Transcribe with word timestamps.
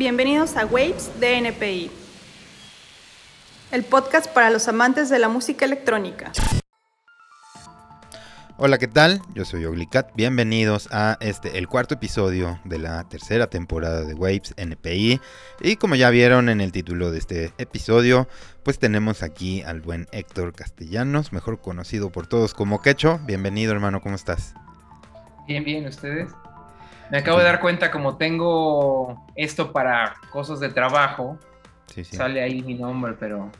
Bienvenidos 0.00 0.56
a 0.56 0.64
Waves 0.64 1.20
de 1.20 1.36
NPI, 1.36 1.90
el 3.70 3.84
podcast 3.84 4.32
para 4.32 4.48
los 4.48 4.66
amantes 4.66 5.10
de 5.10 5.18
la 5.18 5.28
música 5.28 5.66
electrónica. 5.66 6.32
Hola, 8.56 8.78
¿qué 8.78 8.88
tal? 8.88 9.20
Yo 9.34 9.44
soy 9.44 9.66
Oglicat. 9.66 10.10
Bienvenidos 10.16 10.88
a 10.90 11.18
este, 11.20 11.58
el 11.58 11.68
cuarto 11.68 11.96
episodio 11.96 12.58
de 12.64 12.78
la 12.78 13.06
tercera 13.10 13.48
temporada 13.48 14.00
de 14.00 14.14
Waves 14.14 14.54
NPI. 14.56 15.20
Y 15.60 15.76
como 15.76 15.96
ya 15.96 16.08
vieron 16.08 16.48
en 16.48 16.62
el 16.62 16.72
título 16.72 17.10
de 17.10 17.18
este 17.18 17.52
episodio, 17.58 18.26
pues 18.62 18.78
tenemos 18.78 19.22
aquí 19.22 19.60
al 19.60 19.82
buen 19.82 20.08
Héctor 20.12 20.54
Castellanos, 20.54 21.34
mejor 21.34 21.60
conocido 21.60 22.08
por 22.08 22.26
todos 22.26 22.54
como 22.54 22.80
Quecho. 22.80 23.20
Bienvenido, 23.26 23.72
hermano, 23.72 24.00
¿cómo 24.00 24.14
estás? 24.14 24.54
Bien, 25.46 25.62
bien, 25.62 25.84
¿ustedes? 25.84 26.30
Me 27.10 27.18
acabo 27.18 27.38
de 27.38 27.44
dar 27.44 27.60
cuenta, 27.60 27.90
como 27.90 28.16
tengo 28.16 29.26
esto 29.34 29.72
para 29.72 30.14
cosas 30.30 30.60
de 30.60 30.68
trabajo, 30.68 31.38
sale 32.02 32.42
ahí 32.42 32.62
mi 32.62 32.74
nombre, 32.74 33.14
pero 33.18 33.50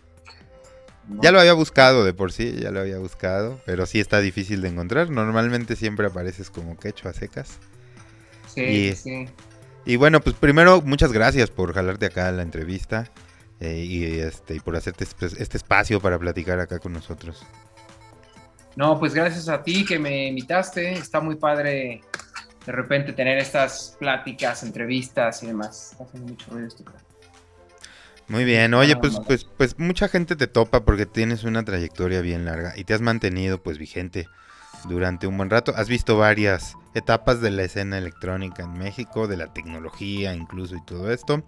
ya 1.21 1.33
lo 1.33 1.41
había 1.41 1.55
buscado 1.55 2.05
de 2.05 2.15
por 2.15 2.33
sí, 2.33 2.57
ya 2.61 2.71
lo 2.71 2.81
había 2.81 2.99
buscado, 2.99 3.61
pero 3.67 3.87
sí 3.87 3.99
está 3.99 4.21
difícil 4.21 4.63
de 4.63 4.69
encontrar. 4.69 5.11
Normalmente 5.11 5.75
siempre 5.75 6.07
apareces 6.07 6.51
como 6.51 6.79
quecho 6.79 7.09
a 7.09 7.13
secas. 7.13 7.59
Sí, 8.47 8.95
sí. 8.95 9.29
Y 9.85 9.97
bueno, 9.97 10.21
pues 10.21 10.37
primero 10.37 10.83
muchas 10.83 11.13
gracias 11.13 11.51
por 11.51 11.75
jalarte 11.75 12.07
acá 12.07 12.29
a 12.29 12.33
la 12.33 12.43
entrevista 12.43 13.11
eh, 13.61 13.85
y, 13.85 14.21
este, 14.21 14.57
y 14.57 14.61
por 14.61 14.77
hacerte 14.77 15.05
este 15.05 15.57
espacio 15.57 16.01
para 16.01 16.19
platicar 16.19 16.61
acá 16.61 16.79
con 16.79 16.93
nosotros. 16.93 17.45
No, 18.77 18.99
pues 18.99 19.15
gracias 19.15 19.49
a 19.49 19.63
ti 19.63 19.85
que 19.85 19.99
me 19.99 20.29
invitaste. 20.29 20.93
Está 20.93 21.21
muy 21.21 21.35
padre 21.35 22.03
de 22.67 22.73
repente 22.73 23.13
tener 23.13 23.39
estas 23.39 23.97
pláticas, 23.99 24.63
entrevistas 24.63 25.43
y 25.43 25.47
demás. 25.47 25.93
Está 25.93 26.05
haciendo 26.05 26.29
mucho 26.29 26.51
ruido 26.51 26.69
esto. 26.69 26.85
Muy 28.29 28.45
bien, 28.45 28.75
oye, 28.75 28.97
pues, 28.97 29.21
pues, 29.27 29.45
pues 29.45 29.79
mucha 29.79 30.07
gente 30.07 30.37
te 30.37 30.47
topa 30.47 30.85
porque 30.85 31.05
tienes 31.05 31.43
una 31.43 31.65
trayectoria 31.65 32.21
bien 32.21 32.45
larga 32.45 32.75
y 32.77 32.85
te 32.85 32.95
has 32.95 33.01
mantenido 33.01 33.61
pues 33.61 33.77
vigente 33.77 34.29
durante 34.89 35.27
un 35.27 35.37
buen 35.37 35.51
rato. 35.51 35.73
Has 35.77 35.89
visto 35.89 36.17
varias 36.17 36.77
etapas 36.95 37.41
de 37.41 37.51
la 37.51 37.63
escena 37.63 37.99
electrónica 37.99 38.65
en 38.65 38.73
México, 38.73 39.29
de 39.29 39.37
la 39.37 39.53
tecnología 39.53 40.35
incluso 40.35 40.77
y 40.77 40.85
todo 40.85 41.11
esto. 41.13 41.43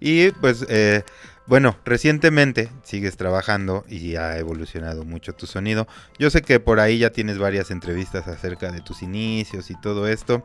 Y 0.00 0.30
pues 0.32 0.66
eh, 0.68 1.04
bueno, 1.46 1.76
recientemente 1.84 2.68
sigues 2.82 3.16
trabajando 3.16 3.84
y 3.88 4.16
ha 4.16 4.38
evolucionado 4.38 5.04
mucho 5.04 5.32
tu 5.32 5.46
sonido. 5.46 5.88
Yo 6.18 6.30
sé 6.30 6.42
que 6.42 6.60
por 6.60 6.78
ahí 6.78 6.98
ya 6.98 7.10
tienes 7.10 7.38
varias 7.38 7.70
entrevistas 7.70 8.28
acerca 8.28 8.70
de 8.70 8.80
tus 8.80 9.02
inicios 9.02 9.70
y 9.70 9.80
todo 9.80 10.06
esto. 10.06 10.44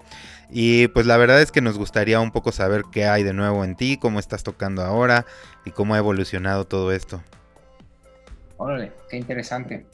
Y 0.49 0.87
pues 0.89 1.05
la 1.05 1.17
verdad 1.17 1.41
es 1.41 1.51
que 1.51 1.61
nos 1.61 1.77
gustaría 1.77 2.19
un 2.19 2.31
poco 2.31 2.51
saber 2.51 2.83
qué 2.91 3.05
hay 3.05 3.23
de 3.23 3.33
nuevo 3.33 3.63
en 3.63 3.75
ti, 3.75 3.97
cómo 4.01 4.19
estás 4.19 4.43
tocando 4.43 4.83
ahora 4.83 5.25
y 5.63 5.71
cómo 5.71 5.93
ha 5.93 5.99
evolucionado 5.99 6.65
todo 6.65 6.91
esto. 6.91 7.21
Órale, 8.57 8.91
qué 9.09 9.17
interesante. 9.17 9.85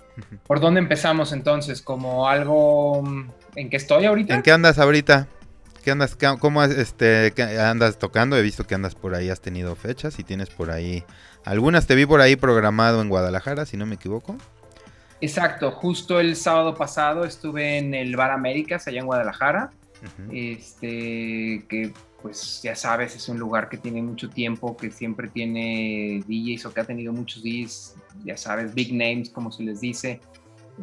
¿Por 0.46 0.60
dónde 0.60 0.80
empezamos 0.80 1.32
entonces? 1.34 1.82
¿Como 1.82 2.28
algo 2.28 3.02
mm, 3.04 3.32
en 3.56 3.70
qué 3.70 3.78
estoy 3.78 4.06
ahorita? 4.06 4.36
¿En 4.36 4.42
qué 4.42 4.52
andas 4.52 4.80
ahorita? 4.80 5.28
¿Qué 5.84 5.92
andas, 5.92 6.16
cómo 6.40 6.64
este, 6.64 7.34
andas 7.60 7.98
tocando? 7.98 8.38
He 8.38 8.42
visto 8.42 8.66
que 8.66 8.76
andas 8.76 8.94
por 8.94 9.16
ahí, 9.16 9.30
has 9.30 9.42
tenido 9.42 9.76
fechas 9.76 10.20
y 10.20 10.24
tienes 10.24 10.50
por 10.50 10.70
ahí 10.70 11.04
algunas. 11.44 11.88
Te 11.88 11.96
vi 11.96 12.06
por 12.06 12.22
ahí 12.22 12.36
programado 12.36 13.02
en 13.02 13.10
Guadalajara, 13.10 13.66
si 13.66 13.78
no 13.78 13.88
me 13.88 13.96
equivoco. 13.96 14.38
Exacto, 15.22 15.72
justo 15.72 16.20
el 16.20 16.36
sábado 16.36 16.76
pasado 16.76 17.26
estuve 17.26 17.78
en 17.78 17.94
el 17.94 18.16
Bar 18.16 18.32
Américas, 18.32 18.88
allá 18.88 19.00
en 19.00 19.06
Guadalajara. 19.06 19.72
Este, 20.32 21.64
que 21.70 21.94
pues 22.22 22.62
ya 22.62 22.76
sabes, 22.76 23.16
es 23.16 23.28
un 23.30 23.40
lugar 23.40 23.70
que 23.70 23.78
tiene 23.78 24.02
mucho 24.02 24.30
tiempo, 24.30 24.78
que 24.78 24.92
siempre 24.92 25.28
tiene 25.28 26.24
DJs 26.28 26.66
o 26.66 26.74
que 26.74 26.82
ha 26.82 26.84
tenido 26.84 27.14
muchos 27.14 27.44
DJs, 27.44 27.96
ya 28.26 28.38
sabes, 28.38 28.74
big 28.74 28.94
names, 28.94 29.30
como 29.30 29.52
se 29.52 29.64
les 29.64 29.82
dice. 29.82 30.20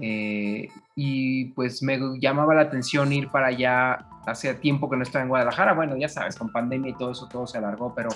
Eh, 0.00 0.68
y 0.94 1.46
pues 1.46 1.82
me 1.82 1.98
llamaba 2.18 2.54
la 2.54 2.62
atención 2.62 3.12
ir 3.12 3.28
para 3.28 3.48
allá. 3.48 4.06
Hace 4.26 4.52
tiempo 4.54 4.90
que 4.90 4.96
no 4.96 5.02
estaba 5.02 5.22
en 5.22 5.28
Guadalajara. 5.28 5.72
Bueno, 5.72 5.96
ya 5.96 6.08
sabes, 6.08 6.36
con 6.36 6.50
pandemia 6.50 6.90
y 6.90 6.94
todo 6.94 7.12
eso, 7.12 7.28
todo 7.28 7.46
se 7.46 7.58
alargó, 7.58 7.94
pero 7.94 8.10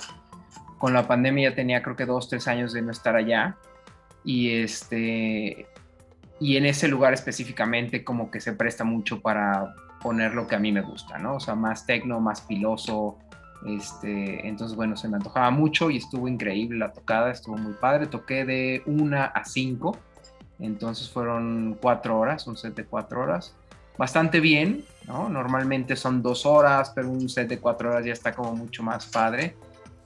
con 0.79 0.93
la 0.93 1.07
pandemia 1.07 1.51
ya 1.51 1.57
tenía 1.57 1.83
creo 1.83 1.97
que 1.97 2.07
dos, 2.07 2.29
tres 2.29 2.49
años 2.49 2.73
de 2.73 2.83
no 2.83 2.91
estar 2.91 3.17
allá. 3.17 3.57
Y 4.25 4.51
este, 4.51 5.67
y 6.41 6.57
en 6.57 6.67
ese 6.67 6.89
lugar 6.89 7.15
específicamente 7.15 8.05
como 8.05 8.31
que 8.31 8.41
se 8.41 8.53
presta 8.53 8.85
mucho 8.85 9.21
para 9.21 9.75
poner 10.03 10.35
lo 10.35 10.47
que 10.47 10.57
a 10.57 10.59
mí 10.59 10.73
me 10.73 10.83
gusta, 10.83 11.19
¿no? 11.19 11.37
O 11.37 11.41
sea, 11.41 11.55
más 11.55 11.87
tecno, 11.87 12.21
más 12.21 12.41
piloso. 12.43 13.19
Este, 13.67 14.47
entonces, 14.47 14.77
bueno, 14.77 14.97
se 14.97 15.09
me 15.09 15.17
antojaba 15.17 15.51
mucho 15.51 15.91
y 15.91 15.99
estuvo 15.99 16.27
increíble 16.27 16.79
la 16.79 16.93
tocada, 16.93 17.31
estuvo 17.31 17.57
muy 17.57 17.75
padre. 17.75 18.07
Toqué 18.07 18.45
de 18.45 18.83
una 18.87 19.27
a 19.27 19.45
cinco 19.45 19.97
entonces 20.63 21.11
fueron 21.11 21.77
cuatro 21.81 22.19
horas, 22.19 22.47
un 22.47 22.57
set 22.57 22.75
de 22.75 22.85
cuatro 22.85 23.23
horas. 23.23 23.55
Bastante 23.99 24.41
bien, 24.41 24.85
¿no? 25.07 25.29
Normalmente 25.29 25.97
son 25.97 26.23
dos 26.23 26.47
horas, 26.47 26.93
pero 26.95 27.11
un 27.11 27.29
set 27.29 27.49
de 27.49 27.59
cuatro 27.59 27.91
horas 27.91 28.05
ya 28.05 28.13
está 28.13 28.33
como 28.33 28.55
mucho 28.55 28.83
más 28.83 29.07
padre. 29.07 29.57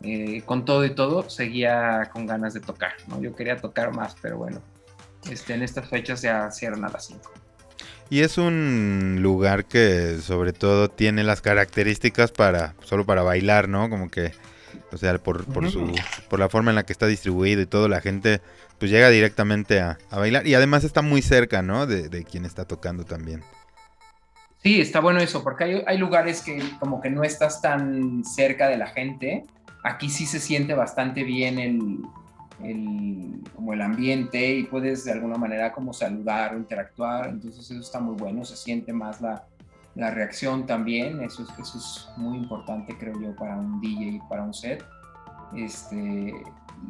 Eh, 0.03 0.43
con 0.45 0.65
todo 0.65 0.85
y 0.85 0.95
todo, 0.95 1.29
seguía 1.29 2.11
con 2.13 2.27
ganas 2.27 2.55
de 2.55 2.61
tocar, 2.61 2.93
¿no? 3.07 3.21
Yo 3.21 3.35
quería 3.35 3.57
tocar 3.57 3.95
más, 3.95 4.17
pero 4.21 4.39
bueno, 4.39 4.61
este, 5.31 5.55
en 5.55 5.63
estas 5.63 5.89
fechas 5.89 6.23
ya 6.23 6.51
cierran 6.51 6.85
a 6.85 6.89
las 6.89 7.07
cinco. 7.07 7.31
Y 8.09 8.21
es 8.21 8.39
un 8.39 9.19
lugar 9.21 9.65
que 9.65 10.19
sobre 10.21 10.53
todo 10.53 10.89
tiene 10.89 11.25
las 11.25 11.41
características 11.41 12.31
para 12.31 12.75
solo 12.85 13.05
para 13.05 13.23
bailar, 13.23 13.69
¿no? 13.69 13.91
Como 13.91 14.11
que, 14.11 14.33
o 14.93 14.97
sea, 14.97 15.19
por, 15.19 15.45
por, 15.45 15.69
su, 15.71 15.93
por 16.31 16.39
la 16.39 16.49
forma 16.49 16.71
en 16.71 16.77
la 16.77 16.87
que 16.87 16.93
está 16.93 17.07
distribuido 17.07 17.63
y 17.63 17.67
todo, 17.67 17.89
la 17.89 18.01
gente 18.01 18.41
pues 18.79 18.91
llega 18.91 19.09
directamente 19.09 19.81
a, 19.81 19.99
bailar. 20.11 20.47
Y 20.47 20.55
además 20.55 20.85
está 20.85 21.03
muy 21.03 21.21
cerca, 21.23 21.63
¿no? 21.63 21.87
De, 21.87 22.25
quien 22.25 22.45
está 22.45 22.65
tocando 22.65 23.05
también. 23.05 23.43
Sí, 24.63 24.81
está 24.81 25.01
bueno 25.01 25.21
eso, 25.21 25.43
porque 25.43 25.83
hay, 25.87 25.99
lugares 25.99 26.43
que 26.43 26.63
como 26.79 27.01
que 27.01 27.11
no 27.11 27.25
estás 27.25 27.61
tan 27.61 28.25
cerca 28.25 28.69
de 28.69 28.77
la 28.77 28.87
gente. 28.87 29.45
Aquí 29.83 30.11
sí 30.11 30.27
se 30.27 30.41
siente 30.41 30.75
bastante 30.75 31.25
bien 31.25 31.59
el, 31.59 31.99
como 32.59 33.73
el 33.73 33.83
ambiente 33.83 34.55
y 34.55 34.65
puedes 34.65 35.05
de 35.05 35.13
alguna 35.13 35.37
manera 35.37 35.73
como 35.73 35.93
saludar 35.93 36.55
o 36.55 36.59
interactuar. 36.59 37.29
Entonces 37.29 37.71
eso 37.71 37.81
está 37.81 38.01
muy 38.01 38.17
bueno, 38.17 38.45
se 38.45 38.57
siente 38.57 38.93
más 38.93 39.21
la, 39.21 39.45
reacción 39.95 40.67
también. 40.67 41.23
Eso 41.23 41.43
es, 41.43 41.49
eso 41.59 41.79
es 41.79 42.09
muy 42.17 42.39
importante, 42.39 42.97
creo 42.99 43.21
yo, 43.21 43.35
para 43.37 43.57
un 43.57 43.81
DJ 43.81 44.21
para 44.29 44.43
un 44.43 44.55
set. 44.55 44.85
Este, 45.55 46.35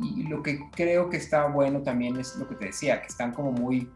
y 0.02 0.22
lo 0.24 0.42
que 0.42 0.60
creo 0.70 1.08
que 1.10 1.16
está 1.16 1.46
bueno 1.46 1.82
también 1.82 2.16
es 2.16 2.36
lo 2.36 2.48
que 2.48 2.54
te 2.54 2.66
decía, 2.66 3.00
que 3.00 3.08
están 3.08 3.32
como 3.32 3.52
muy 3.52 3.88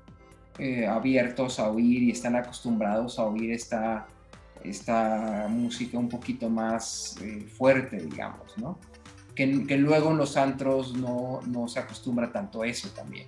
eh, 0.58 0.86
abiertos 0.86 1.58
a 1.58 1.70
oír 1.70 2.02
y 2.02 2.10
están 2.10 2.36
acostumbrados 2.36 3.18
a 3.18 3.24
oír 3.24 3.52
esta, 3.52 4.06
esta 4.62 5.46
música 5.48 5.98
un 5.98 6.08
poquito 6.08 6.50
más 6.50 7.16
eh, 7.22 7.46
fuerte, 7.56 7.96
digamos, 7.96 8.56
¿no? 8.58 8.78
Que, 9.46 9.66
que, 9.66 9.76
luego 9.78 10.10
en 10.10 10.18
los 10.18 10.36
antros 10.36 10.94
no, 10.94 11.40
no, 11.46 11.66
se 11.66 11.80
acostumbra 11.80 12.30
tanto 12.30 12.62
a 12.62 12.66
eso 12.66 12.88
también. 12.90 13.26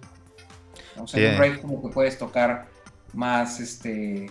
O 0.98 1.06
sea, 1.06 1.20
en 1.20 1.34
un 1.34 1.40
rave 1.40 1.60
como 1.60 1.82
que 1.82 1.88
puedes 1.88 2.18
tocar 2.18 2.68
más 3.14 3.60
este, 3.60 4.28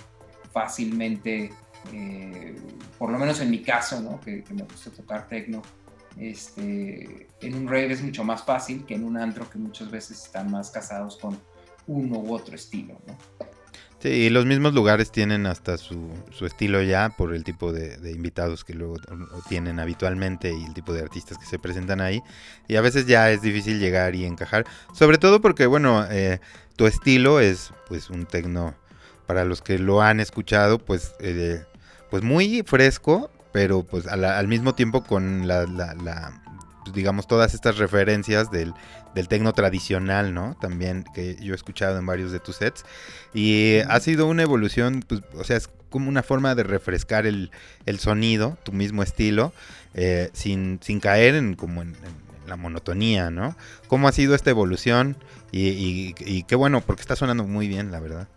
fácilmente, 0.51 1.51
eh, 1.91 2.55
por 2.99 3.09
lo 3.11 3.17
menos 3.17 3.39
en 3.39 3.49
mi 3.49 3.63
caso, 3.63 3.99
¿no? 3.99 4.19
Que, 4.19 4.43
que 4.43 4.53
me 4.53 4.63
gusta 4.63 4.91
tocar 4.91 5.27
techno 5.27 5.61
este, 6.17 7.27
en 7.41 7.55
un 7.55 7.67
rave 7.67 7.93
es 7.93 8.01
mucho 8.01 8.23
más 8.23 8.43
fácil 8.43 8.85
que 8.85 8.95
en 8.95 9.03
un 9.03 9.17
antro 9.17 9.49
que 9.49 9.57
muchas 9.57 9.89
veces 9.89 10.23
están 10.23 10.51
más 10.51 10.69
casados 10.69 11.17
con 11.17 11.39
uno 11.87 12.19
u 12.19 12.33
otro 12.33 12.55
estilo, 12.55 12.99
¿no? 13.07 13.17
Sí, 14.01 14.09
y 14.09 14.29
los 14.29 14.47
mismos 14.47 14.73
lugares 14.73 15.11
tienen 15.11 15.45
hasta 15.45 15.77
su, 15.77 16.09
estilo 16.41 16.81
ya 16.81 17.09
por 17.09 17.35
el 17.35 17.43
tipo 17.43 17.71
de, 17.71 18.11
invitados 18.11 18.63
que 18.63 18.73
luego 18.73 18.95
tienen 19.47 19.79
habitualmente 19.79 20.51
y 20.51 20.63
el 20.63 20.73
tipo 20.73 20.91
de 20.91 21.01
artistas 21.01 21.37
que 21.37 21.45
se 21.45 21.59
presentan 21.59 22.01
ahí. 22.01 22.23
Y 22.67 22.77
a 22.77 22.81
veces 22.81 23.05
ya 23.05 23.29
es 23.29 23.43
difícil 23.43 23.79
llegar 23.79 24.15
y 24.15 24.25
encajar. 24.25 24.65
Sobre 24.93 25.19
todo 25.19 25.39
porque, 25.39 25.67
bueno, 25.67 26.05
eh, 26.09 26.39
tu 26.75 26.87
estilo 26.87 27.39
es 27.39 27.73
pues 27.87 28.09
un 28.09 28.25
tecno, 28.25 28.73
para 29.27 29.45
los 29.45 29.61
que 29.61 29.77
lo 29.77 30.01
han 30.01 30.19
escuchado, 30.19 30.79
pues, 30.79 31.13
eh, 31.19 31.63
pues 32.09 32.23
muy 32.23 32.63
fresco, 32.65 33.29
pero 33.51 33.83
pues 33.83 34.07
al, 34.07 34.47
mismo 34.47 34.73
tiempo 34.75 35.03
con 35.03 35.47
la, 35.47 35.65
pues, 36.83 36.93
digamos, 36.93 37.27
todas 37.27 37.53
estas 37.53 37.77
referencias 37.77 38.51
del, 38.51 38.73
del 39.15 39.27
tecno 39.27 39.53
tradicional, 39.53 40.33
¿no? 40.33 40.55
También 40.59 41.03
que 41.13 41.35
yo 41.41 41.53
he 41.53 41.55
escuchado 41.55 41.97
en 41.97 42.05
varios 42.05 42.31
de 42.31 42.39
tus 42.39 42.57
sets. 42.57 42.85
Y 43.33 43.79
ha 43.87 43.99
sido 43.99 44.27
una 44.27 44.43
evolución, 44.43 45.03
pues, 45.07 45.21
o 45.33 45.43
sea, 45.43 45.57
es 45.57 45.69
como 45.89 46.09
una 46.09 46.23
forma 46.23 46.55
de 46.55 46.63
refrescar 46.63 47.25
el, 47.25 47.51
sonido, 47.99 48.57
tu 48.63 48.71
mismo 48.71 49.03
estilo, 49.03 49.53
eh, 49.93 50.29
sin, 50.33 50.79
sin 50.81 50.99
caer 50.99 51.35
en 51.35 51.55
como 51.55 51.81
en, 51.81 51.95
la 52.47 52.55
monotonía, 52.55 53.29
¿no? 53.29 53.55
¿Cómo 53.87 54.07
ha 54.07 54.11
sido 54.11 54.35
esta 54.35 54.49
evolución? 54.49 55.15
Y, 55.51 56.13
y, 56.17 56.43
qué 56.43 56.55
bueno, 56.55 56.81
porque 56.81 57.01
está 57.01 57.15
sonando 57.15 57.45
muy 57.45 57.67
bien, 57.67 57.91
la 57.91 57.99
verdad. 57.99 58.27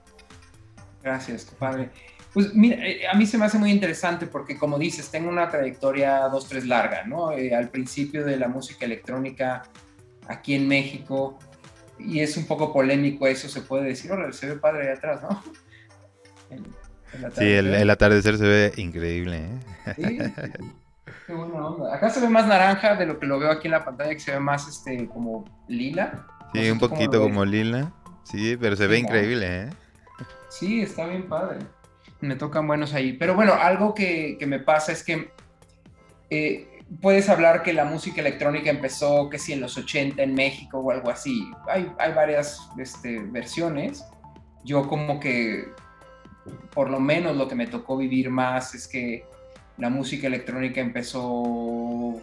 Gracias, 1.02 1.44
padre. 1.58 1.90
Pues 2.32 2.52
mira, 2.52 2.84
eh, 2.84 3.06
a 3.06 3.14
mí 3.14 3.26
se 3.26 3.38
me 3.38 3.44
hace 3.44 3.58
muy 3.58 3.70
interesante 3.70 4.26
porque 4.26 4.58
como 4.58 4.78
dices, 4.78 5.08
tengo 5.10 5.28
una 5.28 5.48
trayectoria 5.48 6.22
dos, 6.28 6.48
tres 6.48 6.66
larga, 6.66 7.04
¿no? 7.04 7.32
Eh, 7.32 7.54
al 7.54 7.68
principio 7.68 8.24
de 8.24 8.36
la 8.36 8.48
música 8.48 8.84
electrónica 8.84 9.62
aquí 10.28 10.54
en 10.54 10.68
México, 10.68 11.38
y 11.98 12.20
es 12.20 12.36
un 12.36 12.46
poco 12.46 12.72
polémico 12.72 13.26
eso, 13.26 13.48
se 13.48 13.60
puede 13.60 13.84
decir, 13.84 14.10
se 14.32 14.46
ve 14.46 14.56
padre 14.56 14.88
ahí 14.88 14.96
atrás, 14.96 15.22
¿no? 15.22 15.42
sí, 17.36 17.44
el, 17.44 17.90
atardecer 17.90 18.36
se 18.38 18.44
ve 18.44 18.72
increíble, 18.76 19.38
¿eh? 19.38 19.94
Sí, 19.96 20.18
qué 21.26 21.32
buena 21.32 21.66
onda. 21.66 21.94
Acá 21.94 22.10
se 22.10 22.20
ve 22.20 22.28
más 22.28 22.46
naranja 22.46 22.96
de 22.96 23.06
lo 23.06 23.18
que 23.18 23.26
lo 23.26 23.38
veo 23.38 23.50
aquí 23.50 23.68
en 23.68 23.72
la 23.72 23.84
pantalla, 23.84 24.10
que 24.10 24.20
se 24.20 24.32
ve 24.32 24.40
más 24.40 24.68
este 24.68 25.08
como 25.08 25.44
lila. 25.68 26.26
Sí, 26.52 26.70
un 26.70 26.78
poquito 26.78 27.20
como 27.20 27.44
lila. 27.44 27.92
Sí, 28.24 28.56
pero 28.58 28.76
se 28.76 28.86
ve 28.86 28.98
increíble, 28.98 29.62
¿eh? 29.62 29.70
Sí, 30.48 30.82
está 30.82 31.06
bien 31.06 31.28
padre. 31.28 31.58
Me 32.20 32.36
tocan 32.36 32.66
buenos 32.66 32.94
ahí. 32.94 33.12
Pero 33.14 33.34
bueno, 33.34 33.54
algo 33.54 33.94
que, 33.94 34.38
me 34.46 34.58
pasa 34.58 34.92
es 34.92 35.02
que 35.02 35.30
eh, 36.30 36.73
puedes 37.00 37.28
hablar 37.28 37.62
que 37.62 37.72
la 37.72 37.84
música 37.84 38.20
electrónica 38.20 38.70
empezó, 38.70 39.28
que 39.28 39.38
si 39.38 39.52
en 39.52 39.60
los 39.60 39.76
80 39.76 40.22
en 40.22 40.34
México 40.34 40.78
o 40.78 40.90
algo 40.90 41.10
así. 41.10 41.50
Hay, 41.68 41.90
hay 41.98 42.12
varias 42.12 42.68
este, 42.78 43.20
versiones. 43.20 44.04
Yo 44.64 44.88
como 44.88 45.20
que, 45.20 45.68
por 46.72 46.90
lo 46.90 47.00
menos 47.00 47.36
lo 47.36 47.48
que 47.48 47.54
me 47.54 47.66
tocó 47.66 47.96
vivir 47.96 48.30
más 48.30 48.74
es 48.74 48.88
que 48.88 49.24
la 49.76 49.90
música 49.90 50.26
electrónica 50.26 50.80
empezó 50.80 52.20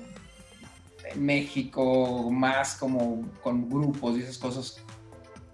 en 1.03 1.25
México 1.25 2.29
más 2.31 2.75
como 2.75 3.29
con 3.41 3.69
grupos 3.69 4.17
y 4.17 4.21
esas 4.21 4.37
cosas 4.37 4.83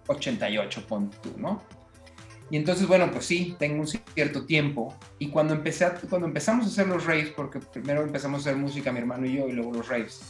88, 0.08 0.86
pon 0.88 1.10
tú, 1.10 1.34
¿no? 1.38 1.62
Y 2.50 2.58
entonces, 2.58 2.88
bueno, 2.88 3.12
pues 3.12 3.26
sí, 3.26 3.56
tengo 3.60 3.82
un 3.82 3.88
cierto 3.88 4.46
tiempo. 4.46 4.96
Y 5.20 5.30
cuando, 5.30 5.54
empecé 5.54 5.88
cuando 6.10 6.28
empezamos 6.28 6.66
a 6.66 6.70
hacer 6.70 6.88
los 6.88 7.06
raves, 7.06 7.30
porque 7.30 7.60
primero 7.60 8.04
empezamos 8.04 8.40
a 8.40 8.50
hacer 8.50 8.56
música 8.60 8.92
mi 8.92 9.00
hermano 9.00 9.26
y 9.26 9.34
yo, 9.34 9.48
y 9.48 9.52
luego 9.52 9.74
los 9.74 9.88
raves. 9.88 10.22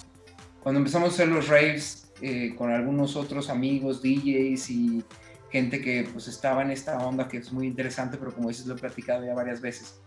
Cuando 0.62 0.80
empezamos 0.80 1.10
a 1.10 1.14
hacer 1.14 1.28
los 1.28 1.48
raves 1.48 2.12
eh, 2.22 2.56
con 2.58 2.72
algunos 2.72 3.16
otros 3.16 3.50
amigos, 3.50 4.02
DJs 4.02 4.70
y 4.72 5.04
gente 5.52 5.80
que 5.80 6.10
pues 6.12 6.28
estaba 6.28 6.62
en 6.64 6.72
esta 6.72 6.98
onda 7.06 7.28
que 7.28 7.38
es 7.38 7.54
muy 7.54 7.68
interesante, 7.68 8.18
pero 8.18 8.34
como 8.34 8.50
dices, 8.50 8.66
lo 8.66 8.76
he 8.76 8.80
platicado 8.80 9.24
ya 9.24 9.36
varias 9.36 9.62
veces. 9.62 10.02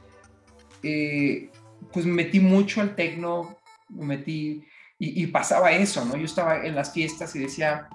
Eh, 0.82 1.50
pues 1.92 2.04
me 2.04 2.12
metí 2.12 2.40
mucho 2.40 2.80
al 2.80 2.96
techno, 2.96 3.56
me 3.88 4.16
metí 4.16 4.64
y, 4.98 5.22
y, 5.22 5.26
pasaba 5.28 5.72
eso, 5.72 6.04
¿no? 6.04 6.16
Yo 6.16 6.24
estaba 6.24 6.64
en 6.66 6.74
las 6.74 6.92
fiestas 6.92 7.34
y 7.34 7.38
decía, 7.38 7.88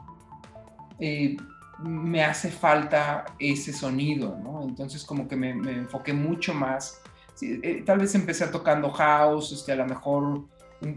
eh, 1.00 1.38
me 1.80 2.24
hace 2.24 2.51
falta 2.51 3.25
ese 3.39 3.74
sonido, 3.74 4.38
¿no? 4.42 4.63
Entonces 4.63 5.04
como 5.04 5.27
que 5.27 5.36
me, 5.36 5.51
enfoqué 5.51 6.13
mucho 6.13 6.54
más. 6.54 7.01
Eh, 7.42 7.83
tal 7.86 8.00
vez 8.00 8.16
empecé 8.16 8.48
tocando 8.48 8.89
house, 8.92 9.51
este, 9.51 9.74
a 9.74 9.75
lo 9.75 9.86
mejor 9.86 10.45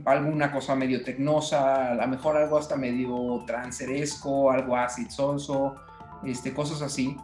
alguna 0.05 0.53
cosa 0.53 0.75
medio 0.75 1.03
tecnosa, 1.03 1.93
a 1.93 1.95
lo 1.95 2.07
mejor 2.07 2.37
algo 2.37 2.59
hasta 2.59 2.77
medio 2.77 3.43
tranceresco, 3.47 4.51
algo 4.51 4.77
acid 4.77 5.09
soso, 5.09 5.75
este, 6.25 6.53
cosas 6.53 6.83
así. 6.83 7.17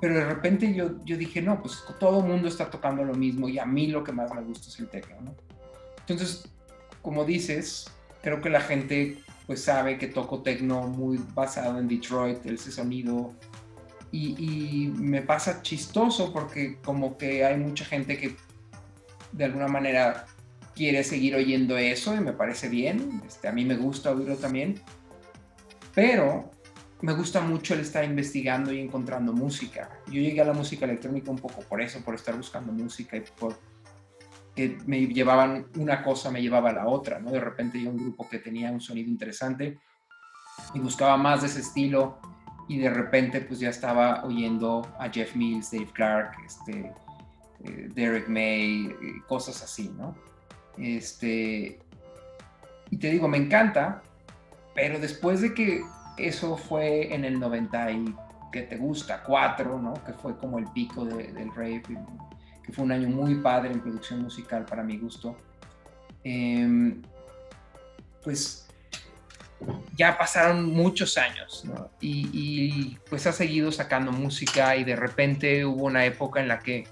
Pero 0.00 0.14
de 0.14 0.24
repente 0.24 0.74
yo, 0.74 1.02
yo 1.04 1.16
dije, 1.16 1.40
no, 1.42 1.60
pues 1.60 1.84
todo 2.00 2.20
el 2.20 2.26
mundo 2.26 2.48
está 2.48 2.70
tocando 2.70 3.04
lo 3.04 3.14
mismo 3.14 3.48
y 3.48 3.58
a 3.58 3.66
mí 3.66 3.86
lo 3.86 4.02
que 4.02 4.12
más 4.12 4.34
me 4.34 4.42
gusta 4.42 4.68
es 4.68 4.78
el 4.80 4.88
techno, 4.88 5.20
¿no? 5.20 5.34
Entonces, 6.00 6.48
como 7.02 7.24
dices, 7.24 7.90
creo 8.22 8.40
que 8.40 8.50
la 8.50 8.60
gente 8.60 9.22
pues 9.46 9.62
sabe 9.64 9.98
que 9.98 10.08
toco 10.08 10.42
techno 10.42 10.82
muy 10.88 11.20
basado 11.34 11.78
en 11.78 11.88
Detroit, 11.88 12.44
ese 12.46 12.70
sonido. 12.70 13.34
Y, 14.10 14.92
me 14.94 15.22
pasa 15.22 15.62
chistoso 15.62 16.32
porque 16.32 16.78
como 16.84 17.16
que 17.16 17.44
hay 17.44 17.56
mucha 17.56 17.84
gente 17.84 18.18
que 18.18 18.36
de 19.32 19.44
alguna 19.44 19.68
manera 19.68 20.26
quiere 20.74 21.02
seguir 21.02 21.34
oyendo 21.34 21.78
eso 21.78 22.14
y 22.14 22.20
me 22.20 22.34
parece 22.34 22.68
bien. 22.68 23.22
Este, 23.26 23.48
a 23.48 23.52
mí 23.52 23.64
me 23.64 23.76
gusta 23.76 24.12
oírlo 24.12 24.36
también. 24.36 24.80
Pero 25.94 26.50
me 27.00 27.14
gusta 27.14 27.40
mucho 27.40 27.74
el 27.74 27.80
estar 27.80 28.04
investigando 28.04 28.72
y 28.72 28.80
encontrando 28.80 29.32
música. 29.32 29.90
Yo 30.06 30.20
llegué 30.20 30.40
a 30.42 30.44
la 30.44 30.52
música 30.52 30.84
electrónica 30.84 31.30
un 31.30 31.38
poco 31.38 31.62
por 31.62 31.80
eso, 31.80 32.00
por 32.00 32.14
estar 32.14 32.36
buscando 32.36 32.72
música 32.72 33.16
y 33.16 33.22
por 33.38 33.58
que 34.54 34.78
me 34.86 35.06
llevaban 35.06 35.66
una 35.76 36.02
cosa, 36.02 36.30
me 36.30 36.42
llevaba 36.42 36.70
a 36.70 36.74
la 36.74 36.86
otra, 36.86 37.18
¿no? 37.18 37.30
De 37.30 37.40
repente 37.40 37.80
yo 37.80 37.90
un 37.90 37.96
grupo 37.96 38.28
que 38.28 38.38
tenía 38.38 38.70
un 38.70 38.80
sonido 38.80 39.08
interesante 39.08 39.78
y 40.74 40.78
buscaba 40.78 41.16
más 41.16 41.40
de 41.40 41.46
ese 41.46 41.60
estilo 41.60 42.18
y 42.68 42.78
de 42.78 42.90
repente 42.90 43.40
pues 43.40 43.60
ya 43.60 43.70
estaba 43.70 44.24
oyendo 44.24 44.86
a 44.98 45.08
Jeff 45.08 45.34
Mills, 45.34 45.70
Dave 45.70 45.88
Clark, 45.92 46.32
este, 46.44 46.92
eh, 47.64 47.88
Derek 47.94 48.28
May, 48.28 48.86
eh, 48.86 48.94
cosas 49.26 49.62
así, 49.62 49.90
¿no? 49.96 50.14
Este, 50.76 51.80
y 52.90 52.96
te 52.98 53.10
digo, 53.10 53.28
me 53.28 53.38
encanta, 53.38 54.02
pero 54.74 54.98
después 54.98 55.40
de 55.40 55.54
que 55.54 55.82
eso 56.18 56.56
fue 56.56 57.14
en 57.14 57.24
el 57.24 57.40
90 57.40 57.92
y 57.92 58.14
que 58.52 58.62
te 58.62 58.76
gusta, 58.76 59.22
4, 59.22 59.78
¿no? 59.80 59.94
Que 60.04 60.12
fue 60.12 60.36
como 60.36 60.58
el 60.58 60.66
pico 60.72 61.04
del 61.04 61.54
rave 61.54 61.82
que 62.62 62.72
fue 62.72 62.84
un 62.84 62.92
año 62.92 63.08
muy 63.08 63.36
padre 63.36 63.72
en 63.72 63.80
producción 63.80 64.22
musical 64.22 64.64
para 64.64 64.82
mi 64.82 64.98
gusto. 64.98 65.36
Em, 66.24 67.02
pues 68.22 68.68
ya 69.96 70.16
pasaron 70.18 70.72
muchos 70.72 71.16
años 71.18 71.64
¿no? 71.64 71.90
y, 72.00 72.28
y, 72.32 72.98
pues 73.08 73.26
ha 73.26 73.32
seguido 73.32 73.70
sacando 73.70 74.12
música 74.12 74.76
y 74.76 74.84
de 74.84 74.96
repente 74.96 75.64
hubo 75.64 75.84
una 75.84 76.04
época 76.04 76.40
en 76.40 76.48
la 76.48 76.58
que 76.58 76.86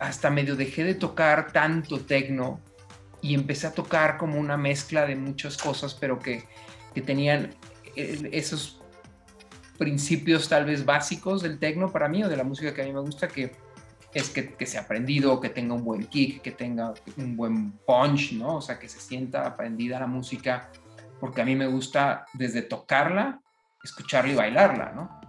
hasta 0.00 0.30
medio 0.30 0.56
dejé 0.56 0.84
de 0.84 0.94
tocar 0.94 1.52
tanto 1.52 2.00
tecno 2.00 2.60
y 3.20 3.34
empecé 3.34 3.66
a 3.66 3.72
tocar 3.72 4.16
como 4.16 4.38
una 4.38 4.56
mezcla 4.56 5.06
de 5.06 5.16
muchas 5.16 5.56
cosas 5.56 5.94
pero 5.94 6.18
que, 6.18 6.44
que 6.94 7.02
tenían 7.02 7.54
eh, 7.96 8.28
esos 8.32 8.80
principios 9.76 10.48
tal 10.48 10.64
vez 10.64 10.84
básicos 10.84 11.42
del 11.42 11.58
tecno 11.58 11.92
para 11.92 12.08
mí 12.08 12.24
o 12.24 12.28
de 12.28 12.36
la 12.36 12.44
música 12.44 12.74
que 12.74 12.82
a 12.82 12.84
mí 12.84 12.92
me 12.92 13.00
gusta 13.00 13.28
que 13.28 13.52
es 14.14 14.30
que, 14.30 14.54
que 14.54 14.66
sea 14.66 14.82
aprendido, 14.82 15.40
que 15.40 15.50
tenga 15.50 15.74
un 15.74 15.84
buen 15.84 16.06
kick, 16.06 16.42
que 16.42 16.52
tenga 16.52 16.94
un 17.16 17.36
buen 17.36 17.72
punch, 17.86 18.32
¿no? 18.32 18.56
O 18.56 18.60
sea, 18.60 18.78
que 18.78 18.88
se 18.88 19.00
sienta 19.00 19.46
aprendida 19.46 20.00
la 20.00 20.06
música, 20.06 20.70
porque 21.20 21.42
a 21.42 21.44
mí 21.44 21.54
me 21.54 21.66
gusta 21.66 22.26
desde 22.34 22.62
tocarla, 22.62 23.40
escucharla 23.82 24.32
y 24.32 24.36
bailarla, 24.36 24.92
¿no? 24.94 25.20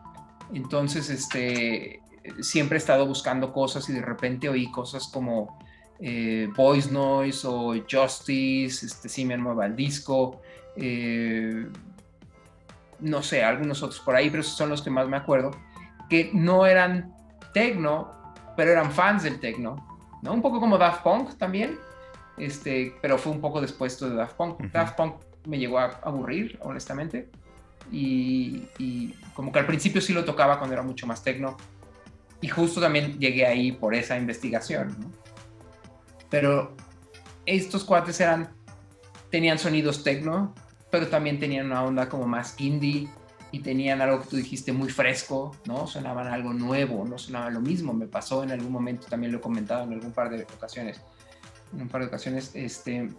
Entonces, 0.53 1.09
este, 1.09 2.01
siempre 2.41 2.77
he 2.77 2.79
estado 2.79 3.05
buscando 3.05 3.51
cosas 3.51 3.87
y 3.89 3.93
de 3.93 4.01
repente 4.01 4.49
oí 4.49 4.71
cosas 4.71 5.07
como 5.07 5.59
eh, 5.99 6.47
Voice 6.55 6.91
Noise 6.91 7.47
o 7.47 7.73
Justice, 7.89 8.85
este, 8.85 9.09
sí 9.09 9.25
me 9.25 9.37
mueva 9.37 9.65
el 9.65 9.75
disco, 9.75 10.41
eh, 10.75 11.67
no 12.99 13.21
sé, 13.21 13.43
algunos 13.43 13.83
otros 13.83 13.99
por 13.99 14.15
ahí, 14.15 14.29
pero 14.29 14.41
esos 14.41 14.55
son 14.55 14.69
los 14.69 14.81
que 14.81 14.89
más 14.89 15.07
me 15.07 15.17
acuerdo, 15.17 15.51
que 16.09 16.31
no 16.33 16.65
eran 16.65 17.13
techno, 17.53 18.18
pero 18.59 18.73
eran 18.73 18.91
fans 18.91 19.23
del 19.23 19.39
techno, 19.39 19.77
¿no? 20.21 20.33
Un 20.33 20.41
poco 20.41 20.59
como 20.59 20.77
Daft 20.77 21.01
Punk 21.01 21.37
también, 21.37 21.79
este, 22.35 22.93
pero 23.01 23.17
fue 23.17 23.31
un 23.31 23.39
poco 23.39 23.61
después 23.61 23.97
de 24.01 24.13
Daft 24.13 24.35
Punk. 24.35 24.59
Daft 24.73 24.97
Punk 24.97 25.13
me 25.45 25.57
llegó 25.57 25.79
a 25.79 25.85
aburrir, 26.03 26.59
honestamente, 26.61 27.29
y, 27.89 29.15
como 29.33 29.53
que 29.53 29.59
al 29.59 29.65
principio 29.65 30.01
sí 30.01 30.11
lo 30.11 30.25
tocaba 30.25 30.57
cuando 30.57 30.73
era 30.73 30.83
mucho 30.83 31.07
más 31.07 31.23
techno, 31.23 31.55
y 32.41 32.49
justo 32.49 32.81
también 32.81 33.17
llegué 33.17 33.45
ahí 33.45 33.71
por 33.71 33.95
esa 33.95 34.17
investigación, 34.17 34.93
¿no? 34.99 35.09
Pero 36.29 36.75
estos 37.45 37.85
cuates 37.85 38.19
eran, 38.19 38.49
tenían 39.29 39.57
sonidos 39.57 40.03
techno, 40.03 40.53
pero 40.91 41.07
también 41.07 41.39
tenían 41.39 41.67
una 41.67 41.81
onda 41.81 42.09
como 42.09 42.27
más 42.27 42.59
indie, 42.59 43.07
y 43.51 43.59
tenían 43.59 44.01
algo 44.01 44.21
que 44.21 44.27
tú 44.27 44.35
dijiste 44.37 44.71
muy 44.71 44.89
fresco, 44.89 45.55
¿no? 45.65 45.87
Sonaban 45.87 46.27
algo 46.27 46.53
nuevo, 46.53 47.05
no 47.05 47.17
sonaba 47.17 47.49
lo 47.49 47.61
mismo. 47.61 47.93
Me 47.93 48.07
pasó 48.07 48.43
en 48.43 48.51
algún 48.51 48.71
momento, 48.71 49.07
también 49.07 49.31
lo 49.31 49.39
he 49.39 49.41
comentado 49.41 49.83
en 49.83 49.93
algún 49.93 50.11
par 50.11 50.29
de 50.29 50.43
ocasiones. 50.43 51.01
En 51.73 51.81
un 51.81 51.87
par 51.87 52.01
de 52.01 52.07
ocasiones, 52.07 52.51
este, 52.53 53.09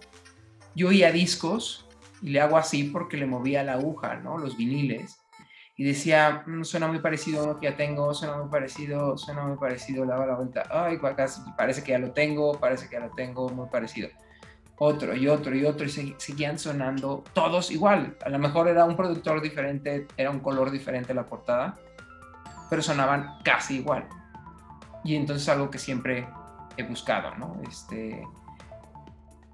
yo 0.74 0.88
oía 0.88 1.10
discos 1.10 1.86
y 2.22 2.30
le 2.30 2.40
hago 2.40 2.56
así 2.56 2.84
porque 2.84 3.16
le 3.16 3.26
movía 3.26 3.62
la 3.62 3.74
aguja, 3.74 4.16
¿no? 4.16 4.38
Los 4.38 4.56
viniles. 4.56 5.20
Y 5.76 5.84
decía, 5.84 6.44
mm, 6.46 6.64
suena 6.64 6.86
muy 6.86 7.00
parecido 7.00 7.40
a 7.40 7.44
uno 7.44 7.58
que 7.58 7.66
ya 7.66 7.76
tengo, 7.76 8.12
suena 8.14 8.36
muy 8.36 8.50
parecido, 8.50 9.16
suena 9.16 9.44
muy 9.44 9.56
parecido, 9.56 10.04
daba 10.04 10.26
la 10.26 10.36
vuelta, 10.36 10.64
ay, 10.70 10.98
parece 11.56 11.82
que 11.82 11.92
ya 11.92 11.98
lo 11.98 12.12
tengo, 12.12 12.58
parece 12.60 12.88
que 12.88 12.96
ya 12.96 13.06
lo 13.06 13.10
tengo, 13.12 13.48
muy 13.48 13.68
parecido 13.68 14.10
otro 14.82 15.14
y 15.14 15.28
otro 15.28 15.54
y 15.54 15.66
otro 15.66 15.86
y 15.86 15.90
seguían 15.90 16.58
sonando 16.58 17.22
todos 17.34 17.70
igual. 17.70 18.16
A 18.24 18.30
lo 18.30 18.38
mejor 18.38 18.66
era 18.66 18.86
un 18.86 18.96
productor 18.96 19.42
diferente, 19.42 20.08
era 20.16 20.30
un 20.30 20.40
color 20.40 20.70
diferente 20.70 21.12
la 21.12 21.26
portada, 21.26 21.78
pero 22.70 22.80
sonaban 22.80 23.40
casi 23.44 23.76
igual. 23.76 24.08
Y 25.04 25.16
entonces 25.16 25.46
algo 25.50 25.70
que 25.70 25.78
siempre 25.78 26.26
he 26.78 26.82
buscado, 26.82 27.34
¿no? 27.34 27.60
Este, 27.68 28.26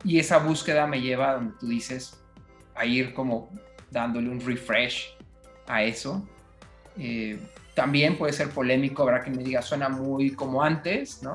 y 0.04 0.20
esa 0.20 0.38
búsqueda 0.38 0.86
me 0.86 1.00
lleva 1.00 1.30
a 1.30 1.34
donde 1.34 1.58
tú 1.58 1.66
dices, 1.66 2.22
a 2.76 2.86
ir 2.86 3.12
como 3.12 3.50
dándole 3.90 4.30
un 4.30 4.40
refresh 4.40 5.12
a 5.66 5.82
eso. 5.82 6.24
Eh, 6.96 7.40
también 7.74 8.16
puede 8.16 8.32
ser 8.32 8.50
polémico, 8.50 9.02
habrá 9.02 9.24
que 9.24 9.32
me 9.32 9.42
diga, 9.42 9.60
suena 9.60 9.88
muy 9.88 10.30
como 10.30 10.62
antes, 10.62 11.20
¿no? 11.24 11.32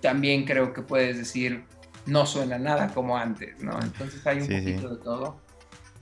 También 0.00 0.46
creo 0.46 0.72
que 0.72 0.80
puedes 0.80 1.18
decir, 1.18 1.66
no 2.08 2.24
suena 2.24 2.58
nada 2.58 2.88
como 2.88 3.16
antes, 3.16 3.60
¿no? 3.62 3.78
Entonces 3.80 4.26
hay 4.26 4.40
un 4.40 4.48
poquito 4.48 4.88
de 4.88 5.02
todo. 5.02 5.40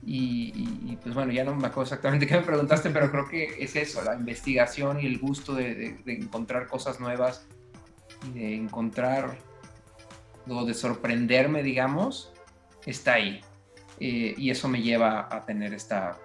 Y, 0.03 0.97
pues 1.03 1.13
bueno, 1.13 1.33
ya 1.33 1.43
no 1.43 1.53
me 1.53 1.67
acuerdo 1.67 1.83
exactamente 1.83 2.25
qué 2.27 2.35
me 2.35 2.43
preguntaste, 2.43 2.89
pero 2.91 3.11
creo 3.11 3.27
que 3.27 3.57
es 3.59 3.75
eso, 3.75 4.01
la 4.03 4.15
investigación 4.15 4.99
y 5.01 5.05
el 5.05 5.19
gusto 5.19 5.53
de, 5.53 5.97
encontrar 6.05 6.67
cosas 6.67 6.99
nuevas 6.99 7.45
y 8.25 8.39
de 8.39 8.55
encontrar 8.55 9.37
o 10.47 10.65
de 10.65 10.73
sorprenderme, 10.73 11.61
digamos, 11.61 12.31
está 12.85 13.15
ahí. 13.15 13.41
Eh, 13.99 14.33
y 14.37 14.49
eso 14.49 14.69
me 14.69 14.81
lleva 14.81 15.27
a 15.29 15.45
tener 15.45 15.73
esta 15.73 16.17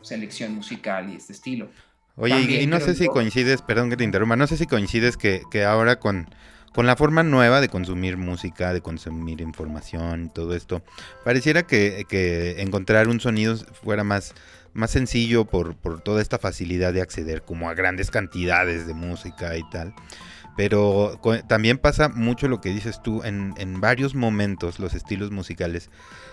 selección 0.00 0.54
musical 0.54 1.10
y 1.10 1.16
este 1.16 1.34
estilo. 1.34 1.68
Oye, 2.14 2.62
y, 2.62 2.66
no 2.66 2.80
sé 2.80 2.94
si 2.94 3.06
coincides, 3.08 3.60
perdón 3.60 3.90
que 3.90 3.98
te 3.98 4.04
interrumpa, 4.04 4.36
no 4.36 4.46
sé 4.46 4.56
si 4.56 4.66
coincides 4.66 5.18
que, 5.18 5.42
que 5.50 5.64
ahora 5.64 5.96
con, 5.96 6.30
con 6.76 6.86
la 6.86 6.94
forma 6.94 7.22
nueva 7.22 7.62
de 7.62 7.70
consumir 7.70 8.18
música, 8.18 8.74
de 8.74 8.82
consumir 8.82 9.40
información, 9.40 10.28
todo 10.28 10.54
esto, 10.54 10.82
pareciera 11.24 11.62
que, 11.62 12.56
encontrar 12.58 13.08
un 13.08 13.18
sonido 13.18 13.56
fuera 13.56 14.04
más, 14.04 14.34
más 14.74 14.90
sencillo 14.90 15.46
por, 15.46 15.74
por, 15.74 16.02
toda 16.02 16.20
esta 16.20 16.38
facilidad 16.38 16.92
de 16.92 17.00
acceder 17.00 17.40
como 17.40 17.70
a 17.70 17.74
grandes 17.74 18.10
cantidades 18.10 18.86
de 18.86 18.92
música 18.92 19.56
y 19.56 19.62
tal. 19.70 19.94
Pero 20.54 21.18
también 21.48 21.78
pasa 21.78 22.10
mucho 22.10 22.46
lo 22.46 22.60
que 22.60 22.68
dices 22.68 23.00
tú, 23.02 23.22
en, 23.24 23.54
en 23.56 23.80
varios 23.80 24.14
momentos 24.14 24.78
los 24.78 24.92
estilos 24.92 25.30
musicales 25.30 25.88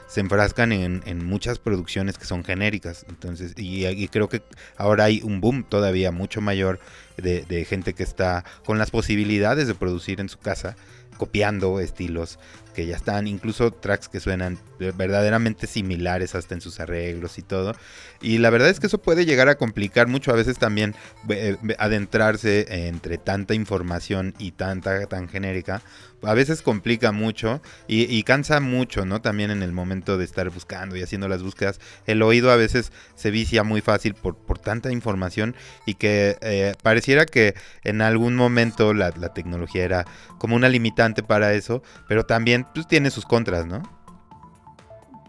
se 0.07 0.19
enfrascan 0.19 0.71
en, 0.71 1.25
muchas 1.25 1.59
producciones 1.59 2.17
que 2.17 2.25
son 2.25 2.43
genéricas. 2.43 3.05
Entonces, 3.09 3.53
y, 3.57 4.07
creo 4.09 4.29
que 4.29 4.43
ahora 4.77 5.05
hay 5.05 5.21
un 5.23 5.41
boom 5.41 5.63
todavía 5.63 6.11
mucho 6.11 6.39
mayor 6.39 6.79
de, 7.17 7.65
gente 7.65 7.93
que 7.93 8.03
está 8.03 8.43
con 8.65 8.77
las 8.77 8.91
posibilidades 8.91 9.67
de 9.67 9.75
producir 9.75 10.19
en 10.19 10.29
su 10.29 10.37
casa, 10.39 10.75
copiando 11.17 11.79
estilos 11.79 12.39
que 12.73 12.85
ya 12.85 12.95
están, 12.95 13.27
incluso 13.27 13.71
tracks 13.71 14.09
que 14.09 14.19
suenan 14.19 14.57
verdaderamente 14.91 15.67
similares 15.67 16.35
hasta 16.35 16.55
en 16.55 16.61
sus 16.61 16.79
arreglos 16.79 17.37
y 17.37 17.41
todo. 17.41 17.73
Y 18.21 18.39
la 18.39 18.49
verdad 18.49 18.69
es 18.69 18.79
que 18.79 18.87
eso 18.87 18.97
puede 18.97 19.25
llegar 19.25 19.49
a 19.49 19.55
complicar 19.55 20.07
mucho, 20.07 20.31
a 20.31 20.35
veces 20.35 20.57
también 20.57 20.95
eh, 21.29 21.57
adentrarse 21.77 22.87
entre 22.87 23.17
tanta 23.17 23.53
información 23.53 24.33
y 24.39 24.51
tanta 24.51 25.05
tan 25.07 25.29
genérica, 25.29 25.81
a 26.23 26.33
veces 26.33 26.61
complica 26.61 27.11
mucho 27.11 27.61
y, 27.87 28.23
cansa 28.23 28.59
mucho, 28.59 29.05
¿no? 29.05 29.21
También 29.21 29.51
en 29.51 29.61
el 29.61 29.73
momento 29.73 30.17
de 30.17 30.25
estar 30.25 30.49
buscando 30.49 30.95
y 30.95 31.03
haciendo 31.03 31.27
las 31.27 31.43
búsquedas, 31.43 31.79
el 32.05 32.21
oído 32.21 32.51
a 32.51 32.55
veces 32.55 32.91
se 33.15 33.31
vicia 33.31 33.63
muy 33.63 33.81
fácil 33.81 34.13
por, 34.13 34.37
por 34.37 34.59
tanta 34.59 34.91
información 34.91 35.55
y 35.85 35.95
que 35.95 36.37
eh, 36.41 36.75
pareciera 36.81 37.25
que 37.25 37.55
en 37.83 38.01
algún 38.01 38.35
momento 38.35 38.93
la, 38.93 39.11
la 39.17 39.33
tecnología 39.33 39.83
era 39.83 40.05
como 40.37 40.55
una 40.55 40.69
limitante 40.69 41.23
para 41.23 41.53
eso, 41.53 41.83
pero 42.07 42.25
también 42.25 42.62
pues 42.73 42.87
tiene 42.87 43.09
sus 43.09 43.25
contras, 43.25 43.65
¿no? 43.65 43.81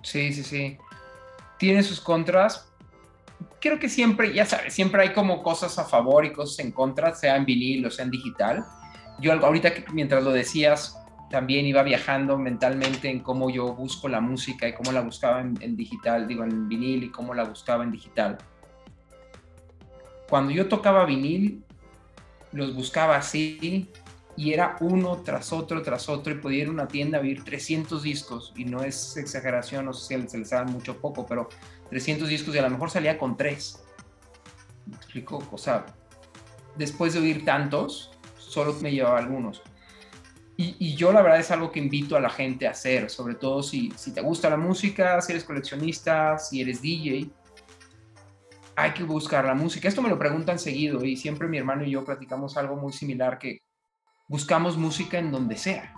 Sí, 0.03 0.33
sí, 0.33 0.43
sí. 0.43 0.79
Tiene 1.59 1.83
sus 1.83 2.01
contras. 2.01 2.71
Creo 3.61 3.79
que 3.79 3.89
siempre, 3.89 4.33
ya 4.35 4.45
sabes, 4.45 4.75
siempre 4.75 5.03
hay 5.03 5.13
como 5.13 5.43
cosas 5.43 5.79
a 5.79 5.85
favor 5.85 6.25
y 6.25 6.33
cosas 6.33 6.59
en 6.59 6.73
contra, 6.73 7.15
sea 7.15 7.37
en 7.37 7.47
vinil 7.47 7.87
o 7.87 7.91
sea 7.91 8.05
en 8.05 8.11
digital. 8.11 8.65
Yo 9.21 9.33
ahorita 9.33 9.73
mientras 9.93 10.23
lo 10.23 10.33
decías, 10.33 10.99
también 11.31 11.65
iba 11.65 11.83
viajando 11.83 12.37
mentalmente 12.37 13.09
en 13.09 13.21
cómo 13.21 13.49
yo 13.49 13.75
busco 13.75 14.09
la 14.09 14.21
música 14.21 14.69
y 14.69 14.75
cómo 14.75 14.93
la 14.93 15.01
buscaba 15.01 15.41
en, 15.41 15.57
en 15.61 15.77
digital, 15.77 16.29
digo, 16.29 16.45
en 16.45 16.69
vinil 16.69 17.05
y 17.05 17.11
cómo 17.11 17.33
la 17.33 17.45
buscaba 17.45 17.85
en 17.85 17.91
digital. 17.91 18.39
Cuando 20.29 20.53
yo 20.53 20.69
tocaba 20.69 21.07
vinil, 21.07 21.65
los 22.53 22.75
buscaba 22.75 23.17
así, 23.17 23.91
y 24.37 24.53
era 24.53 24.77
uno 24.81 25.19
tras 25.19 25.53
otro, 25.53 25.83
tras 25.83 26.09
otro, 26.09 26.33
y 26.33 26.37
podía 26.37 26.63
ir 26.63 26.69
a 26.69 26.73
una 26.73 26.89
tienda 26.89 27.19
a 27.19 27.21
oír 27.21 27.45
300 27.45 28.03
discos, 28.03 28.53
y 28.57 28.65
no 28.65 28.83
es 28.83 29.17
exageración, 29.17 29.85
no 29.85 29.93
sé 29.93 30.19
si 30.21 30.29
se 30.29 30.39
les 30.39 30.51
dan 30.51 30.71
mucho 30.73 30.99
poco, 31.01 31.27
pero 31.27 31.49
300 31.91 32.29
discos 32.29 32.55
y 32.55 32.59
a 32.59 32.63
lo 32.63 32.71
mejor 32.71 32.91
salía 32.91 33.19
con 33.19 33.37
tres. 33.37 33.85
¿Me 34.87 34.97
explico? 34.97 35.43
O 35.51 35.59
sea, 35.59 35.87
después 36.77 37.15
de 37.15 37.21
oír 37.21 37.45
tantos, 37.45 38.11
solo 38.37 38.75
me 38.81 38.93
llevaba 38.93 39.19
algunos. 39.19 39.63
Y, 40.57 40.95
yo 40.95 41.13
la 41.13 41.21
verdad 41.21 41.41
es 41.41 41.51
algo 41.51 41.73
que 41.73 41.81
invito 41.81 42.17
a 42.17 42.21
la 42.21 42.31
gente 42.31 42.69
a 42.69 42.71
hacer, 42.71 43.11
sobre 43.11 43.35
todo 43.35 43.61
si, 43.61 43.93
si 43.97 44.13
te 44.13 44.21
gusta 44.21 44.49
la 44.49 44.57
música, 44.57 45.21
si 45.21 45.33
eres 45.33 45.43
coleccionista, 45.43 46.39
si 46.39 46.61
eres 46.61 46.81
DJ, 46.81 47.29
hay 48.77 48.93
que 48.93 49.03
buscar 49.03 49.45
la 49.45 49.55
música. 49.55 49.89
Esto 49.89 50.01
me 50.01 50.09
lo 50.09 50.17
preguntan 50.17 50.61
seguido 50.61 51.05
y 51.05 51.17
siempre 51.17 51.49
mi 51.49 51.59
hermano 51.59 51.85
y 51.85 51.91
yo 51.91 52.05
platicamos 52.05 52.57
algo 52.57 52.77
muy 52.77 52.93
similar 52.93 53.41
que 53.41 53.64
buscamos 54.29 54.77
música 54.77 55.19
en 55.19 55.31
donde 55.31 55.57
sea, 55.57 55.93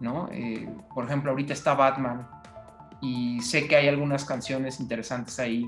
¿no? 0.00 0.28
Eh, 0.32 0.68
por 0.94 1.04
ejemplo, 1.04 1.30
ahorita 1.30 1.52
está 1.52 1.74
Batman 1.74 2.28
y 3.00 3.40
sé 3.40 3.68
que 3.68 3.76
hay 3.76 3.88
algunas 3.88 4.24
canciones 4.24 4.80
interesantes 4.80 5.38
ahí. 5.38 5.66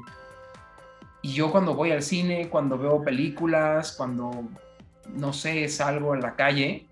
Y 1.23 1.33
yo 1.33 1.50
cuando 1.50 1.75
voy 1.75 1.93
al 1.93 2.02
cine, 2.02 2.49
cuando 2.49 2.78
veo 2.78 3.02
películas, 3.02 3.93
cuando, 3.93 4.31
no 5.12 5.33
sé, 5.33 5.69
salgo 5.69 6.14
en 6.14 6.21
la 6.21 6.35
calle, 6.37 6.88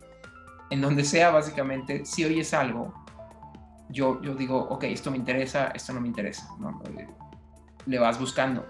en 0.71 0.81
donde 0.81 1.05
sea 1.05 1.31
básicamente, 1.31 2.05
si 2.05 2.25
oyes 2.25 2.55
algo, 2.55 2.93
yo, 3.89 4.21
yo 4.23 4.35
digo, 4.35 4.59
ok, 4.59 4.85
esto 4.85 5.11
me 5.11 5.17
interesa, 5.17 5.69
esto 5.69 5.93
no 5.93 6.01
me 6.01 6.09
interesa, 6.09 6.49
¿no? 6.59 6.83
Eh, 6.99 7.09
le 7.87 7.99
vas 7.99 8.19
buscando. 8.19 8.67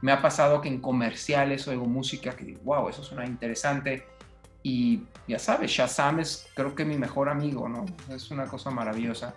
Me 0.00 0.12
ha 0.12 0.20
pasado 0.20 0.60
que 0.60 0.68
en 0.68 0.80
comerciales 0.80 1.66
oigo 1.68 1.86
música 1.86 2.36
que 2.36 2.44
digo, 2.44 2.60
wow, 2.64 2.88
eso 2.88 3.02
suena 3.02 3.26
interesante 3.26 4.04
y 4.62 5.02
ya 5.26 5.38
sabes, 5.38 5.70
Shazam 5.70 6.20
es 6.20 6.46
creo 6.54 6.74
que 6.74 6.84
mi 6.84 6.96
mejor 6.96 7.28
amigo, 7.28 7.68
¿no? 7.68 7.86
Es 8.10 8.30
una 8.30 8.46
cosa 8.46 8.70
maravillosa. 8.70 9.34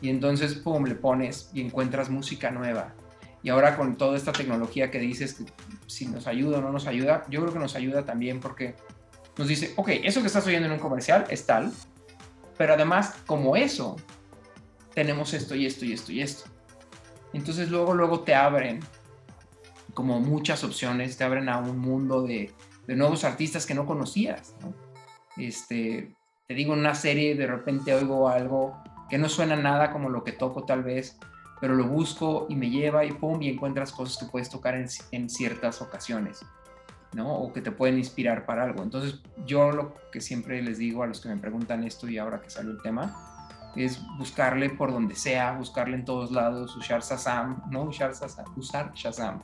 Y 0.00 0.08
entonces, 0.08 0.54
pum, 0.54 0.84
le 0.84 0.94
pones 0.94 1.50
y 1.52 1.60
encuentras 1.60 2.10
música 2.10 2.50
nueva. 2.50 2.94
Y 3.42 3.50
ahora 3.50 3.76
con 3.76 3.96
toda 3.96 4.16
esta 4.16 4.32
tecnología 4.32 4.90
que 4.90 4.98
dices 4.98 5.34
que 5.34 5.44
si 5.86 6.06
nos 6.06 6.26
ayuda 6.26 6.58
o 6.58 6.60
no 6.60 6.70
nos 6.70 6.86
ayuda, 6.86 7.24
yo 7.28 7.40
creo 7.40 7.52
que 7.52 7.58
nos 7.58 7.74
ayuda 7.74 8.04
también 8.04 8.40
porque 8.40 8.76
nos 9.36 9.48
dice, 9.48 9.72
ok, 9.76 9.88
eso 10.04 10.20
que 10.20 10.26
estás 10.28 10.46
oyendo 10.46 10.66
en 10.66 10.72
un 10.72 10.78
comercial 10.78 11.24
es 11.28 11.44
tal, 11.46 11.72
pero 12.56 12.74
además, 12.74 13.16
como 13.26 13.56
eso, 13.56 13.96
tenemos 14.94 15.34
esto 15.34 15.54
y 15.54 15.66
esto 15.66 15.84
y 15.84 15.92
esto 15.92 16.12
y 16.12 16.20
esto. 16.20 16.50
Entonces 17.32 17.70
luego, 17.70 17.94
luego 17.94 18.20
te 18.20 18.34
abren 18.34 18.80
como 19.94 20.20
muchas 20.20 20.62
opciones, 20.64 21.16
te 21.16 21.24
abren 21.24 21.48
a 21.48 21.58
un 21.58 21.78
mundo 21.78 22.22
de, 22.22 22.52
de 22.86 22.96
nuevos 22.96 23.24
artistas 23.24 23.66
que 23.66 23.74
no 23.74 23.86
conocías. 23.86 24.54
Este, 25.36 26.14
te 26.46 26.54
digo, 26.54 26.74
en 26.74 26.80
una 26.80 26.94
serie 26.94 27.34
de 27.34 27.46
repente 27.46 27.94
oigo 27.94 28.28
algo 28.28 28.82
que 29.08 29.18
no 29.18 29.28
suena 29.28 29.56
nada 29.56 29.92
como 29.92 30.08
lo 30.08 30.24
que 30.24 30.32
toco 30.32 30.64
tal 30.64 30.82
vez, 30.82 31.18
pero 31.60 31.74
lo 31.74 31.86
busco 31.86 32.46
y 32.48 32.56
me 32.56 32.70
lleva 32.70 33.04
y 33.04 33.12
pum, 33.12 33.40
y 33.40 33.48
encuentras 33.48 33.92
cosas 33.92 34.18
que 34.18 34.30
puedes 34.30 34.50
tocar 34.50 34.74
en, 34.74 34.86
en 35.12 35.30
ciertas 35.30 35.80
ocasiones, 35.80 36.44
¿no? 37.12 37.32
O 37.32 37.52
que 37.52 37.60
te 37.60 37.70
pueden 37.70 37.98
inspirar 37.98 38.46
para 38.46 38.64
algo. 38.64 38.82
Entonces, 38.82 39.22
yo 39.46 39.70
lo 39.70 39.94
que 40.10 40.20
siempre 40.20 40.60
les 40.62 40.78
digo 40.78 41.02
a 41.02 41.06
los 41.06 41.20
que 41.20 41.28
me 41.28 41.36
preguntan 41.36 41.84
esto 41.84 42.08
y 42.08 42.18
ahora 42.18 42.40
que 42.40 42.50
salió 42.50 42.72
el 42.72 42.82
tema, 42.82 43.32
es 43.76 44.00
buscarle 44.18 44.70
por 44.70 44.92
donde 44.92 45.14
sea, 45.14 45.52
buscarle 45.52 45.96
en 45.96 46.04
todos 46.04 46.30
lados, 46.30 46.76
usar 46.76 47.02
Shazam, 47.02 47.62
¿no? 47.70 47.84
Usar 47.84 48.12
Shazam, 48.12 48.46
usar 48.56 48.92
Shazam. 48.94 49.42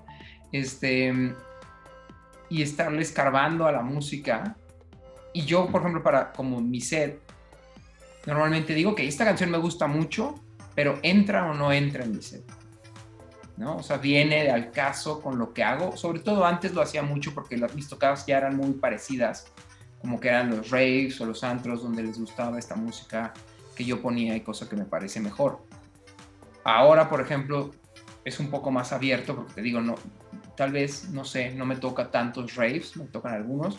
Este, 0.52 1.34
y 2.50 2.62
estarle 2.62 3.02
escarbando 3.02 3.66
a 3.66 3.72
la 3.72 3.82
música. 3.82 4.56
Y 5.32 5.44
yo, 5.44 5.66
por 5.66 5.82
ejemplo, 5.82 6.02
para 6.02 6.32
como 6.32 6.60
mi 6.60 6.80
set, 6.80 7.20
normalmente 8.26 8.74
digo 8.74 8.94
que 8.94 9.06
esta 9.06 9.24
canción 9.24 9.50
me 9.50 9.58
gusta 9.58 9.86
mucho, 9.86 10.34
pero 10.74 10.98
entra 11.02 11.50
o 11.50 11.54
no 11.54 11.72
entra 11.72 12.04
en 12.04 12.12
mi 12.12 12.22
set. 12.22 12.44
¿no? 13.58 13.76
O 13.76 13.82
sea, 13.82 13.98
viene 13.98 14.50
al 14.50 14.70
caso 14.70 15.20
con 15.20 15.38
lo 15.38 15.52
que 15.52 15.64
hago. 15.64 15.96
Sobre 15.96 16.20
todo 16.20 16.44
antes 16.46 16.72
lo 16.72 16.80
hacía 16.80 17.02
mucho 17.02 17.34
porque 17.34 17.56
las, 17.56 17.74
mis 17.74 17.88
tocadas 17.88 18.24
ya 18.24 18.38
eran 18.38 18.56
muy 18.56 18.72
parecidas, 18.74 19.46
como 20.00 20.20
que 20.20 20.28
eran 20.28 20.50
los 20.50 20.70
raves 20.70 21.20
o 21.20 21.26
los 21.26 21.42
antros 21.42 21.82
donde 21.82 22.04
les 22.04 22.18
gustaba 22.18 22.58
esta 22.58 22.76
música 22.76 23.34
que 23.74 23.84
yo 23.84 24.00
ponía 24.00 24.36
y 24.36 24.40
cosa 24.42 24.68
que 24.68 24.76
me 24.76 24.84
parece 24.84 25.20
mejor. 25.20 25.60
Ahora, 26.62 27.08
por 27.08 27.20
ejemplo, 27.20 27.72
es 28.24 28.38
un 28.38 28.48
poco 28.48 28.70
más 28.70 28.92
abierto 28.92 29.34
porque 29.34 29.54
te 29.54 29.62
digo, 29.62 29.80
no, 29.80 29.96
tal 30.58 30.72
vez, 30.72 31.08
no 31.10 31.24
sé, 31.24 31.54
no 31.54 31.64
me 31.64 31.76
toca 31.76 32.10
tantos 32.10 32.56
raves, 32.56 32.96
me 32.96 33.04
tocan 33.04 33.32
algunos, 33.32 33.78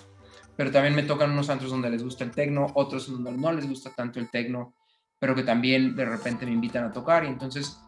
pero 0.55 0.71
también 0.71 0.95
me 0.95 1.03
tocan 1.03 1.29
unos 1.29 1.49
antros 1.49 1.71
donde 1.71 1.89
les 1.89 2.01
gusta 2.01 2.23
el 2.23 2.31
tecno, 2.31 2.67
otros 2.73 3.11
donde 3.11 3.33
no 3.33 3.51
les 3.51 3.67
gusta 3.67 3.93
tanto 3.93 4.17
el 4.17 4.31
tecno, 4.31 4.73
pero 5.19 5.35
que 5.35 5.43
también 5.43 5.93
de 5.93 6.05
repente 6.05 6.45
me 6.45 6.53
invitan 6.53 6.85
a 6.85 6.93
tocar. 6.93 7.25
Y 7.25 7.27
entonces 7.27 7.81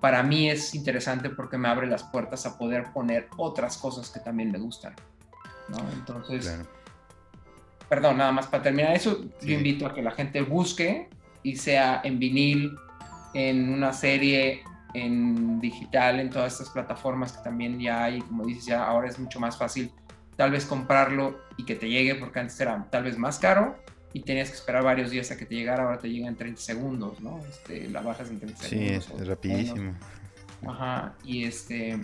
para 0.00 0.22
mí 0.22 0.48
es 0.48 0.76
interesante 0.76 1.28
porque 1.28 1.58
me 1.58 1.66
abre 1.66 1.88
las 1.88 2.04
puertas 2.04 2.46
a 2.46 2.56
poder 2.56 2.92
poner 2.92 3.28
otras 3.36 3.76
cosas 3.78 4.10
que 4.10 4.20
también 4.20 4.52
me 4.52 4.58
gustan, 4.58 4.94
¿no? 5.68 5.78
Entonces, 5.94 6.56
perdón, 7.88 8.18
nada 8.18 8.30
más 8.30 8.46
para 8.46 8.62
terminar 8.62 8.94
eso, 8.94 9.24
yo 9.42 9.54
invito 9.54 9.86
a 9.86 9.92
que 9.92 10.02
la 10.02 10.12
gente 10.12 10.40
busque 10.42 11.08
y 11.42 11.56
sea 11.56 12.00
en 12.04 12.20
vinil, 12.20 12.76
en 13.34 13.72
una 13.72 13.92
serie, 13.92 14.62
en 14.96 15.60
digital, 15.60 16.20
en 16.20 16.30
todas 16.30 16.54
estas 16.54 16.70
plataformas 16.70 17.32
que 17.32 17.42
también 17.42 17.78
ya 17.78 18.04
hay, 18.04 18.20
como 18.20 18.44
dices, 18.46 18.66
ya 18.66 18.84
ahora 18.84 19.08
es 19.08 19.18
mucho 19.18 19.38
más 19.38 19.56
fácil 19.58 19.92
tal 20.36 20.50
vez 20.50 20.66
comprarlo 20.66 21.38
y 21.56 21.64
que 21.64 21.74
te 21.74 21.88
llegue, 21.88 22.14
porque 22.14 22.40
antes 22.40 22.58
era 22.60 22.86
tal 22.90 23.04
vez 23.04 23.18
más 23.18 23.38
caro 23.38 23.76
y 24.12 24.20
tenías 24.20 24.50
que 24.50 24.56
esperar 24.56 24.82
varios 24.82 25.10
días 25.10 25.30
a 25.30 25.36
que 25.36 25.44
te 25.44 25.54
llegara, 25.54 25.84
ahora 25.84 25.98
te 25.98 26.08
llega 26.08 26.28
en 26.28 26.36
30 26.36 26.60
segundos, 26.60 27.20
¿no? 27.20 27.38
Este, 27.50 27.88
la 27.90 28.00
bajas 28.00 28.30
en 28.30 28.40
30 28.40 28.62
segundos. 28.62 29.04
Sí, 29.04 29.12
es 29.18 29.26
rapidísimo. 29.26 29.94
Ajá, 30.66 31.14
y 31.24 31.44
este... 31.44 32.00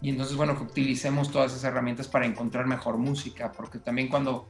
Y 0.00 0.10
entonces, 0.10 0.36
bueno, 0.36 0.56
que 0.56 0.62
utilicemos 0.62 1.32
todas 1.32 1.50
esas 1.50 1.64
herramientas 1.64 2.06
para 2.06 2.24
encontrar 2.24 2.66
mejor 2.66 2.98
música, 2.98 3.50
porque 3.50 3.80
también 3.80 4.06
cuando 4.06 4.48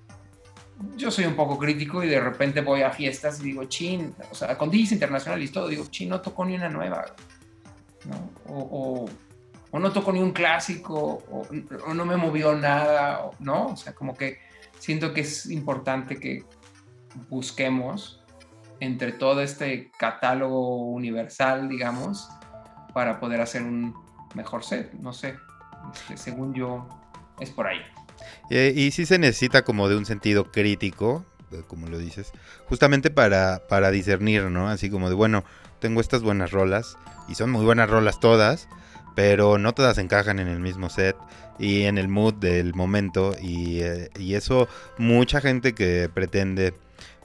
yo 0.96 1.10
soy 1.10 1.24
un 1.24 1.34
poco 1.34 1.58
crítico 1.58 2.04
y 2.04 2.08
de 2.08 2.20
repente 2.20 2.60
voy 2.60 2.82
a 2.82 2.90
fiestas 2.90 3.40
y 3.40 3.44
digo, 3.44 3.64
chin, 3.64 4.14
o 4.30 4.34
sea, 4.34 4.56
con 4.56 4.70
DJs 4.70 4.92
internacionales 4.92 5.50
y 5.50 5.52
todo, 5.52 5.68
digo, 5.68 5.86
chin, 5.86 6.08
no 6.08 6.20
tocó 6.20 6.44
ni 6.44 6.54
una 6.54 6.68
nueva, 6.68 7.06
¿no? 8.08 8.30
O, 8.46 9.08
no 9.78 9.92
tocó 9.92 10.12
ni 10.12 10.20
un 10.20 10.32
clásico, 10.32 11.22
o, 11.30 11.94
no 11.94 12.04
me 12.04 12.16
movió 12.16 12.54
nada, 12.56 13.30
¿no? 13.38 13.66
O 13.66 13.76
sea, 13.76 13.94
como 13.94 14.16
que 14.16 14.38
siento 14.78 15.12
que 15.12 15.20
es 15.20 15.46
importante 15.46 16.18
que 16.18 16.44
busquemos 17.28 18.22
entre 18.80 19.12
todo 19.12 19.42
este 19.42 19.90
catálogo 19.98 20.86
universal, 20.86 21.68
digamos, 21.68 22.28
para 22.94 23.20
poder 23.20 23.40
hacer 23.40 23.62
un 23.62 23.94
mejor 24.34 24.64
set, 24.64 24.92
no 24.94 25.12
sé, 25.12 25.36
este, 25.92 26.16
según 26.16 26.54
yo, 26.54 26.88
es 27.40 27.50
por 27.50 27.66
ahí. 27.66 27.80
Eh, 28.50 28.72
y, 28.74 28.90
sí 28.90 29.06
se 29.06 29.18
necesita 29.18 29.62
como 29.62 29.88
de 29.88 29.96
un 29.96 30.06
sentido 30.06 30.50
crítico, 30.50 31.24
eh, 31.52 31.62
como 31.66 31.86
lo 31.88 31.98
dices, 31.98 32.32
justamente 32.68 33.10
para, 33.10 33.62
para 33.68 33.90
discernir, 33.90 34.44
¿no? 34.44 34.68
Así 34.68 34.90
como 34.90 35.08
de, 35.08 35.14
bueno, 35.14 35.44
tengo 35.78 36.00
estas 36.00 36.22
buenas 36.22 36.50
rolas, 36.50 36.96
y 37.28 37.34
son 37.34 37.50
muy 37.50 37.64
buenas 37.64 37.90
rolas 37.90 38.20
todas, 38.20 38.68
pero 39.14 39.58
no 39.58 39.72
todas 39.72 39.98
encajan 39.98 40.38
en 40.38 40.48
el 40.48 40.60
mismo 40.60 40.90
set 40.90 41.16
y 41.58 41.84
en 41.84 41.98
el 41.98 42.08
mood 42.08 42.34
del 42.34 42.74
momento, 42.74 43.34
y, 43.40 43.80
eh, 43.80 44.10
y 44.18 44.34
eso 44.34 44.68
mucha 44.96 45.40
gente 45.40 45.74
que 45.74 46.08
pretende 46.12 46.74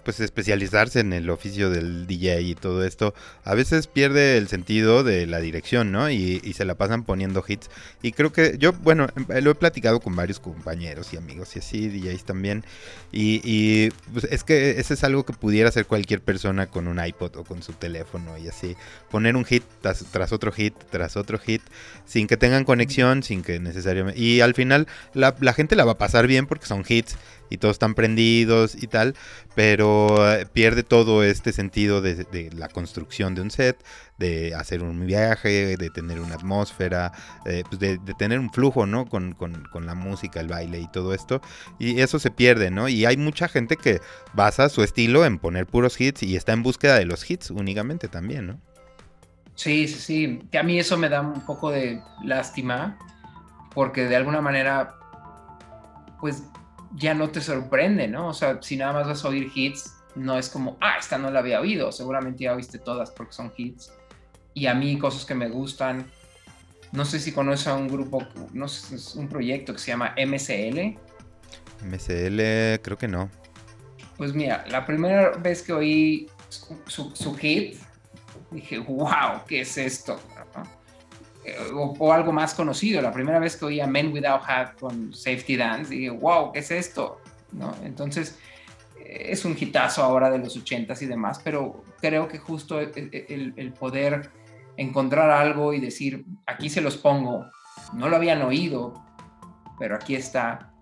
pues 0.03 0.19
especializarse 0.19 0.99
en 0.99 1.13
el 1.13 1.29
oficio 1.29 1.69
del 1.69 2.07
DJ 2.07 2.41
y 2.41 2.55
todo 2.55 2.83
esto, 2.83 3.13
a 3.43 3.55
veces 3.55 3.87
pierde 3.87 4.37
el 4.37 4.47
sentido 4.47 5.03
de 5.03 5.25
la 5.27 5.39
dirección, 5.39 5.91
¿no? 5.91 6.09
Y, 6.09 6.41
se 6.53 6.65
la 6.65 6.75
pasan 6.75 7.03
poniendo 7.03 7.43
hits. 7.47 7.69
Y 8.03 8.11
creo 8.11 8.31
que 8.31 8.57
yo, 8.59 8.73
bueno, 8.73 9.07
lo 9.41 9.51
he 9.51 9.55
platicado 9.55 9.99
con 9.99 10.15
varios 10.15 10.39
compañeros 10.39 11.13
y 11.13 11.17
amigos 11.17 11.55
y 11.55 11.59
así, 11.59 11.87
DJs 11.87 12.25
también. 12.25 12.63
Y, 13.11 13.89
pues, 14.11 14.25
es 14.25 14.43
que 14.43 14.79
ese 14.79 14.93
es 14.93 15.03
algo 15.03 15.25
que 15.25 15.33
pudiera 15.33 15.69
hacer 15.69 15.85
cualquier 15.87 16.21
persona 16.21 16.67
con 16.67 16.87
un 16.87 17.03
iPod 17.03 17.37
o 17.37 17.43
con 17.43 17.63
su 17.63 17.73
teléfono 17.73 18.37
y 18.37 18.47
así. 18.47 18.75
Poner 19.09 19.35
un 19.35 19.45
hit 19.45 19.63
tras, 19.81 20.31
otro 20.31 20.51
hit, 20.51 20.75
tras 20.91 21.17
otro 21.17 21.39
hit, 21.39 21.61
sin 22.05 22.27
que 22.27 22.37
tengan 22.37 22.65
conexión, 22.65 23.23
sin 23.23 23.41
que 23.41 23.59
necesariamente... 23.59 24.19
Y 24.19 24.41
al 24.41 24.53
final 24.53 24.87
la, 25.13 25.35
la 25.39 25.53
gente 25.53 25.75
la 25.75 25.85
va 25.85 25.93
a 25.93 25.97
pasar 25.97 26.27
bien 26.27 26.45
porque 26.45 26.67
son 26.67 26.83
hits 26.87 27.17
y 27.53 27.57
todos 27.57 27.75
están 27.75 27.93
prendidos 27.93 28.73
y 28.73 28.87
tal, 28.87 29.15
pero 29.53 30.33
eh, 30.33 30.47
pierde 30.51 30.81
todo 30.81 31.23
este 31.23 31.53
sentido 31.53 32.01
de, 32.01 32.49
la 32.55 32.67
construcción 32.67 33.35
de 33.35 33.41
un 33.41 33.51
set, 33.51 33.77
de 34.17 34.55
hacer 34.55 34.81
un 34.81 35.05
viaje, 35.05 35.77
de 35.77 35.89
tener 35.91 36.19
una 36.19 36.33
atmósfera, 36.33 37.11
eh, 37.45 37.63
pues 37.69 37.79
de, 37.79 37.99
tener 38.17 38.39
un 38.39 38.51
flujo, 38.51 38.87
¿no? 38.87 39.05
Con, 39.05 39.35
la 39.85 39.93
música, 39.93 40.39
el 40.39 40.47
baile 40.47 40.79
y 40.79 40.87
todo 40.87 41.13
esto. 41.13 41.41
Y 41.77 42.01
eso 42.01 42.17
se 42.17 42.31
pierde, 42.31 42.71
¿no? 42.71 42.89
Y 42.89 43.05
hay 43.05 43.17
mucha 43.17 43.47
gente 43.47 43.77
que 43.77 44.01
basa 44.33 44.67
su 44.69 44.81
estilo 44.81 45.23
en 45.23 45.37
poner 45.37 45.67
puros 45.67 46.01
hits 46.01 46.23
y 46.23 46.35
está 46.35 46.53
en 46.53 46.63
búsqueda 46.63 46.95
de 46.95 47.05
los 47.05 47.29
hits 47.29 47.51
únicamente 47.51 48.07
también, 48.07 48.47
¿no? 48.47 48.59
Sí, 49.53 49.87
sí, 49.87 49.99
sí. 49.99 50.47
Que 50.51 50.57
a 50.57 50.63
mí 50.63 50.79
eso 50.79 50.97
me 50.97 51.07
da 51.07 51.21
un 51.21 51.45
poco 51.45 51.69
de 51.69 52.01
lástima, 52.23 52.97
porque 53.75 54.05
de 54.05 54.15
alguna 54.15 54.41
manera, 54.41 54.95
pues 56.19 56.41
ya 56.95 57.13
no 57.13 57.29
te 57.29 57.41
sorprende, 57.41 58.07
¿no? 58.07 58.29
O 58.29 58.33
sea, 58.33 58.61
si 58.61 58.77
nada 58.77 58.93
más 58.93 59.07
vas 59.07 59.25
a 59.25 59.29
oír 59.29 59.51
hits, 59.53 59.93
no 60.15 60.37
es 60.37 60.49
como, 60.49 60.77
ah, 60.79 60.95
esta 60.99 61.17
no 61.17 61.31
la 61.31 61.39
había 61.39 61.59
oído, 61.59 61.91
seguramente 61.91 62.43
ya 62.43 62.53
oíste 62.53 62.79
todas 62.79 63.11
porque 63.11 63.33
son 63.33 63.51
hits. 63.55 63.91
Y 64.53 64.67
a 64.67 64.73
mí 64.73 64.97
cosas 64.99 65.25
que 65.25 65.33
me 65.33 65.49
gustan, 65.49 66.05
no 66.91 67.05
sé 67.05 67.19
si 67.19 67.31
conoces 67.31 67.67
a 67.67 67.73
un 67.73 67.87
grupo, 67.87 68.27
no 68.53 68.67
sé, 68.67 68.95
es 68.95 69.15
un 69.15 69.27
proyecto 69.27 69.73
que 69.73 69.79
se 69.79 69.91
llama 69.91 70.13
MCL. 70.15 70.97
MCL, 71.83 72.81
creo 72.81 72.97
que 72.97 73.07
no. 73.07 73.29
Pues 74.17 74.33
mira, 74.33 74.63
la 74.69 74.85
primera 74.85 75.31
vez 75.31 75.63
que 75.63 75.73
oí 75.73 76.29
su, 76.85 77.35
hit, 77.35 77.79
dije, 78.51 78.77
wow, 78.77 79.43
¿qué 79.47 79.61
es 79.61 79.77
esto? 79.77 80.19
Eh, 80.37 80.61
o, 81.73 82.13
algo 82.13 82.31
más 82.31 82.53
conocido. 82.53 83.01
La 83.01 83.11
primera 83.11 83.39
vez 83.39 83.57
que 83.57 83.65
oí 83.65 83.81
a 83.81 83.87
Men 83.87 84.11
Without 84.11 84.41
Hat 84.47 84.79
con 84.79 85.13
Safety 85.13 85.57
Dance, 85.57 85.93
dije, 85.93 86.09
wow, 86.09 86.51
¿qué 86.51 86.59
es 86.59 86.71
esto? 86.71 87.19
Entonces, 87.83 88.39
eh, 88.99 89.27
es 89.29 89.45
un 89.45 89.55
hitazo 89.59 90.03
ahora 90.03 90.29
de 90.29 90.39
los 90.39 90.57
80s 90.57 91.01
y 91.01 91.05
demás, 91.05 91.39
pero 91.43 91.83
creo 91.99 92.27
que 92.27 92.39
justo 92.39 92.79
el, 92.79 93.53
el, 93.55 93.73
poder 93.73 94.31
encontrar 94.77 95.29
algo 95.29 95.73
y 95.73 95.79
decir, 95.79 96.25
aquí 96.45 96.69
se 96.69 96.81
los 96.81 96.97
pongo, 96.97 97.45
no 97.93 98.09
lo 98.09 98.15
habían 98.15 98.41
oído, 98.41 98.93
pero 99.77 99.95
aquí 99.95 100.15
está, 100.15 100.73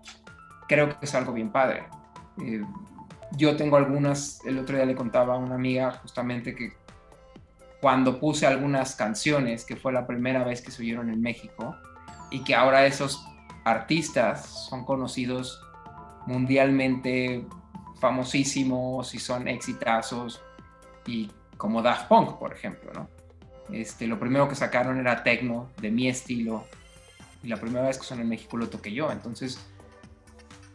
creo 0.66 0.88
que 0.88 0.96
es 1.02 1.14
algo 1.14 1.32
bien 1.32 1.50
padre. 1.50 1.84
Eh, 2.42 2.62
yo 3.36 3.56
tengo 3.56 3.76
algunas, 3.76 4.44
el 4.44 4.58
otro 4.58 4.76
día 4.76 4.86
le 4.86 4.94
contaba 4.94 5.34
a 5.34 5.38
una 5.38 5.54
amiga 5.54 5.92
justamente 6.02 6.54
que 6.54 6.72
cuando 7.82 8.20
puse 8.20 8.46
algunas 8.46 8.94
canciones, 8.94 9.64
que 9.64 9.74
fue 9.74 9.92
la 9.92 10.06
primera 10.06 10.44
vez 10.44 10.62
que 10.62 10.70
se 10.70 10.82
oyeron 10.82 11.10
en 11.10 11.20
México, 11.20 11.76
y 12.30 12.44
que 12.44 12.54
ahora 12.54 12.86
esos 12.86 13.26
artistas 13.64 14.46
son 14.70 14.84
conocidos 14.84 15.60
mundialmente 16.28 17.44
famosísimos 18.00 19.16
y 19.16 19.18
son 19.18 19.48
exitazos, 19.48 20.40
y 21.08 21.28
como 21.56 21.82
Daft 21.82 22.06
Punk, 22.06 22.38
por 22.38 22.52
ejemplo, 22.52 22.92
¿no? 22.94 23.08
Este, 23.72 24.06
lo 24.06 24.16
primero 24.20 24.48
que 24.48 24.54
sacaron 24.54 25.00
era 25.00 25.24
Tecno, 25.24 25.68
de 25.80 25.90
mi 25.90 26.08
estilo, 26.08 26.64
y 27.42 27.48
la 27.48 27.56
primera 27.56 27.88
vez 27.88 27.98
que 27.98 28.04
son 28.04 28.20
en 28.20 28.28
México 28.28 28.56
lo 28.56 28.68
toqué 28.68 28.92
yo, 28.92 29.10
entonces 29.10 29.58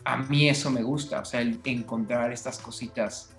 a 0.04 0.18
mí 0.18 0.50
eso 0.50 0.70
me 0.72 0.84
gusta, 0.84 1.22
o 1.22 1.26
sea, 1.26 1.40
el 1.40 1.62
encontrar 1.64 2.34
estas 2.34 2.60
cositas 2.60 3.37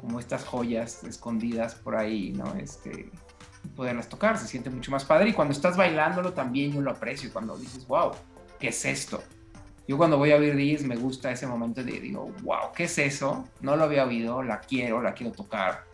como 0.00 0.20
estas 0.20 0.44
joyas 0.44 1.04
escondidas 1.04 1.74
por 1.74 1.96
ahí, 1.96 2.32
¿no? 2.32 2.54
Este, 2.54 3.10
poderlas 3.74 4.08
tocar, 4.08 4.38
se 4.38 4.46
siente 4.46 4.70
mucho 4.70 4.90
más 4.90 5.04
padre 5.04 5.30
y 5.30 5.32
cuando 5.32 5.52
estás 5.52 5.76
bailándolo 5.76 6.32
también 6.32 6.72
yo 6.72 6.80
lo 6.80 6.90
aprecio, 6.90 7.32
cuando 7.32 7.56
dices, 7.56 7.86
wow, 7.86 8.12
¿qué 8.58 8.68
es 8.68 8.84
esto? 8.84 9.22
Yo 9.88 9.96
cuando 9.96 10.18
voy 10.18 10.32
a 10.32 10.36
oír 10.36 10.56
DJs 10.56 10.84
me 10.84 10.96
gusta 10.96 11.30
ese 11.30 11.46
momento 11.46 11.82
de 11.82 12.00
digo, 12.00 12.32
wow, 12.42 12.72
¿qué 12.74 12.84
es 12.84 12.98
eso? 12.98 13.48
No 13.60 13.76
lo 13.76 13.84
había 13.84 14.04
oído, 14.04 14.42
la 14.42 14.60
quiero, 14.60 15.00
la 15.00 15.14
quiero 15.14 15.32
tocar. 15.32 15.84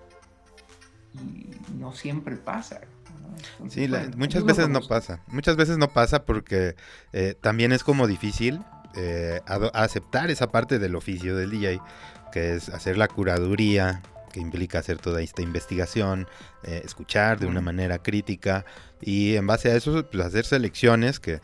Y 1.12 1.50
no 1.78 1.92
siempre 1.92 2.36
pasa. 2.36 2.80
sí, 3.68 3.88
muchas 4.16 4.44
veces 4.44 4.70
no 4.70 4.80
pasa. 4.80 5.20
Muchas 5.26 5.56
veces 5.56 5.76
no 5.76 5.88
pasa 5.88 6.24
porque 6.24 6.74
eh, 7.12 7.34
también 7.38 7.72
es 7.72 7.84
como 7.84 8.06
difícil 8.06 8.60
eh, 8.94 9.40
aceptar 9.74 10.30
esa 10.30 10.48
parte 10.48 10.78
del 10.78 10.94
oficio 10.96 11.36
del 11.36 11.50
DJ 11.50 11.80
que 12.32 12.54
es 12.54 12.68
hacer 12.70 12.96
la 12.98 13.06
curaduría, 13.06 14.02
que 14.32 14.40
implica 14.40 14.80
hacer 14.80 14.98
toda 14.98 15.22
esta 15.22 15.42
investigación, 15.42 16.26
eh, 16.64 16.82
escuchar 16.84 17.38
de 17.38 17.46
una 17.46 17.60
manera 17.60 17.98
crítica 17.98 18.64
y 19.00 19.36
en 19.36 19.46
base 19.46 19.70
a 19.70 19.76
eso 19.76 20.08
pues, 20.10 20.24
hacer 20.24 20.44
selecciones 20.44 21.20
que, 21.20 21.40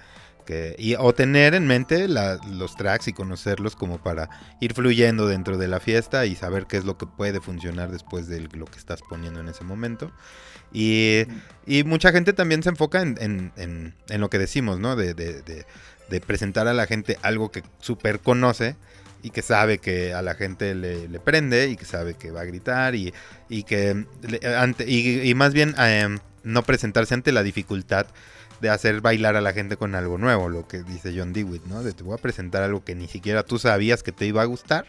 y, 0.79 0.94
o 0.94 1.12
tener 1.12 1.55
en 1.55 1.66
mente 1.66 2.09
los 2.09 2.74
tracks 2.74 3.09
y 3.09 3.12
conocerlos 3.12 3.77
como 3.77 3.98
para 3.98 4.31
ir 4.61 4.72
fluyendo 4.72 5.29
dentro 5.29 5.59
de 5.59 5.68
la 5.68 5.79
fiesta 5.79 6.24
y 6.24 6.35
saber 6.35 6.66
qué 6.66 6.79
es 6.79 6.87
lo 6.87 6.96
que 6.96 7.07
puede 7.07 7.40
funcionar 7.42 7.90
después 7.90 8.29
de 8.29 8.40
lo 8.40 8.64
que 8.64 8.79
estás 8.79 9.01
poniendo 9.09 9.40
en 9.40 9.48
ese 9.48 9.64
momento. 9.64 10.11
Y, 10.72 11.24
mucha 11.85 12.12
gente 12.12 12.33
también 12.33 12.62
se 12.62 12.70
enfoca 12.70 13.03
en, 13.03 13.92
lo 14.09 14.31
que 14.31 14.38
decimos, 14.38 14.81
¿no? 14.81 14.96
De, 14.96 15.12
de 15.12 16.20
presentar 16.22 16.66
a 16.66 16.72
la 16.72 16.87
gente 16.87 17.18
algo 17.20 17.51
que 17.51 17.62
súper 17.79 18.20
conoce 18.20 18.77
y 19.22 19.31
que 19.31 19.42
sabe 19.42 19.78
que 19.78 20.14
a 20.14 20.22
la 20.22 20.35
gente 20.35 20.74
le, 20.74 21.20
prende 21.20 21.68
y 21.68 21.76
que 21.76 21.85
sabe 21.85 22.14
que 22.14 22.31
va 22.31 22.42
a 22.42 22.44
gritar 22.44 22.94
y, 22.94 23.12
que 23.64 24.04
ante, 24.57 24.90
y, 24.90 25.35
más 25.35 25.52
bien 25.52 25.74
em, 25.78 26.18
no 26.44 26.62
presentarse 26.62 27.14
ante 27.14 27.33
la 27.33 27.42
dificultad 27.42 28.07
de 28.61 28.70
hacer 28.70 29.00
bailar 29.00 29.37
a 29.37 29.40
la 29.40 29.52
gente 29.52 29.76
con 29.76 29.94
algo 29.94 30.18
nuevo, 30.18 30.48
lo 30.48 30.66
que 30.66 30.83
dice 30.83 31.14
John 31.16 31.33
Dewitt, 31.33 31.64
¿no? 31.66 31.83
De 31.83 31.92
te 31.92 32.02
voy 32.02 32.14
a 32.14 32.22
presentar 32.22 32.62
algo 32.62 32.83
que 32.85 32.94
ni 32.94 33.07
siquiera 33.07 33.44
tú 33.44 33.59
sabías 33.59 34.02
que 34.02 34.12
te 34.12 34.26
iba 34.26 34.42
a 34.42 34.46
gustar, 34.46 34.87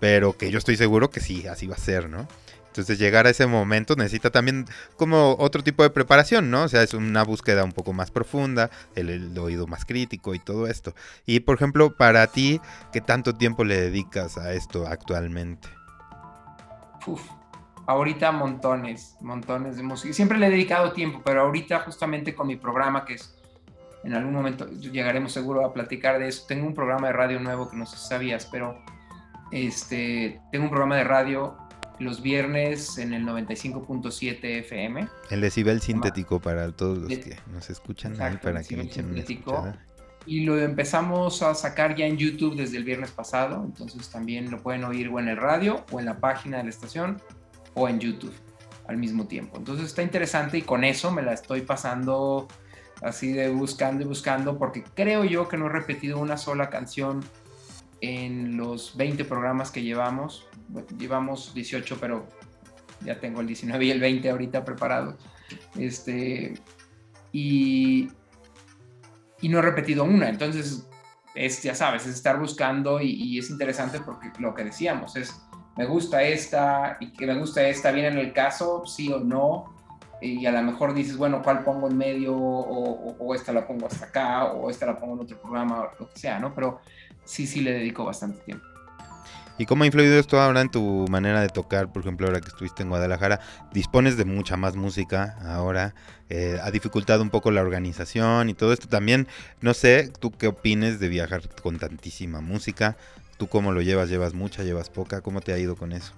pero 0.00 0.36
que 0.36 0.50
yo 0.50 0.58
estoy 0.58 0.76
seguro 0.76 1.10
que 1.10 1.20
sí, 1.20 1.46
así 1.46 1.66
va 1.66 1.76
a 1.76 1.78
ser, 1.78 2.10
¿no? 2.10 2.28
Entonces 2.72 2.98
llegar 2.98 3.26
a 3.26 3.30
ese 3.30 3.46
momento 3.46 3.96
necesita 3.96 4.30
también 4.30 4.64
como 4.96 5.36
otro 5.38 5.62
tipo 5.62 5.82
de 5.82 5.90
preparación, 5.90 6.50
¿no? 6.50 6.62
O 6.62 6.68
sea, 6.68 6.82
es 6.82 6.94
una 6.94 7.22
búsqueda 7.22 7.64
un 7.64 7.72
poco 7.72 7.92
más 7.92 8.10
profunda, 8.10 8.70
el, 8.94 9.36
oído 9.38 9.66
más 9.66 9.84
crítico 9.84 10.34
y 10.34 10.38
todo 10.38 10.66
esto. 10.66 10.94
Y 11.26 11.40
por 11.40 11.56
ejemplo, 11.56 11.94
para 11.98 12.26
ti, 12.28 12.62
¿qué 12.90 13.02
tanto 13.02 13.34
tiempo 13.34 13.64
le 13.64 13.78
dedicas 13.78 14.38
a 14.38 14.54
esto 14.54 14.86
actualmente? 14.86 15.68
Uf, 17.06 17.20
Ahorita 17.84 18.32
montones, 18.32 19.18
montones 19.20 19.76
de 19.76 19.82
música. 19.82 20.14
Siempre 20.14 20.38
le 20.38 20.46
he 20.46 20.50
dedicado 20.50 20.92
tiempo, 20.92 21.20
pero 21.22 21.42
ahorita 21.42 21.80
justamente 21.80 22.34
con 22.34 22.46
mi 22.46 22.56
programa, 22.56 23.04
que 23.04 23.14
es, 23.14 23.36
en 24.02 24.14
algún 24.14 24.32
momento 24.32 24.66
llegaremos 24.70 25.32
seguro 25.32 25.66
a 25.66 25.74
platicar 25.74 26.18
de 26.18 26.28
eso, 26.28 26.44
tengo 26.48 26.66
un 26.66 26.74
programa 26.74 27.08
de 27.08 27.12
radio 27.12 27.38
nuevo 27.38 27.68
que 27.68 27.76
no 27.76 27.84
sé 27.84 27.98
si 27.98 28.08
sabías, 28.08 28.46
pero 28.46 28.78
este, 29.50 30.40
tengo 30.50 30.64
un 30.64 30.70
programa 30.70 30.96
de 30.96 31.04
radio 31.04 31.58
los 32.04 32.22
viernes 32.22 32.98
en 32.98 33.12
el 33.12 33.24
95.7 33.24 34.38
FM. 34.42 35.08
El 35.30 35.40
decibel 35.40 35.80
sintético 35.80 36.40
para 36.40 36.70
todos 36.72 36.98
los 36.98 37.08
que 37.08 37.36
nos 37.52 37.70
escuchan 37.70 38.20
ahí, 38.20 38.36
para 38.42 38.62
que 38.62 38.80
echen 38.80 39.10
una 39.10 39.78
Y 40.26 40.44
lo 40.44 40.58
empezamos 40.58 41.42
a 41.42 41.54
sacar 41.54 41.96
ya 41.96 42.06
en 42.06 42.16
YouTube 42.16 42.56
desde 42.56 42.76
el 42.76 42.84
viernes 42.84 43.10
pasado, 43.10 43.62
entonces 43.64 44.08
también 44.08 44.50
lo 44.50 44.62
pueden 44.62 44.84
oír 44.84 45.08
o 45.08 45.18
en 45.18 45.28
el 45.28 45.36
radio 45.36 45.84
o 45.90 46.00
en 46.00 46.06
la 46.06 46.18
página 46.18 46.58
de 46.58 46.64
la 46.64 46.70
estación 46.70 47.20
o 47.74 47.88
en 47.88 47.98
YouTube 47.98 48.34
al 48.86 48.96
mismo 48.96 49.26
tiempo. 49.26 49.56
Entonces 49.56 49.86
está 49.86 50.02
interesante 50.02 50.58
y 50.58 50.62
con 50.62 50.84
eso 50.84 51.10
me 51.10 51.22
la 51.22 51.32
estoy 51.32 51.62
pasando 51.62 52.48
así 53.02 53.32
de 53.32 53.50
buscando 53.50 54.04
y 54.04 54.06
buscando 54.06 54.58
porque 54.58 54.84
creo 54.94 55.24
yo 55.24 55.48
que 55.48 55.56
no 55.56 55.66
he 55.66 55.70
repetido 55.70 56.18
una 56.18 56.36
sola 56.36 56.70
canción 56.70 57.20
en 58.00 58.56
los 58.56 58.96
20 58.96 59.24
programas 59.24 59.70
que 59.70 59.82
llevamos. 59.82 60.46
Llevamos 60.98 61.54
18, 61.54 61.98
pero 62.00 62.26
ya 63.04 63.18
tengo 63.18 63.40
el 63.40 63.46
19 63.46 63.84
y 63.84 63.90
el 63.90 64.00
20 64.00 64.30
ahorita 64.30 64.64
preparados. 64.64 65.16
Este, 65.76 66.54
y, 67.32 68.10
y 69.40 69.48
no 69.48 69.58
he 69.58 69.62
repetido 69.62 70.04
una. 70.04 70.28
Entonces, 70.28 70.86
es, 71.34 71.62
ya 71.62 71.74
sabes, 71.74 72.06
es 72.06 72.14
estar 72.14 72.38
buscando 72.38 73.00
y, 73.00 73.38
es 73.38 73.50
interesante 73.50 74.00
porque 74.00 74.30
lo 74.38 74.54
que 74.54 74.64
decíamos 74.64 75.16
es, 75.16 75.40
me 75.76 75.86
gusta 75.86 76.22
esta 76.22 76.98
y 77.00 77.12
que 77.12 77.26
me 77.26 77.38
gusta 77.38 77.66
esta, 77.66 77.90
viene 77.92 78.08
en 78.08 78.18
el 78.18 78.32
caso, 78.32 78.84
sí 78.86 79.10
o 79.12 79.20
no. 79.20 79.74
Y 80.20 80.46
a 80.46 80.52
lo 80.52 80.62
mejor 80.62 80.94
dices, 80.94 81.16
bueno, 81.16 81.42
¿cuál 81.42 81.64
pongo 81.64 81.88
en 81.88 81.96
medio? 81.96 82.36
O, 82.36 83.34
esta 83.34 83.52
la 83.52 83.66
pongo 83.66 83.86
hasta 83.86 84.06
acá, 84.06 84.44
o 84.52 84.70
esta 84.70 84.86
la 84.86 84.96
pongo 84.96 85.14
en 85.14 85.20
otro 85.20 85.40
programa, 85.40 85.88
lo 85.98 86.08
que 86.08 86.18
sea, 86.18 86.38
¿no? 86.38 86.54
Pero 86.54 86.80
sí, 87.24 87.46
sí 87.46 87.60
le 87.60 87.72
dedico 87.72 88.04
bastante 88.04 88.40
tiempo. 88.42 88.64
¿Y 89.62 89.66
cómo 89.66 89.84
ha 89.84 89.86
influido 89.86 90.18
esto 90.18 90.40
ahora 90.40 90.60
en 90.60 90.70
tu 90.70 91.06
manera 91.08 91.40
de 91.40 91.48
tocar? 91.48 91.92
Por 91.92 92.02
ejemplo, 92.02 92.26
ahora 92.26 92.40
que 92.40 92.48
estuviste 92.48 92.82
en 92.82 92.88
Guadalajara, 92.88 93.38
dispones 93.72 94.16
de 94.16 94.24
mucha 94.24 94.56
más 94.56 94.74
música 94.74 95.36
ahora, 95.46 95.94
eh, 96.28 96.58
ha 96.60 96.72
dificultado 96.72 97.22
un 97.22 97.30
poco 97.30 97.52
la 97.52 97.60
organización 97.60 98.50
y 98.50 98.54
todo 98.54 98.72
esto. 98.72 98.88
También, 98.88 99.28
no 99.60 99.72
sé, 99.72 100.10
¿tú 100.18 100.32
qué 100.32 100.48
opines 100.48 100.98
de 100.98 101.06
viajar 101.06 101.42
con 101.62 101.78
tantísima 101.78 102.40
música? 102.40 102.96
¿Tú 103.36 103.46
cómo 103.46 103.70
lo 103.70 103.82
llevas? 103.82 104.08
¿Llevas 104.08 104.34
mucha? 104.34 104.64
¿Llevas 104.64 104.90
poca? 104.90 105.20
¿Cómo 105.20 105.40
te 105.40 105.52
ha 105.52 105.58
ido 105.58 105.76
con 105.76 105.92
eso? 105.92 106.12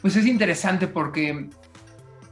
Pues 0.00 0.14
es 0.14 0.26
interesante 0.26 0.86
porque 0.86 1.50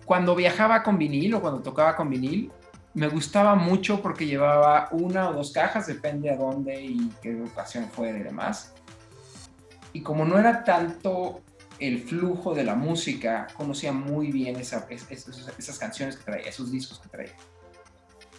cuando 0.04 0.36
viajaba 0.36 0.84
con 0.84 0.98
vinil 0.98 1.34
o 1.34 1.40
cuando 1.40 1.62
tocaba 1.62 1.96
con 1.96 2.10
vinil, 2.10 2.52
me 2.94 3.08
gustaba 3.08 3.56
mucho 3.56 4.00
porque 4.00 4.24
llevaba 4.24 4.86
una 4.92 5.30
o 5.30 5.32
dos 5.32 5.50
cajas, 5.50 5.88
depende 5.88 6.30
a 6.30 6.36
dónde 6.36 6.80
y 6.80 7.10
qué 7.20 7.42
ocasión 7.42 7.88
fuera 7.90 8.16
y 8.16 8.22
demás. 8.22 8.73
Y 9.94 10.02
como 10.02 10.26
no 10.26 10.38
era 10.38 10.62
tanto 10.64 11.40
el 11.78 12.00
flujo 12.00 12.54
de 12.54 12.64
la 12.64 12.74
música, 12.74 13.46
conocía 13.56 13.92
muy 13.92 14.30
bien 14.30 14.56
esa, 14.56 14.86
esas 14.90 15.78
canciones 15.78 16.16
que 16.16 16.24
traía, 16.24 16.48
esos 16.48 16.70
discos 16.70 16.98
que 17.00 17.08
traía. 17.08 17.32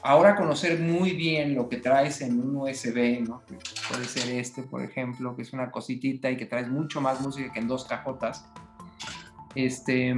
Ahora 0.04 0.36
conocer 0.36 0.80
muy 0.80 1.16
bien 1.16 1.56
lo 1.56 1.68
que 1.68 1.78
traes 1.78 2.22
en 2.22 2.40
un 2.40 2.56
USB, 2.58 3.22
¿no? 3.28 3.42
puede 3.90 4.06
ser 4.06 4.30
este, 4.38 4.62
por 4.62 4.84
ejemplo, 4.84 5.36
que 5.36 5.42
es 5.42 5.52
una 5.52 5.72
cositita 5.72 6.30
y 6.30 6.38
que 6.38 6.46
traes 6.46 6.70
mucho 6.70 7.02
más 7.02 7.22
música 7.22 7.52
que 7.52 7.60
en 7.60 7.68
dos 7.68 7.86
cajotas. 7.86 8.46
Este, 9.56 10.14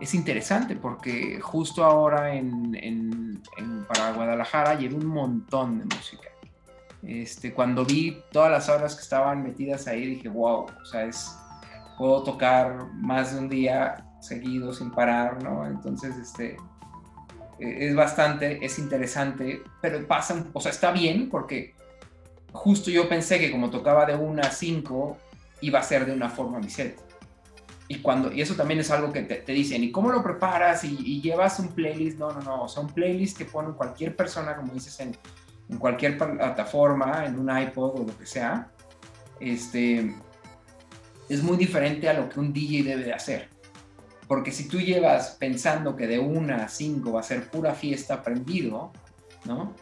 es 0.00 0.14
interesante 0.14 0.76
porque 0.76 1.40
justo 1.40 1.84
ahora 1.84 2.34
en, 2.34 2.76
en, 2.80 3.42
para 3.88 4.12
Guadalajara 4.12 4.74
llevé 4.74 4.96
un 4.96 5.06
montón 5.06 5.78
de 5.80 5.84
música. 5.86 6.28
Este, 7.06 7.52
cuando 7.52 7.84
vi 7.84 8.22
todas 8.32 8.50
las 8.50 8.68
horas 8.68 8.94
que 8.94 9.02
estaban 9.02 9.42
metidas 9.42 9.86
ahí, 9.86 10.06
dije, 10.06 10.28
wow, 10.28 10.64
o 10.64 10.84
sea, 10.84 11.04
es, 11.04 11.36
puedo 11.98 12.22
tocar 12.22 12.86
más 12.94 13.34
de 13.34 13.40
un 13.40 13.48
día 13.48 14.06
seguido 14.20 14.72
sin 14.72 14.90
parar, 14.90 15.42
¿no? 15.42 15.66
Entonces, 15.66 16.16
este, 16.16 16.56
e, 17.58 17.88
es 17.88 17.94
bastante, 17.94 18.64
es 18.64 18.78
interesante, 18.78 19.62
pero 19.82 20.06
pasa, 20.06 20.46
o 20.52 20.60
sea, 20.60 20.70
está 20.70 20.92
bien 20.92 21.28
porque 21.28 21.74
justo 22.52 22.90
yo 22.90 23.08
pensé 23.08 23.38
que 23.38 23.50
como 23.50 23.68
tocaba 23.68 24.06
de 24.06 24.14
una 24.14 24.42
a 24.42 24.50
cinco, 24.50 25.18
iba 25.60 25.80
a 25.80 25.82
ser 25.82 26.06
de 26.06 26.12
una 26.12 26.30
forma 26.30 26.58
mi 26.58 26.70
set. 26.70 26.98
Y 27.86 27.98
cuando 27.98 28.32
y 28.32 28.40
eso 28.40 28.54
también 28.54 28.80
es 28.80 28.90
algo 28.90 29.12
que 29.12 29.22
te, 29.22 29.52
dicen 29.52 29.84
y 29.84 29.92
cómo 29.92 30.10
lo 30.10 30.22
preparas 30.22 30.84
y, 30.84 31.20
llevas 31.20 31.58
un 31.58 31.68
playlist 31.68 32.18
no 32.18 32.32
no 32.32 32.40
no 32.40 32.62
o 32.62 32.68
sea 32.68 32.82
un 32.82 32.88
playlist 32.88 33.36
que 33.36 33.44
pone 33.44 33.74
cualquier 33.74 34.16
persona 34.16 34.56
como 34.56 34.72
dices 34.72 34.98
en, 35.00 35.14
en, 35.68 35.78
cualquier 35.78 36.18
plataforma 36.18 37.26
en 37.26 37.38
un 37.38 37.56
iPod 37.56 38.00
o 38.00 38.04
lo 38.04 38.18
que 38.18 38.26
sea 38.26 38.70
este 39.40 40.14
es 41.28 41.42
muy 41.42 41.56
diferente 41.56 42.08
a 42.08 42.14
lo 42.14 42.28
que 42.28 42.40
un 42.40 42.52
DJ 42.52 42.82
debe 42.82 43.04
de 43.04 43.12
hacer 43.12 43.48
porque 44.26 44.52
si 44.52 44.68
tú 44.68 44.80
llevas 44.80 45.36
pensando 45.38 45.96
que 45.96 46.06
de 46.06 46.18
una 46.18 46.64
a 46.64 46.68
cinco 46.68 47.12
va 47.12 47.20
a 47.20 47.24
ser 47.24 47.50
pura 47.50 47.74
fiesta 47.74 48.14
aprendido 48.14 48.92
no 49.44 49.74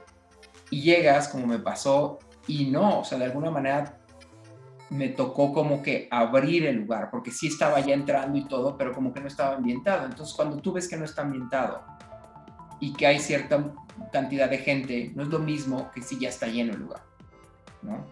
y 0.71 0.83
llegas 0.83 1.29
como 1.29 1.47
me 1.47 1.59
pasó 1.59 2.19
y 2.47 2.67
no 2.67 3.01
o 3.01 3.05
sea 3.05 3.19
de 3.19 3.25
alguna 3.25 3.51
manera 3.51 4.03
me 4.93 5.09
tocó 5.09 5.55
como 5.55 5.83
que 5.83 6.07
abrir 6.11 6.67
el 6.67 6.77
lugar, 6.77 7.11
porque 7.11 7.31
sí 7.31 7.47
estaba 7.47 7.81
ya 7.81 7.95
entrando 7.95 8.37
y 8.37 8.45
todo, 8.45 8.77
pero 8.77 8.93
como 8.93 9.13
que 9.13 9.21
no 9.21 9.27
estaba 9.27 9.57
ambientado. 9.57 10.05
Entonces, 10.05 10.35
cuando 10.35 10.59
tú 10.59 10.73
ves 10.73 10.87
que 10.87 10.99
no 10.99 11.07
está 11.07 11.23
ambientado 11.23 11.83
y 12.83 12.93
que 12.95 13.07
hay 13.07 13.21
cierta 13.21 13.73
cantidad 14.13 14.51
de 14.51 14.59
gente, 14.59 15.13
no 15.15 15.23
es 15.23 15.29
lo 15.29 15.39
mismo 15.39 15.89
que 15.95 16.03
si 16.03 16.19
ya 16.19 16.29
está 16.29 16.49
lleno 16.49 16.73
el 16.73 16.81
lugar, 16.81 17.01
¿no? 17.81 18.05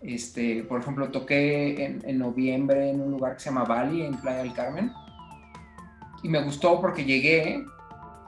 Este, 0.00 0.62
por 0.62 0.80
ejemplo, 0.80 1.10
toqué 1.10 2.00
en, 2.02 2.18
noviembre 2.18 2.88
en 2.88 3.02
un 3.02 3.10
lugar 3.10 3.34
que 3.34 3.40
se 3.40 3.50
llama 3.50 3.64
Bali, 3.64 4.00
en 4.00 4.18
Playa 4.18 4.38
del 4.38 4.54
Carmen, 4.54 4.90
y 6.22 6.28
me 6.30 6.42
gustó 6.42 6.80
porque 6.80 7.04
llegué 7.04 7.66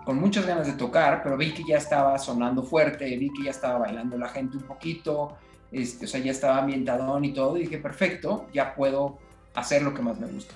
con 0.04 0.20
muchas 0.20 0.44
ganas 0.44 0.66
de 0.66 0.74
tocar, 0.74 1.22
pero 1.22 1.38
vi 1.38 1.54
que 1.54 1.64
ya 1.66 1.78
estaba 1.78 2.18
sonando 2.18 2.62
fuerte, 2.62 3.16
vi 3.16 3.32
que 3.32 3.44
ya 3.44 3.50
estaba 3.50 3.78
bailando 3.78 4.18
la 4.18 4.28
gente 4.28 4.58
un 4.58 4.64
poquito, 4.64 5.38
este, 5.72 6.04
o 6.04 6.08
sea, 6.08 6.20
ya 6.20 6.32
estaba 6.32 6.58
ambientadón 6.58 7.24
y 7.24 7.32
todo, 7.32 7.56
y 7.56 7.60
dije, 7.60 7.78
perfecto, 7.78 8.48
ya 8.52 8.74
puedo 8.74 9.18
hacer 9.54 9.80
lo 9.80 9.94
que 9.94 10.02
más 10.02 10.20
me 10.20 10.26
gusta, 10.26 10.54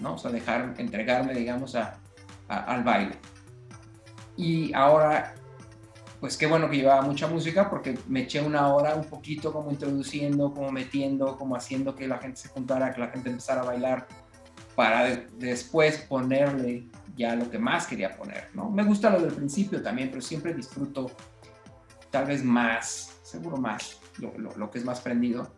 ¿no? 0.00 0.16
O 0.16 0.18
sea, 0.18 0.30
dejar, 0.30 0.74
entregarme, 0.76 1.32
digamos, 1.32 1.74
a, 1.76 1.98
al 2.48 2.84
baile. 2.84 3.16
Y 4.36 4.72
ahora, 4.74 5.34
pues 6.20 6.36
qué 6.36 6.46
bueno 6.46 6.68
que 6.68 6.76
llevaba 6.76 7.02
mucha 7.02 7.26
música, 7.26 7.70
porque 7.70 7.98
me 8.08 8.22
eché 8.22 8.40
una 8.40 8.74
hora 8.74 8.94
un 8.94 9.04
poquito 9.04 9.52
como 9.52 9.70
introduciendo, 9.70 10.52
como 10.52 10.70
metiendo, 10.70 11.36
como 11.36 11.56
haciendo 11.56 11.94
que 11.94 12.06
la 12.06 12.18
gente 12.18 12.36
se 12.36 12.48
juntara, 12.48 12.92
que 12.92 13.00
la 13.00 13.08
gente 13.08 13.30
empezara 13.30 13.62
a 13.62 13.64
bailar, 13.64 14.06
para 14.74 15.06
después 15.38 15.98
ponerle 16.02 16.86
ya 17.16 17.34
lo 17.34 17.50
que 17.50 17.58
más 17.58 17.86
quería 17.86 18.14
poner, 18.14 18.50
¿no? 18.52 18.70
Me 18.70 18.84
gusta 18.84 19.08
lo 19.08 19.20
del 19.20 19.32
principio 19.32 19.82
también, 19.82 20.10
pero 20.10 20.20
siempre 20.20 20.52
disfruto 20.52 21.10
tal 22.10 22.26
vez 22.26 22.44
más, 22.44 23.18
seguro 23.22 23.56
más, 23.56 23.98
lo, 24.18 24.70
que 24.70 24.78
es 24.78 24.84
más 24.84 25.00
prendido. 25.00 25.50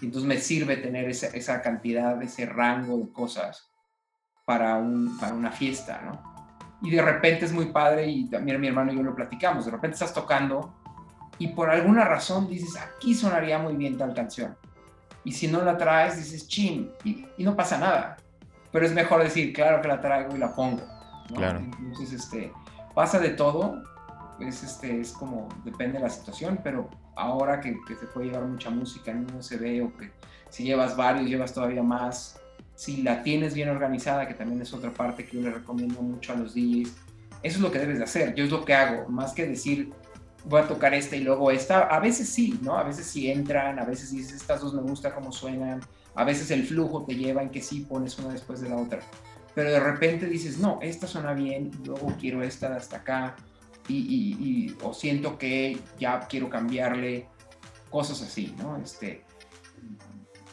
Y 0.00 0.06
entonces 0.06 0.26
me 0.26 0.38
sirve 0.38 0.78
tener 0.78 1.08
esa, 1.08 1.28
esa, 1.28 1.60
cantidad, 1.60 2.20
ese 2.22 2.46
rango 2.46 2.96
de 2.96 3.12
cosas 3.12 3.70
para, 4.46 4.76
un, 4.76 5.18
para 5.18 5.34
una 5.34 5.52
fiesta, 5.52 6.00
¿no? 6.02 6.31
Y 6.82 6.90
de 6.90 7.02
repente 7.02 7.44
es 7.44 7.52
muy 7.52 7.66
padre, 7.66 8.06
y 8.06 8.24
también 8.28 8.60
mi 8.60 8.68
hermano 8.68 8.92
y 8.92 8.96
yo 8.96 9.02
lo 9.02 9.14
platicamos, 9.14 9.64
de 9.64 9.70
repente 9.70 9.94
estás 9.94 10.12
tocando 10.12 10.74
y 11.38 11.48
por 11.48 11.70
alguna 11.70 12.04
razón 12.04 12.48
dices, 12.48 12.76
aquí 12.76 13.14
sonaría 13.14 13.58
muy 13.58 13.74
bien 13.74 13.96
tal 13.96 14.14
canción. 14.14 14.56
Y 15.24 15.32
si 15.32 15.48
no 15.48 15.62
la 15.62 15.76
traes, 15.76 16.16
dices, 16.16 16.46
chin, 16.48 16.92
y, 17.04 17.26
no 17.38 17.56
pasa 17.56 17.78
nada. 17.78 18.16
Pero 18.70 18.86
es 18.86 18.92
mejor 18.92 19.22
decir, 19.22 19.52
claro 19.52 19.80
que 19.82 19.88
la 19.88 20.00
traigo 20.00 20.34
y 20.34 20.38
la 20.38 20.54
pongo. 20.54 20.82
Claro. 21.34 21.58
Entonces, 21.58 22.12
este, 22.12 22.52
pasa 22.94 23.18
de 23.18 23.30
todo, 23.30 23.82
es, 24.40 24.62
este, 24.62 25.00
es 25.00 25.12
como, 25.12 25.48
depende 25.64 25.98
de 25.98 26.04
la 26.04 26.10
situación, 26.10 26.60
pero 26.62 26.88
ahora 27.16 27.60
que, 27.60 27.76
se 27.88 28.06
puede 28.06 28.26
llevar 28.26 28.44
mucha 28.44 28.70
música 28.70 29.10
en 29.10 29.18
un 29.18 29.36
USB 29.36 29.84
o 29.84 29.96
que 29.96 30.10
si 30.48 30.64
llevas 30.64 30.96
varios, 30.96 31.28
llevas 31.28 31.52
todavía 31.52 31.82
más. 31.82 32.40
Si 32.74 33.02
la 33.02 33.22
tienes 33.22 33.54
bien 33.54 33.68
organizada, 33.68 34.26
que 34.26 34.34
también 34.34 34.60
es 34.62 34.72
otra 34.72 34.92
parte 34.92 35.24
que 35.24 35.36
yo 35.36 35.42
le 35.42 35.50
recomiendo 35.50 36.00
mucho 36.02 36.32
a 36.32 36.36
los 36.36 36.54
DJs, 36.54 36.92
eso 37.42 37.56
es 37.56 37.60
lo 37.60 37.70
que 37.70 37.78
debes 37.78 37.98
de 37.98 38.04
hacer. 38.04 38.34
Yo 38.34 38.44
es 38.44 38.50
lo 38.50 38.64
que 38.64 38.74
hago, 38.74 39.08
más 39.08 39.32
que 39.32 39.46
decir 39.46 39.92
voy 40.44 40.60
a 40.60 40.66
tocar 40.66 40.94
esta 40.94 41.16
y 41.16 41.20
luego 41.20 41.50
esta. 41.50 41.80
A 41.80 42.00
veces 42.00 42.28
sí, 42.28 42.58
¿no? 42.62 42.76
A 42.76 42.82
veces 42.82 43.06
sí 43.06 43.30
entran, 43.30 43.78
a 43.78 43.84
veces 43.84 44.10
dices 44.10 44.32
estas 44.34 44.60
dos 44.60 44.74
me 44.74 44.82
gusta 44.82 45.14
cómo 45.14 45.32
suenan, 45.32 45.80
a 46.14 46.24
veces 46.24 46.50
el 46.50 46.64
flujo 46.64 47.04
te 47.04 47.14
lleva 47.14 47.42
en 47.42 47.50
que 47.50 47.60
sí 47.60 47.80
pones 47.80 48.18
una 48.18 48.32
después 48.32 48.60
de 48.60 48.68
la 48.68 48.76
otra. 48.76 49.00
Pero 49.54 49.70
de 49.70 49.80
repente 49.80 50.26
dices, 50.26 50.58
no, 50.58 50.78
esta 50.80 51.06
suena 51.06 51.34
bien, 51.34 51.70
luego 51.84 52.14
quiero 52.18 52.42
esta 52.42 52.74
hasta 52.74 52.98
acá 52.98 53.36
y, 53.88 54.74
o 54.82 54.94
siento 54.94 55.36
que 55.36 55.78
ya 55.98 56.20
quiero 56.20 56.48
cambiarle, 56.48 57.28
cosas 57.90 58.22
así, 58.22 58.54
¿no? 58.58 58.78
Este, 58.78 59.24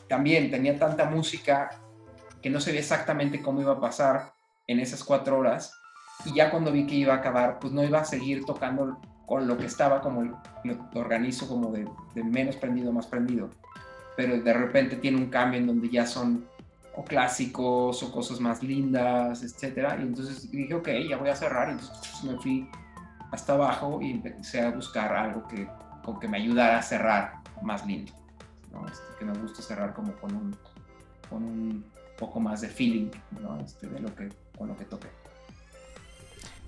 también 0.09 0.51
tenía 0.51 0.77
tanta 0.77 1.05
música 1.05 1.69
que 2.41 2.49
no 2.49 2.59
sabía 2.59 2.79
exactamente 2.79 3.41
cómo 3.41 3.61
iba 3.61 3.73
a 3.73 3.79
pasar 3.79 4.33
en 4.67 4.79
esas 4.79 5.03
cuatro 5.03 5.37
horas. 5.37 5.73
Y 6.25 6.33
ya 6.33 6.51
cuando 6.51 6.71
vi 6.71 6.85
que 6.85 6.95
iba 6.95 7.13
a 7.13 7.17
acabar, 7.17 7.59
pues 7.59 7.73
no 7.73 7.83
iba 7.83 7.99
a 7.99 8.05
seguir 8.05 8.45
tocando 8.45 8.99
con 9.25 9.47
lo 9.47 9.57
que 9.57 9.65
estaba, 9.65 10.01
como 10.01 10.23
lo, 10.23 10.89
organizo 10.95 11.47
como 11.47 11.71
de, 11.71 11.87
de, 12.15 12.23
menos 12.23 12.55
prendido, 12.55 12.91
más 12.91 13.07
prendido. 13.07 13.49
Pero 14.17 14.41
de 14.41 14.53
repente 14.53 14.97
tiene 14.97 15.17
un 15.17 15.29
cambio 15.29 15.59
en 15.59 15.67
donde 15.67 15.89
ya 15.89 16.05
son 16.05 16.45
o 16.95 17.03
clásicos 17.03 18.03
o 18.03 18.11
cosas 18.11 18.39
más 18.39 18.61
lindas, 18.61 19.43
etcétera. 19.43 19.97
Y 19.99 20.03
entonces 20.03 20.51
dije, 20.51 20.73
ok, 20.73 20.89
ya 21.09 21.17
voy 21.17 21.29
a 21.29 21.35
cerrar. 21.35 21.69
Y 21.69 21.71
entonces 21.71 22.23
me 22.23 22.37
fui 22.37 22.69
hasta 23.31 23.53
abajo 23.53 23.99
y 24.01 24.11
empecé 24.11 24.61
a 24.61 24.71
buscar 24.71 25.15
algo 25.15 25.47
que, 25.47 25.67
con 26.03 26.19
que 26.19 26.27
me 26.27 26.37
ayudara 26.37 26.79
a 26.79 26.81
cerrar 26.81 27.33
más 27.61 27.85
lindo. 27.85 28.11
¿no? 28.71 28.85
Este, 28.87 29.03
que 29.17 29.25
me 29.25 29.33
gusta 29.33 29.61
cerrar 29.61 29.93
como 29.93 30.13
con 30.13 30.35
un, 30.35 30.57
con 31.29 31.43
un 31.43 31.85
poco 32.19 32.39
más 32.39 32.61
de 32.61 32.67
feeling 32.67 33.09
¿no? 33.41 33.59
este, 33.65 33.87
de 33.87 33.99
lo 33.99 34.13
que, 34.13 34.29
con 34.57 34.67
lo 34.67 34.77
que 34.77 34.85
toqué. 34.85 35.07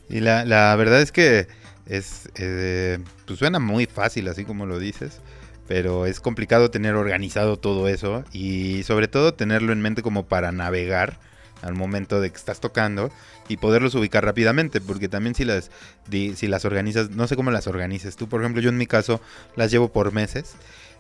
Y 0.10 0.20
la, 0.20 0.46
la 0.46 0.76
verdad 0.76 1.02
es 1.02 1.12
que 1.12 1.48
es, 1.86 2.30
eh, 2.36 3.00
pues 3.26 3.40
suena 3.40 3.60
muy 3.60 3.86
fácil 3.86 4.28
así 4.28 4.46
como 4.46 4.66
lo 4.66 4.80
dices, 4.80 5.20
pero 5.68 6.06
es 6.06 6.20
complicado 6.20 6.72
tener 6.72 6.96
organizado 6.96 7.58
todo 7.58 7.88
eso 7.88 8.24
y 8.32 8.84
sobre 8.84 9.08
todo 9.08 9.34
tenerlo 9.34 9.74
en 9.74 9.82
mente 9.82 10.02
como 10.02 10.26
para 10.26 10.52
navegar 10.52 11.20
al 11.62 11.76
momento 11.76 12.20
de 12.20 12.30
que 12.32 12.38
estás 12.38 12.60
tocando 12.60 13.12
y 13.48 13.58
poderlos 13.58 13.94
ubicar 13.96 14.26
rápidamente, 14.26 14.82
porque 14.82 15.10
también 15.10 15.36
si 15.36 15.46
las, 15.46 15.70
si 16.10 16.48
las 16.48 16.66
organizas, 16.66 17.12
no 17.12 17.28
sé 17.28 17.36
cómo 17.36 17.52
las 17.52 17.68
organizas 17.68 18.16
tú, 18.16 18.28
por 18.28 18.42
ejemplo, 18.42 18.62
yo 18.62 18.70
en 18.70 18.78
mi 18.78 18.88
caso 18.88 19.22
las 19.56 19.72
llevo 19.72 19.92
por 19.92 20.12
meses 20.12 20.56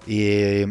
y, 0.07 0.65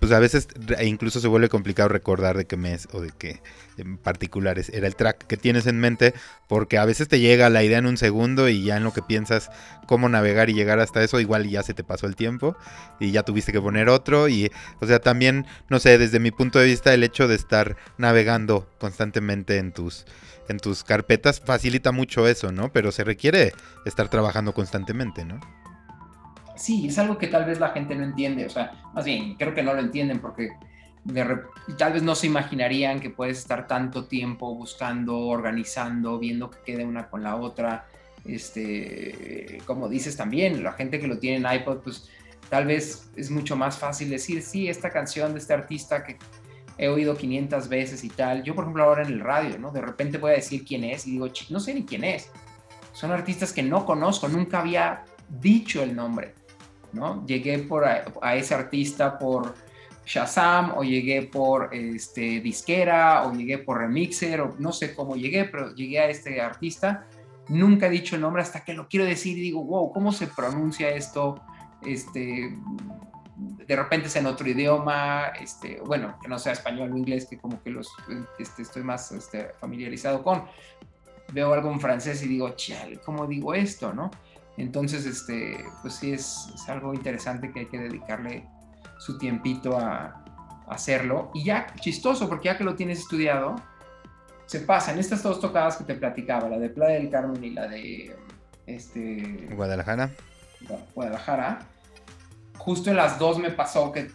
pues 0.00 0.12
a 0.12 0.18
veces 0.18 0.48
incluso 0.82 1.20
se 1.20 1.28
vuelve 1.28 1.48
complicado 1.48 1.88
recordar 1.88 2.36
de 2.36 2.46
qué 2.46 2.56
mes 2.56 2.88
o 2.92 3.00
de 3.00 3.12
qué 3.16 3.42
en 3.76 3.98
particulares 3.98 4.70
era 4.72 4.86
el 4.86 4.94
track 4.94 5.26
que 5.26 5.36
tienes 5.36 5.66
en 5.66 5.78
mente, 5.80 6.14
porque 6.48 6.78
a 6.78 6.84
veces 6.84 7.08
te 7.08 7.20
llega 7.20 7.50
la 7.50 7.64
idea 7.64 7.78
en 7.78 7.86
un 7.86 7.96
segundo 7.96 8.48
y 8.48 8.62
ya 8.62 8.76
en 8.76 8.84
lo 8.84 8.92
que 8.92 9.02
piensas 9.02 9.50
cómo 9.86 10.08
navegar 10.08 10.48
y 10.48 10.54
llegar 10.54 10.80
hasta 10.80 11.02
eso, 11.02 11.20
igual 11.20 11.48
ya 11.48 11.62
se 11.62 11.74
te 11.74 11.84
pasó 11.84 12.06
el 12.06 12.16
tiempo 12.16 12.56
y 13.00 13.10
ya 13.10 13.24
tuviste 13.24 13.52
que 13.52 13.60
poner 13.60 13.88
otro. 13.88 14.28
Y, 14.28 14.50
o 14.80 14.86
sea, 14.86 15.00
también, 15.00 15.46
no 15.68 15.80
sé, 15.80 15.98
desde 15.98 16.20
mi 16.20 16.30
punto 16.30 16.58
de 16.58 16.66
vista, 16.66 16.94
el 16.94 17.02
hecho 17.02 17.28
de 17.28 17.34
estar 17.34 17.76
navegando 17.98 18.70
constantemente 18.78 19.58
en 19.58 19.72
tus, 19.72 20.06
en 20.48 20.58
tus 20.58 20.84
carpetas 20.84 21.40
facilita 21.40 21.92
mucho 21.92 22.28
eso, 22.28 22.52
¿no? 22.52 22.72
Pero 22.72 22.92
se 22.92 23.04
requiere 23.04 23.52
estar 23.84 24.08
trabajando 24.08 24.54
constantemente, 24.54 25.24
¿no? 25.24 25.40
Sí, 26.56 26.86
es 26.86 26.98
algo 26.98 27.18
que 27.18 27.26
tal 27.26 27.44
vez 27.44 27.58
la 27.58 27.70
gente 27.70 27.94
no 27.94 28.04
entiende, 28.04 28.46
o 28.46 28.50
sea, 28.50 28.72
más 28.94 29.04
bien, 29.04 29.34
creo 29.34 29.54
que 29.54 29.62
no 29.62 29.74
lo 29.74 29.80
entienden 29.80 30.20
porque 30.20 30.50
tal 31.76 31.92
vez 31.92 32.02
no 32.02 32.14
se 32.14 32.26
imaginarían 32.26 33.00
que 33.00 33.10
puedes 33.10 33.38
estar 33.38 33.66
tanto 33.66 34.06
tiempo 34.06 34.54
buscando, 34.54 35.18
organizando, 35.18 36.18
viendo 36.18 36.50
que 36.50 36.58
quede 36.64 36.84
una 36.84 37.08
con 37.08 37.22
la 37.22 37.36
otra. 37.36 37.86
Este, 38.24 39.60
como 39.66 39.88
dices 39.88 40.16
también, 40.16 40.62
la 40.62 40.72
gente 40.72 40.98
que 40.98 41.06
lo 41.06 41.18
tiene 41.18 41.46
en 41.46 41.60
iPod, 41.60 41.80
pues 41.80 42.08
tal 42.48 42.66
vez 42.66 43.10
es 43.16 43.30
mucho 43.30 43.54
más 43.54 43.78
fácil 43.78 44.08
decir, 44.08 44.40
sí, 44.42 44.68
esta 44.68 44.90
canción 44.90 45.32
de 45.32 45.40
este 45.40 45.52
artista 45.52 46.04
que 46.04 46.16
he 46.78 46.88
oído 46.88 47.16
500 47.16 47.68
veces 47.68 48.02
y 48.02 48.08
tal. 48.08 48.42
Yo, 48.42 48.54
por 48.54 48.64
ejemplo, 48.64 48.84
ahora 48.84 49.02
en 49.02 49.12
el 49.12 49.20
radio, 49.20 49.58
¿no? 49.58 49.70
De 49.72 49.82
repente 49.82 50.16
voy 50.16 50.32
a 50.32 50.34
decir 50.34 50.64
quién 50.64 50.84
es 50.84 51.06
y 51.06 51.12
digo, 51.12 51.28
no 51.50 51.60
sé 51.60 51.74
ni 51.74 51.84
quién 51.84 52.04
es. 52.04 52.30
Son 52.92 53.10
artistas 53.10 53.52
que 53.52 53.62
no 53.62 53.84
conozco, 53.84 54.28
nunca 54.28 54.60
había 54.60 55.04
dicho 55.28 55.82
el 55.82 55.94
nombre, 55.94 56.34
¿no? 56.94 57.26
Llegué 57.26 57.58
por 57.58 57.84
a 57.84 58.36
ese 58.36 58.54
artista 58.54 59.18
por 59.18 59.54
Shazam 60.06 60.72
o 60.76 60.84
llegué 60.84 61.22
por 61.22 61.74
este, 61.74 62.40
disquera 62.40 63.24
o 63.26 63.32
llegué 63.32 63.58
por 63.58 63.78
remixer 63.78 64.40
o 64.40 64.54
no 64.58 64.72
sé 64.72 64.94
cómo 64.94 65.16
llegué, 65.16 65.44
pero 65.44 65.74
llegué 65.74 66.00
a 66.00 66.08
este 66.08 66.40
artista. 66.40 67.06
Nunca 67.48 67.86
he 67.86 67.90
dicho 67.90 68.14
el 68.16 68.22
nombre 68.22 68.42
hasta 68.42 68.64
que 68.64 68.74
lo 68.74 68.88
quiero 68.88 69.06
decir 69.06 69.36
y 69.38 69.42
digo, 69.42 69.64
wow, 69.64 69.92
¿cómo 69.92 70.12
se 70.12 70.26
pronuncia 70.26 70.90
esto? 70.90 71.40
Este, 71.84 72.56
de 73.36 73.76
repente 73.76 74.08
es 74.08 74.16
en 74.16 74.26
otro 74.26 74.48
idioma, 74.48 75.28
este, 75.40 75.80
bueno, 75.84 76.18
que 76.20 76.28
no 76.28 76.38
sea 76.38 76.52
español 76.52 76.92
o 76.92 76.96
inglés, 76.96 77.26
que 77.26 77.38
como 77.38 77.62
que 77.62 77.70
los, 77.70 77.90
este, 78.38 78.62
estoy 78.62 78.82
más 78.82 79.10
este, 79.12 79.52
familiarizado 79.60 80.22
con. 80.22 80.44
Veo 81.32 81.52
algo 81.52 81.72
en 81.72 81.80
francés 81.80 82.22
y 82.22 82.28
digo, 82.28 82.50
chale, 82.50 82.98
¿cómo 82.98 83.26
digo 83.26 83.54
esto? 83.54 83.92
¿no? 83.92 84.10
Entonces, 84.56 85.06
este, 85.06 85.64
pues 85.82 85.94
sí, 85.94 86.12
es, 86.12 86.48
es 86.54 86.68
algo 86.68 86.94
interesante 86.94 87.50
que 87.52 87.60
hay 87.60 87.66
que 87.66 87.78
dedicarle 87.78 88.46
su 88.98 89.18
tiempito 89.18 89.78
a, 89.78 90.24
hacerlo. 90.66 91.30
Y 91.34 91.44
ya, 91.44 91.66
chistoso, 91.80 92.28
porque 92.28 92.46
ya 92.46 92.56
que 92.58 92.64
lo 92.64 92.74
tienes 92.74 93.00
estudiado, 93.00 93.56
se 94.46 94.60
pasan 94.60 94.98
estas 94.98 95.22
dos 95.22 95.40
tocadas 95.40 95.76
que 95.76 95.84
te 95.84 95.94
platicaba, 95.94 96.48
la 96.48 96.58
de 96.58 96.70
Playa 96.70 96.94
del 96.96 97.10
Carmen 97.10 97.42
y 97.42 97.50
la 97.50 97.68
de 97.68 98.16
este, 98.66 99.48
Guadalajara. 99.54 100.10
Guadalajara. 100.94 101.60
Justo 102.58 102.90
en 102.90 102.96
las 102.96 103.18
dos 103.18 103.38
me 103.38 103.50
pasó 103.50 103.92
que 103.92 104.10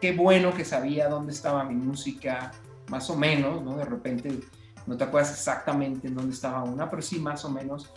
qué 0.00 0.12
bueno 0.12 0.54
que 0.54 0.64
sabía 0.64 1.08
dónde 1.08 1.32
estaba 1.32 1.64
mi 1.64 1.74
música, 1.74 2.52
más 2.88 3.10
o 3.10 3.16
menos, 3.16 3.62
¿no? 3.62 3.76
De 3.76 3.84
repente 3.84 4.40
no 4.86 4.96
te 4.96 5.04
acuerdas 5.04 5.32
exactamente 5.32 6.08
en 6.08 6.14
dónde 6.14 6.32
estaba 6.32 6.62
una, 6.64 6.88
pero 6.88 7.02
sí 7.02 7.20
más 7.20 7.44
o 7.44 7.50
menos. 7.50 7.92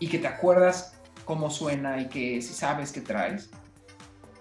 Y 0.00 0.08
que 0.08 0.18
te 0.18 0.26
acuerdas 0.26 0.94
cómo 1.24 1.50
suena 1.50 2.00
y 2.00 2.08
que 2.08 2.42
si 2.42 2.52
sabes 2.52 2.90
qué 2.90 3.00
traes 3.00 3.50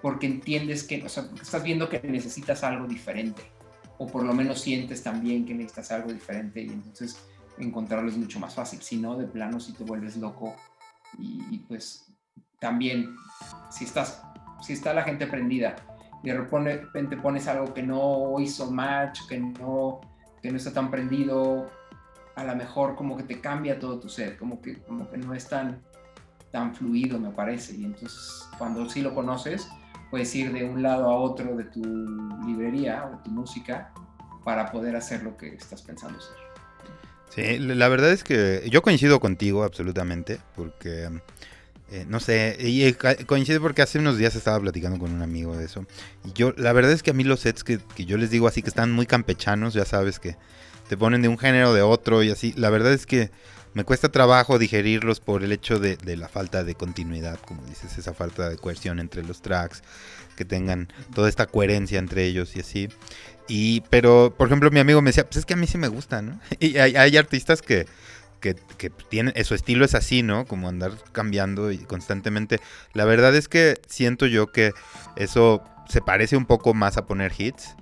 porque 0.01 0.27
entiendes 0.27 0.83
que, 0.83 1.03
o 1.03 1.09
sea, 1.09 1.29
estás 1.41 1.63
viendo 1.63 1.89
que 1.89 1.99
necesitas 2.03 2.63
algo 2.63 2.87
diferente, 2.87 3.41
o 3.97 4.07
por 4.07 4.23
lo 4.23 4.33
menos 4.33 4.61
sientes 4.61 5.03
también 5.03 5.45
que 5.45 5.53
necesitas 5.53 5.91
algo 5.91 6.11
diferente, 6.11 6.61
y 6.61 6.69
entonces 6.69 7.21
encontrarlo 7.57 8.09
es 8.09 8.17
mucho 8.17 8.39
más 8.39 8.55
fácil. 8.55 8.81
Si 8.81 8.97
no, 8.97 9.17
de 9.17 9.27
plano, 9.27 9.59
si 9.59 9.73
te 9.73 9.83
vuelves 9.83 10.15
loco, 10.17 10.55
y, 11.17 11.57
pues 11.67 12.05
también, 12.59 13.15
si 13.69 13.85
estás, 13.85 14.21
si 14.61 14.73
está 14.73 14.93
la 14.93 15.03
gente 15.03 15.27
prendida, 15.27 15.75
y 16.23 16.29
de 16.29 16.37
repente 16.37 17.17
pones 17.17 17.47
algo 17.47 17.73
que 17.73 17.83
no 17.83 18.39
hizo 18.39 18.71
match, 18.71 19.21
que 19.27 19.39
no, 19.39 19.99
que 20.41 20.51
no 20.51 20.57
está 20.57 20.73
tan 20.73 20.91
prendido, 20.91 21.69
a 22.39 22.43
lo 22.45 22.55
mejor 22.55 22.95
como 22.95 23.17
que 23.17 23.23
te 23.23 23.41
cambia 23.41 23.79
todo 23.79 23.99
tu 23.99 24.07
ser, 24.07 24.37
como 24.37 24.61
que, 24.61 24.77
como 24.83 25.09
que 25.09 25.17
no 25.17 25.33
es 25.33 25.47
tan, 25.47 25.81
tan 26.51 26.73
fluido, 26.73 27.19
me 27.19 27.31
parece. 27.31 27.75
Y 27.75 27.83
entonces, 27.83 28.47
cuando 28.57 28.89
sí 28.89 29.01
lo 29.01 29.13
conoces, 29.13 29.67
puedes 30.09 30.33
ir 30.35 30.53
de 30.53 30.63
un 30.63 30.81
lado 30.81 31.09
a 31.09 31.15
otro 31.17 31.55
de 31.57 31.65
tu 31.65 31.81
librería 32.45 33.05
o 33.05 33.17
de 33.17 33.23
tu 33.23 33.31
música 33.31 33.91
para 34.45 34.71
poder 34.71 34.95
hacer 34.95 35.23
lo 35.23 35.35
que 35.35 35.49
estás 35.49 35.81
pensando 35.81 36.17
hacer. 36.17 36.35
Sí, 37.29 37.59
la 37.59 37.87
verdad 37.89 38.11
es 38.11 38.23
que 38.23 38.67
yo 38.71 38.81
coincido 38.81 39.19
contigo 39.19 39.63
absolutamente, 39.63 40.39
porque, 40.55 41.09
eh, 41.91 42.05
no 42.07 42.19
sé, 42.19 42.57
y 42.59 42.83
eh, 42.83 42.97
coincido 43.27 43.61
porque 43.61 43.81
hace 43.81 43.99
unos 43.99 44.17
días 44.17 44.35
estaba 44.35 44.59
platicando 44.59 44.97
con 44.97 45.11
un 45.11 45.21
amigo 45.21 45.55
de 45.55 45.65
eso. 45.65 45.85
Y 46.23 46.31
yo, 46.33 46.53
la 46.57 46.73
verdad 46.73 46.93
es 46.93 47.03
que 47.03 47.11
a 47.11 47.13
mí 47.13 47.23
los 47.23 47.41
sets 47.41 47.63
que, 47.63 47.79
que 47.95 48.05
yo 48.05 48.17
les 48.17 48.31
digo 48.31 48.47
así 48.47 48.63
que 48.63 48.69
están 48.69 48.91
muy 48.91 49.05
campechanos, 49.05 49.73
ya 49.73 49.85
sabes 49.85 50.19
que 50.19 50.37
te 50.89 50.97
ponen 50.97 51.21
de 51.21 51.27
un 51.27 51.37
género 51.37 51.71
de 51.71 51.83
otro 51.83 52.23
y 52.23 52.31
así, 52.31 52.51
la 52.57 52.71
verdad 52.71 52.91
es 52.91 53.05
que 53.05 53.29
me 53.75 53.83
cuesta 53.83 54.09
trabajo 54.09 54.57
digerirlos 54.57 55.19
por 55.19 55.43
el 55.43 55.51
hecho 55.51 55.77
de, 55.77 55.97
la 56.17 56.27
falta 56.27 56.63
de 56.63 56.73
continuidad, 56.73 57.39
como 57.39 57.63
dices, 57.67 57.95
esa 57.99 58.15
falta 58.15 58.49
de 58.49 58.57
cohesión 58.57 58.99
entre 58.99 59.23
los 59.23 59.43
tracks, 59.43 59.83
que 60.35 60.45
tengan 60.45 60.91
toda 61.13 61.29
esta 61.29 61.45
coherencia 61.45 61.99
entre 61.99 62.25
ellos 62.25 62.55
y 62.55 62.61
así. 62.61 62.89
Y, 63.47 63.81
pero, 63.91 64.33
por 64.35 64.47
ejemplo, 64.47 64.71
mi 64.71 64.79
amigo 64.79 64.99
me 65.03 65.09
decía, 65.11 65.25
pues 65.25 65.37
es 65.37 65.45
que 65.45 65.53
a 65.53 65.57
mí 65.57 65.67
sí 65.67 65.77
me 65.77 65.89
gusta, 65.89 66.23
¿no? 66.23 66.39
Y 66.59 66.77
hay, 66.77 67.17
artistas 67.17 67.61
que, 67.61 67.85
que, 68.39 68.55
tienen, 69.09 69.33
su 69.45 69.53
estilo 69.53 69.85
es 69.85 69.93
así, 69.93 70.23
¿no? 70.23 70.45
Como 70.45 70.69
andar 70.69 70.93
cambiando 71.11 71.71
y 71.71 71.77
constantemente. 71.77 72.59
La 72.93 73.05
verdad 73.05 73.35
es 73.35 73.47
que 73.47 73.75
siento 73.87 74.25
yo 74.25 74.47
que 74.51 74.73
eso 75.15 75.63
se 75.87 76.01
parece 76.01 76.35
un 76.35 76.47
poco 76.47 76.73
más 76.73 76.97
a 76.97 77.05
poner 77.05 77.31
hits. 77.37 77.75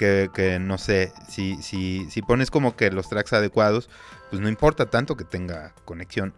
Que, 0.00 0.30
que 0.32 0.58
no 0.58 0.78
sé, 0.78 1.12
si, 1.28 1.60
si, 1.60 2.08
si 2.08 2.22
pones 2.22 2.50
como 2.50 2.74
que 2.74 2.90
los 2.90 3.10
tracks 3.10 3.34
adecuados, 3.34 3.90
pues 4.30 4.40
no 4.40 4.48
importa 4.48 4.86
tanto 4.86 5.14
que 5.14 5.24
tenga 5.24 5.74
conexión 5.84 6.32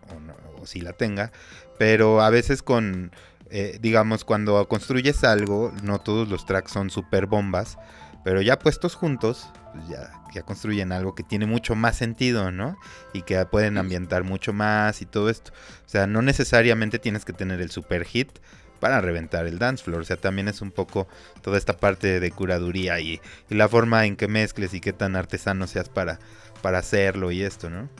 o, 0.61 0.66
si 0.66 0.81
la 0.81 0.94
tenga, 0.94 1.31
pero 1.79 2.22
a 2.22 2.31
veces 2.31 2.61
con, 2.61 3.12
eh, 3.51 3.79
digamos, 3.81 4.25
cuando 4.25 4.66
construyes 4.66 5.22
algo, 5.22 5.72
no 5.85 6.01
todos 6.01 6.29
los 6.29 6.44
tracks 6.44 6.72
son 6.72 6.90
super 6.90 7.27
bombas, 7.27 7.79
pero 8.25 8.42
ya 8.42 8.59
puestos 8.59 8.96
juntos, 8.96 9.48
pues 9.72 9.87
ya, 9.87 10.11
ya 10.35 10.42
construyen 10.42 10.90
algo 10.90 11.14
que 11.14 11.22
tiene 11.22 11.46
mucho 11.46 11.77
más 11.77 11.96
sentido, 11.96 12.51
¿no? 12.51 12.77
Y 13.12 13.22
que 13.22 13.46
pueden 13.46 13.79
ambientar 13.79 14.25
mucho 14.25 14.53
más 14.53 15.03
y 15.03 15.07
todo 15.07 15.31
esto. 15.31 15.53
O 15.87 15.88
sea, 15.88 16.09
no 16.09 16.20
necesariamente 16.20 16.98
tienes 16.98 17.25
que 17.25 17.33
tener 17.33 17.61
el 17.61 17.70
super 17.70 18.05
hit 18.05 18.40
para 18.83 19.01
reventar 19.01 19.47
el 19.47 19.59
dance 19.61 19.85
floor. 19.85 20.03
O 20.03 20.05
sea, 20.05 20.16
también 20.16 20.49
es 20.49 20.61
un 20.61 20.73
poco 20.73 21.07
toda 21.40 21.57
esta 21.57 21.77
parte 21.77 22.18
de 22.18 22.31
curaduría 22.33 22.99
y, 22.99 23.23
y 23.49 23.55
la 23.55 23.68
forma 23.68 24.05
en 24.05 24.16
que 24.16 24.27
mezcles 24.27 24.75
y 24.75 24.81
qué 24.81 24.92
tan 24.92 25.16
artesano 25.16 25.66
seas 25.66 25.88
para 25.88 26.18
para 26.62 26.79
hacerlo 26.79 27.31
y 27.31 27.42
esto, 27.42 27.68
¿no? 27.68 27.90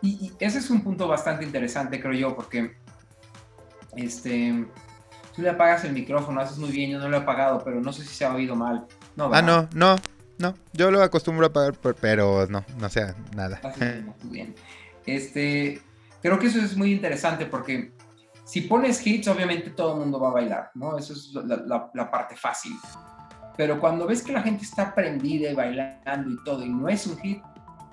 Y, 0.00 0.32
ese 0.38 0.58
es 0.58 0.70
un 0.70 0.82
punto 0.82 1.08
bastante 1.08 1.44
interesante, 1.44 2.00
creo 2.00 2.14
yo, 2.14 2.36
porque 2.36 2.74
este, 3.96 4.66
tú 5.34 5.42
le 5.42 5.50
apagas 5.50 5.84
el 5.84 5.92
micrófono, 5.92 6.40
haces 6.40 6.58
muy 6.58 6.70
bien, 6.70 6.90
yo 6.90 6.98
no 6.98 7.08
lo 7.08 7.16
he 7.18 7.20
apagado, 7.20 7.62
pero 7.62 7.80
no 7.80 7.92
sé 7.92 8.02
si 8.02 8.14
se 8.14 8.24
ha 8.24 8.34
oído 8.34 8.54
mal. 8.54 8.86
No, 9.16 9.30
ah, 9.32 9.42
no, 9.42 9.68
no, 9.74 9.96
No, 10.38 10.54
yo 10.72 10.90
lo 10.90 11.02
acostumbro 11.02 11.46
a 11.46 11.52
pagar, 11.52 11.74
pero 12.00 12.46
no, 12.48 12.64
no 12.78 12.88
sea 12.88 13.14
nada. 13.34 13.60
Muy 14.22 14.32
bien. 14.32 14.54
Este, 15.06 15.80
creo 16.22 16.38
que 16.38 16.46
eso 16.46 16.60
es 16.60 16.76
muy 16.76 16.92
interesante 16.92 17.46
porque 17.46 17.92
si 18.54 18.60
pones 18.60 19.04
hits, 19.04 19.26
obviamente 19.26 19.70
todo 19.70 19.94
el 19.94 19.98
mundo 19.98 20.20
va 20.20 20.28
a 20.28 20.34
bailar, 20.34 20.70
¿no? 20.74 20.96
Eso 20.96 21.12
es 21.12 21.34
la, 21.34 21.90
la, 21.92 22.08
parte 22.08 22.36
fácil. 22.36 22.76
Pero 23.56 23.80
cuando 23.80 24.06
ves 24.06 24.22
que 24.22 24.30
la 24.30 24.42
gente 24.42 24.62
está 24.62 24.94
prendida 24.94 25.50
y 25.50 25.54
bailando 25.54 26.30
y 26.30 26.36
todo, 26.44 26.64
y 26.64 26.68
no 26.68 26.88
es 26.88 27.04
un 27.08 27.18
hit, 27.18 27.42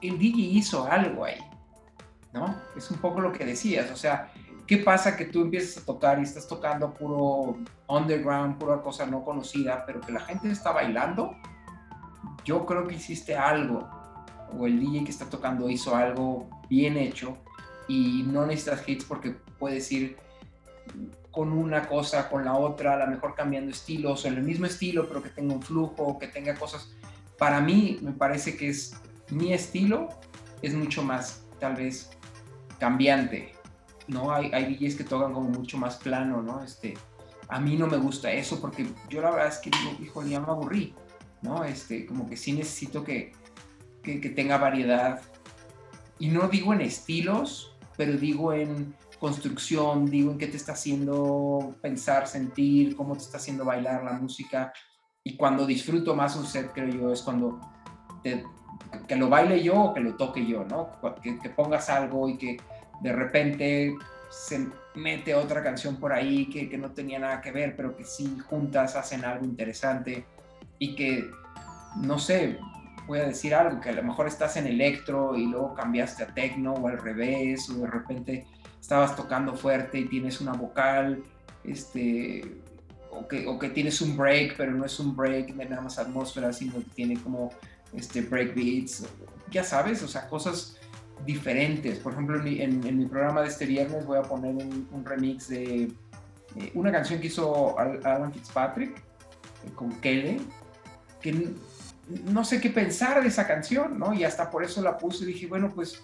el 0.03 0.19
DJ 0.19 0.39
hizo 0.39 0.85
algo 0.85 1.25
ahí, 1.25 1.39
¿no? 2.31 2.55
Es 2.77 2.91
un 2.91 2.99
poco 2.99 3.21
lo 3.21 3.31
que 3.31 3.43
decías, 3.43 3.89
o 3.89 3.95
sea, 3.95 4.31
¿qué 4.67 4.77
pasa 4.77 5.17
que 5.17 5.25
tú 5.25 5.41
empiezas 5.41 5.81
a 5.81 5.85
tocar 5.87 6.19
y 6.19 6.21
estás 6.21 6.47
tocando 6.47 6.93
puro 6.93 7.57
underground, 7.87 8.59
pura 8.59 8.83
cosa 8.83 9.07
no 9.07 9.23
conocida, 9.23 9.83
pero 9.87 9.99
que 9.99 10.11
la 10.11 10.19
gente 10.19 10.51
está 10.51 10.73
bailando? 10.73 11.35
Yo 12.45 12.67
creo 12.67 12.87
que 12.87 12.93
hiciste 12.93 13.35
algo, 13.35 13.89
o 14.55 14.67
el 14.67 14.79
DJ 14.79 15.05
que 15.05 15.09
está 15.09 15.25
tocando 15.25 15.71
hizo 15.71 15.95
algo 15.95 16.47
bien 16.69 16.97
hecho, 16.97 17.35
y 17.87 18.21
no 18.27 18.45
necesitas 18.45 18.87
hits 18.87 19.05
porque 19.05 19.31
puedes 19.57 19.91
ir 19.91 20.17
con 21.31 21.53
una 21.53 21.87
cosa, 21.87 22.29
con 22.29 22.43
la 22.43 22.55
otra, 22.55 22.93
a 22.93 23.05
lo 23.05 23.07
mejor 23.07 23.35
cambiando 23.35 23.71
estilos 23.71 24.25
o 24.25 24.27
en 24.27 24.35
el 24.35 24.43
mismo 24.43 24.65
estilo, 24.65 25.07
pero 25.07 25.23
que 25.23 25.29
tenga 25.29 25.53
un 25.53 25.61
flujo, 25.61 26.19
que 26.19 26.27
tenga 26.27 26.55
cosas. 26.55 26.93
Para 27.37 27.61
mí, 27.61 27.99
me 28.01 28.11
parece 28.11 28.57
que 28.57 28.69
es 28.69 28.93
mi 29.29 29.53
estilo, 29.53 30.09
es 30.61 30.73
mucho 30.73 31.03
más, 31.03 31.43
tal 31.59 31.75
vez, 31.75 32.09
cambiante, 32.79 33.53
¿no? 34.07 34.33
Hay, 34.33 34.51
hay 34.53 34.75
DJs 34.75 34.95
que 34.95 35.03
tocan 35.05 35.33
como 35.33 35.49
mucho 35.49 35.77
más 35.77 35.95
plano, 35.97 36.41
¿no? 36.41 36.63
Este, 36.63 36.95
a 37.47 37.59
mí 37.59 37.77
no 37.77 37.87
me 37.87 37.97
gusta 37.97 38.31
eso 38.31 38.59
porque 38.59 38.85
yo 39.09 39.21
la 39.21 39.31
verdad 39.31 39.47
es 39.47 39.57
que 39.59 39.69
digo, 39.69 39.97
hijo, 40.01 40.25
ya 40.25 40.39
me 40.39 40.47
aburrí, 40.47 40.93
¿no? 41.41 41.63
Este, 41.63 42.05
como 42.05 42.29
que 42.29 42.35
sí 42.35 42.53
necesito 42.53 43.03
que, 43.03 43.31
que, 44.03 44.19
que 44.19 44.29
tenga 44.29 44.57
variedad. 44.57 45.21
Y 46.19 46.27
no 46.27 46.49
digo 46.49 46.73
en 46.73 46.81
estilos, 46.81 47.75
pero 47.97 48.13
digo 48.13 48.53
en 48.53 48.95
construcción, 49.21 50.07
digo 50.07 50.31
en 50.31 50.39
qué 50.39 50.47
te 50.47 50.57
está 50.57 50.71
haciendo 50.71 51.75
pensar, 51.79 52.27
sentir, 52.27 52.95
cómo 52.95 53.13
te 53.13 53.21
está 53.21 53.37
haciendo 53.37 53.63
bailar 53.63 54.03
la 54.03 54.13
música. 54.13 54.73
Y 55.23 55.37
cuando 55.37 55.67
disfruto 55.67 56.15
más 56.15 56.35
un 56.35 56.47
set, 56.47 56.71
creo 56.73 56.87
yo, 56.87 57.13
es 57.13 57.21
cuando 57.21 57.61
que 58.23 59.15
lo 59.15 59.29
baile 59.29 59.61
yo 59.61 59.79
o 59.79 59.93
que 59.93 59.99
lo 59.99 60.15
toque 60.15 60.43
yo, 60.43 60.65
¿no? 60.65 60.89
Que, 61.21 61.37
que, 61.37 61.49
pongas 61.51 61.87
algo 61.91 62.27
y 62.27 62.37
que 62.39 62.57
de 63.01 63.13
repente 63.13 63.95
se 64.31 64.67
mete 64.95 65.35
otra 65.35 65.61
canción 65.61 65.97
por 65.97 66.13
ahí 66.13 66.49
que, 66.49 66.67
que, 66.67 66.79
no 66.79 66.89
tenía 66.89 67.19
nada 67.19 67.41
que 67.41 67.51
ver, 67.51 67.75
pero 67.75 67.95
que 67.95 68.05
sí 68.05 68.39
juntas 68.49 68.95
hacen 68.95 69.23
algo 69.23 69.45
interesante 69.45 70.25
y 70.79 70.95
que, 70.95 71.29
no 71.97 72.17
sé, 72.17 72.57
voy 73.05 73.19
a 73.19 73.25
decir 73.25 73.53
algo, 73.53 73.79
que 73.79 73.89
a 73.89 73.93
lo 73.93 74.01
mejor 74.01 74.25
estás 74.25 74.57
en 74.57 74.65
electro 74.65 75.37
y 75.37 75.45
luego 75.45 75.75
cambiaste 75.75 76.23
a 76.23 76.33
techno 76.33 76.73
o 76.73 76.87
al 76.87 76.97
revés, 76.97 77.69
o 77.69 77.75
de 77.75 77.87
repente 77.87 78.47
estabas 78.81 79.15
tocando 79.15 79.53
fuerte 79.55 79.99
y 79.99 80.05
tienes 80.05 80.41
una 80.41 80.53
vocal, 80.53 81.23
este, 81.63 82.61
o 83.11 83.27
que, 83.27 83.47
o 83.47 83.59
que 83.59 83.69
tienes 83.69 84.01
un 84.01 84.17
break, 84.17 84.55
pero 84.57 84.71
no 84.71 84.83
es 84.83 84.99
un 84.99 85.15
break 85.15 85.53
de 85.53 85.65
nada 85.65 85.83
más 85.83 85.99
atmósfera, 85.99 86.51
sino 86.51 86.73
que 86.73 86.89
tiene 86.95 87.21
como 87.21 87.51
este, 87.93 88.21
break 88.21 88.55
beats, 88.55 89.05
ya 89.51 89.63
sabes, 89.63 90.01
o 90.01 90.07
sea, 90.07 90.27
cosas 90.27 90.77
diferentes. 91.25 91.99
Por 91.99 92.13
ejemplo, 92.13 92.43
en, 92.43 92.85
en, 92.85 92.97
mi 92.97 93.05
programa 93.05 93.41
de 93.41 93.49
este 93.49 93.65
viernes 93.65 94.05
voy 94.05 94.17
a 94.17 94.23
poner 94.23 94.55
un, 94.55 95.05
remix 95.05 95.49
de 95.49 95.83
eh, 96.55 96.71
una 96.73 96.91
canción 96.91 97.19
que 97.19 97.27
hizo 97.27 97.77
Alan 97.77 98.33
Fitzpatrick 98.33 98.97
eh, 98.97 99.71
con 99.75 99.91
Kelly, 100.01 100.41
que 101.21 101.53
no 102.25 102.43
sé 102.43 102.59
qué 102.59 102.69
pensar 102.69 103.21
de 103.21 103.27
esa 103.27 103.45
canción, 103.47 103.99
¿no? 103.99 104.13
Y 104.13 104.23
hasta 104.23 104.49
por 104.49 104.63
eso 104.63 104.81
la 104.81 104.97
puse 104.97 105.23
y 105.23 105.27
dije, 105.27 105.47
bueno, 105.47 105.71
pues 105.73 106.01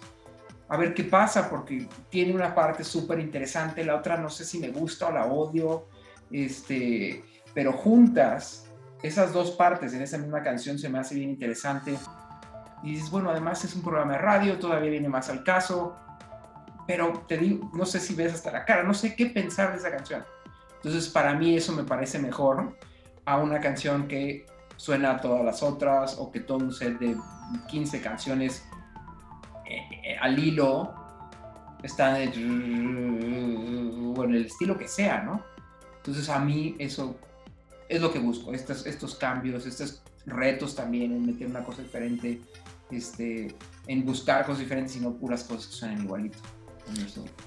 a 0.68 0.76
ver 0.76 0.94
qué 0.94 1.04
pasa, 1.04 1.48
porque 1.48 1.88
tiene 2.10 2.34
una 2.34 2.54
parte 2.54 2.84
súper 2.84 3.20
interesante, 3.20 3.84
la 3.84 3.96
otra 3.96 4.16
no 4.18 4.28
sé 4.28 4.44
si 4.44 4.58
me 4.58 4.68
gusta 4.68 5.08
o 5.08 5.12
la 5.12 5.26
odio, 5.26 5.88
este, 6.30 7.24
pero 7.54 7.72
juntas, 7.72 8.68
esas 9.02 9.32
dos 9.32 9.52
partes 9.52 9.94
en 9.94 10.02
esa 10.02 10.18
misma 10.18 10.42
canción 10.42 10.78
se 10.78 10.88
me 10.88 10.98
hace 10.98 11.14
bien 11.14 11.30
interesante. 11.30 11.96
Y 12.82 12.92
dices, 12.92 13.10
bueno, 13.10 13.30
además 13.30 13.64
es 13.64 13.74
un 13.74 13.82
programa 13.82 14.12
de 14.12 14.18
radio, 14.18 14.58
todavía 14.58 14.90
viene 14.90 15.08
más 15.08 15.30
al 15.30 15.42
caso, 15.42 15.96
pero 16.86 17.24
te 17.26 17.38
digo, 17.38 17.70
no 17.72 17.86
sé 17.86 17.98
si 17.98 18.14
ves 18.14 18.34
hasta 18.34 18.52
la 18.52 18.64
cara, 18.64 18.82
no 18.82 18.94
sé 18.94 19.16
qué 19.16 19.26
pensar 19.26 19.72
de 19.72 19.78
esa 19.78 19.90
canción. 19.90 20.24
Entonces, 20.76 21.08
para 21.08 21.34
mí 21.34 21.56
eso 21.56 21.72
me 21.72 21.82
parece 21.82 22.18
mejor 22.18 22.76
a 23.24 23.38
una 23.38 23.60
canción 23.60 24.06
que 24.06 24.46
suena 24.76 25.12
a 25.12 25.20
todas 25.20 25.44
las 25.44 25.62
otras 25.62 26.16
o 26.18 26.30
que 26.30 26.40
todo 26.40 26.58
un 26.58 26.72
set 26.72 26.98
de 26.98 27.16
15 27.68 28.00
canciones 28.00 28.67
al 30.20 30.38
hilo 30.38 30.94
está 31.82 32.22
en 32.22 32.32
el 34.16 34.44
estilo 34.46 34.76
que 34.76 34.88
sea, 34.88 35.22
¿no? 35.22 35.42
Entonces 35.96 36.28
a 36.28 36.38
mí 36.38 36.74
eso 36.78 37.16
es 37.88 38.00
lo 38.00 38.12
que 38.12 38.18
busco, 38.18 38.52
estos, 38.52 38.86
estos 38.86 39.14
cambios, 39.14 39.66
estos 39.66 40.02
retos 40.26 40.74
también, 40.74 41.12
en 41.12 41.24
meter 41.26 41.46
una 41.46 41.64
cosa 41.64 41.82
diferente, 41.82 42.40
este, 42.90 43.54
en 43.86 44.04
buscar 44.04 44.44
cosas 44.44 44.60
diferentes 44.60 44.96
y 44.96 45.00
no 45.00 45.14
puras 45.14 45.44
cosas 45.44 45.68
que 45.68 45.74
suenan 45.74 46.04
igualito. 46.04 46.38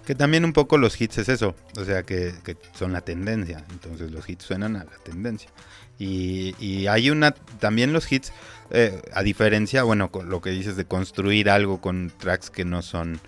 Que 0.05 0.15
también 0.15 0.45
un 0.45 0.53
poco 0.53 0.77
los 0.77 0.99
hits 0.99 1.19
es 1.19 1.29
eso, 1.29 1.55
o 1.77 1.85
sea 1.85 2.03
que, 2.03 2.33
son 2.77 2.93
la 2.93 3.01
tendencia, 3.01 3.63
entonces 3.71 4.11
los 4.11 4.27
hits 4.29 4.45
suenan 4.45 4.75
a 4.75 4.83
la 4.83 4.97
tendencia. 5.03 5.49
Y, 5.99 6.55
y 6.59 6.87
hay 6.87 7.09
una, 7.09 7.31
también 7.31 7.93
los 7.93 8.11
hits, 8.11 8.33
eh, 8.71 9.01
a 9.13 9.23
diferencia, 9.23 9.83
bueno, 9.83 10.11
con 10.11 10.29
lo 10.29 10.41
que 10.41 10.49
dices 10.49 10.75
de 10.75 10.85
construir 10.85 11.49
algo 11.49 11.81
con 11.81 12.11
tracks 12.17 12.49
que 12.49 12.65
no 12.65 12.81
son 12.81 13.19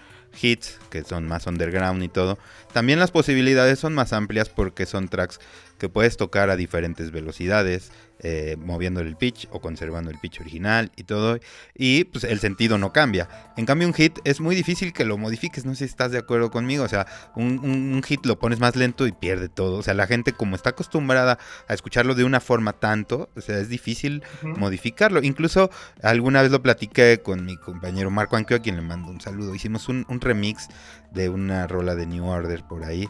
hits, 0.42 0.80
que 0.90 1.04
son 1.04 1.28
más 1.28 1.46
underground 1.46 2.04
y 2.04 2.10
todo, 2.10 2.40
también 2.74 3.00
las 3.00 3.12
posibilidades 3.12 3.80
son 3.80 3.94
más 3.94 4.14
amplias 4.14 4.50
porque 4.50 4.86
son 4.86 5.08
tracks 5.08 5.40
que 5.78 5.90
puedes 5.90 6.18
tocar 6.18 6.50
a 6.50 6.56
diferentes 6.56 7.12
velocidades, 7.12 7.92
eh, 8.26 8.56
moviendo 8.58 9.02
el 9.02 9.18
pitch 9.18 9.50
o 9.52 9.60
conservando 9.60 10.10
el 10.10 10.18
pitch 10.18 10.40
original 10.40 10.92
y 10.96 11.04
todo. 11.04 11.40
Y 11.76 12.06
pues 12.06 12.24
el 12.24 12.40
sentido 12.40 12.78
no 12.78 12.94
cambia. 12.94 13.28
En 13.58 13.66
cambio, 13.66 13.86
un 13.86 13.94
hit 13.94 14.20
es 14.24 14.40
muy 14.40 14.56
difícil 14.56 14.94
que 14.94 15.04
lo 15.04 15.18
modifiques. 15.18 15.66
No 15.66 15.74
sé 15.76 15.80
si 15.80 15.92
estás 15.92 16.12
de 16.12 16.20
acuerdo 16.20 16.50
conmigo. 16.50 16.86
O 16.86 16.88
sea, 16.88 17.06
un, 17.36 18.02
hit 18.04 18.26
lo 18.26 18.40
pones 18.40 18.60
más 18.60 18.78
lento 18.78 19.08
y 19.08 19.12
pierde 19.12 19.50
todo. 19.50 19.78
O 19.78 19.84
sea, 19.84 19.94
la 19.94 20.08
gente, 20.08 20.32
como 20.32 20.56
está 20.56 20.70
acostumbrada 20.70 21.38
a 21.68 21.74
escucharlo 21.74 22.16
de 22.16 22.24
una 22.24 22.40
forma 22.40 22.72
tanto, 22.72 23.30
o 23.36 23.42
sea, 23.42 23.60
es 23.60 23.68
difícil 23.68 24.24
modificarlo. 24.42 25.22
Incluso 25.22 25.70
alguna 26.02 26.42
vez 26.42 26.52
lo 26.52 26.62
platiqué 26.62 27.22
con 27.22 27.46
mi 27.46 27.58
compañero 27.58 28.10
Marco 28.10 28.38
Anquio, 28.38 28.56
a 28.56 28.62
quien 28.62 28.78
le 28.78 28.82
mando 28.84 29.10
un 29.10 29.20
saludo. 29.20 29.54
Hicimos 29.54 29.90
un, 29.90 30.06
un 30.08 30.22
remix 30.22 30.70
de 31.12 31.28
una 31.28 31.68
rola 31.68 31.96
de 31.96 32.06
New 32.06 32.26
Order 32.26 32.64
por 32.64 32.86
ahí. 32.86 33.10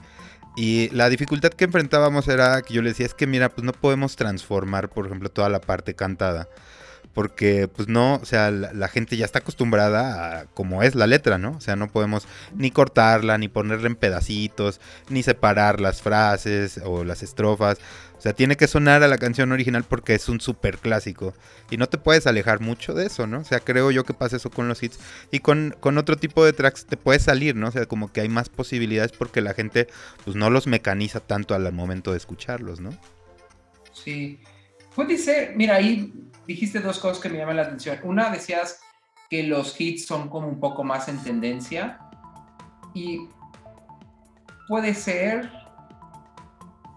Y 0.55 0.89
la 0.89 1.09
dificultad 1.09 1.49
que 1.49 1.65
enfrentábamos 1.65 2.27
era 2.27 2.61
que 2.61 2.73
yo 2.73 2.81
le 2.81 2.89
decía, 2.89 3.05
es 3.05 3.13
que 3.13 3.25
mira, 3.27 3.49
pues 3.49 3.65
no 3.65 3.71
podemos 3.71 4.15
transformar, 4.15 4.89
por 4.89 5.07
ejemplo, 5.07 5.29
toda 5.29 5.49
la 5.49 5.61
parte 5.61 5.95
cantada. 5.95 6.47
Porque, 7.13 7.67
pues 7.67 7.87
no, 7.87 8.15
o 8.15 8.25
sea, 8.25 8.49
la, 8.49 8.87
gente 8.87 9.17
ya 9.17 9.25
está 9.25 9.39
acostumbrada 9.39 10.39
a 10.41 10.45
cómo 10.45 10.81
es 10.81 10.95
la 10.95 11.05
letra, 11.05 11.37
¿no? 11.37 11.51
O 11.51 11.61
sea, 11.61 11.75
no 11.75 11.87
podemos 11.87 12.27
ni 12.55 12.71
cortarla, 12.71 13.37
ni 13.37 13.49
ponerla 13.49 13.85
en 13.85 13.95
pedacitos, 13.95 14.81
ni 15.09 15.21
separar 15.21 15.79
las 15.79 16.01
frases 16.01 16.81
o 16.83 17.03
las 17.03 17.21
estrofas. 17.21 17.77
O 18.23 18.25
sea, 18.25 18.31
tiene 18.31 18.55
que 18.55 18.69
sonar 18.69 19.03
a 19.03 19.09
la 19.09 19.17
canción 19.17 19.51
original 19.51 19.83
porque 19.83 20.15
es 20.15 20.29
un 20.29 20.39
súper 20.39 20.77
clásico. 20.77 21.33
Y 21.69 21.75
no 21.75 21.89
te 21.89 21.97
puedes 21.97 22.25
alejar 22.25 22.61
mucho 22.61 22.93
de 22.93 23.05
eso, 23.05 23.27
¿no? 23.27 23.39
O 23.39 23.43
sea, 23.43 23.59
creo 23.59 23.91
yo 23.91 24.05
que 24.05 24.13
pasa 24.13 24.37
eso 24.37 24.49
con 24.49 24.69
los 24.69 24.81
hits. 24.81 24.97
Y 25.29 25.39
con, 25.39 25.75
con 25.81 25.97
otro 25.97 26.15
tipo 26.15 26.45
de 26.45 26.53
tracks 26.53 26.85
te 26.85 26.95
puedes 26.95 27.23
salir, 27.23 27.53
¿no? 27.57 27.67
O 27.67 27.71
sea, 27.71 27.85
como 27.85 28.13
que 28.13 28.21
hay 28.21 28.29
más 28.29 28.47
posibilidades 28.47 29.11
porque 29.11 29.41
la 29.41 29.53
gente 29.53 29.89
pues 30.23 30.37
no 30.37 30.49
los 30.49 30.67
mecaniza 30.67 31.19
tanto 31.19 31.53
al 31.53 31.69
momento 31.73 32.11
de 32.11 32.17
escucharlos, 32.17 32.79
¿no? 32.79 32.91
Sí. 33.91 34.39
Puede 34.95 35.17
ser, 35.17 35.57
mira, 35.57 35.75
ahí 35.75 36.13
dijiste 36.47 36.79
dos 36.79 36.99
cosas 36.99 37.21
que 37.21 37.27
me 37.27 37.39
llaman 37.39 37.57
la 37.57 37.63
atención. 37.63 37.99
Una, 38.03 38.29
decías 38.29 38.79
que 39.29 39.43
los 39.43 39.75
hits 39.77 40.05
son 40.05 40.29
como 40.29 40.47
un 40.47 40.61
poco 40.61 40.85
más 40.85 41.09
en 41.09 41.21
tendencia. 41.21 41.99
Y 42.93 43.27
puede 44.69 44.93
ser, 44.93 45.51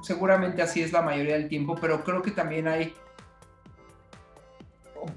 seguramente 0.06 0.62
así 0.62 0.80
es 0.82 0.92
la 0.92 1.02
mayoría 1.02 1.34
del 1.34 1.48
tiempo, 1.48 1.74
pero 1.80 2.04
creo 2.04 2.22
que 2.22 2.30
también 2.30 2.68
hay, 2.68 2.94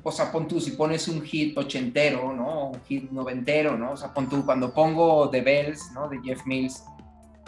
o 0.02 0.12
sea, 0.12 0.32
pon 0.32 0.48
tú, 0.48 0.60
si 0.60 0.72
pones 0.72 1.08
un 1.08 1.22
hit 1.22 1.56
ochentero, 1.56 2.34
¿no? 2.34 2.70
Un 2.70 2.82
hit 2.86 3.12
noventero, 3.12 3.78
¿no? 3.78 3.92
O 3.92 3.98
sea, 3.98 4.12
pon 4.12 4.28
tú, 4.28 4.44
cuando 4.44 4.74
pongo 4.74 5.30
The 5.30 5.42
Bells, 5.42 5.92
¿no? 5.94 6.10
De 6.10 6.20
Jeff 6.24 6.44
Mills, 6.48 6.84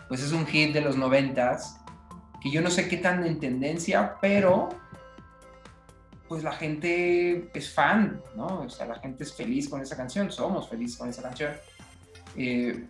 pues 0.08 0.22
es 0.22 0.32
un 0.34 0.46
hit 0.46 0.72
de 0.72 0.82
los 0.82 0.98
noventas, 0.98 1.80
que 2.42 2.52
yo 2.52 2.62
no 2.62 2.70
sé 2.70 2.88
qué 2.88 2.98
tan 2.98 3.26
en 3.26 3.40
tendencia, 3.40 4.18
pero 4.22 4.70
pues 6.28 6.44
la 6.44 6.52
gente 6.52 7.50
es 7.56 7.74
fan, 7.74 8.22
¿no? 8.36 8.62
O 8.62 8.70
sea, 8.70 8.86
la 8.86 9.00
gente 9.00 9.24
es 9.24 9.34
feliz 9.34 9.68
con 9.68 9.82
esa 9.82 9.98
canción, 9.98 10.32
somos 10.32 10.70
felices 10.70 10.96
con 10.96 11.10
esa 11.10 11.24
canción. 11.24 11.54
Eh, 12.36 12.88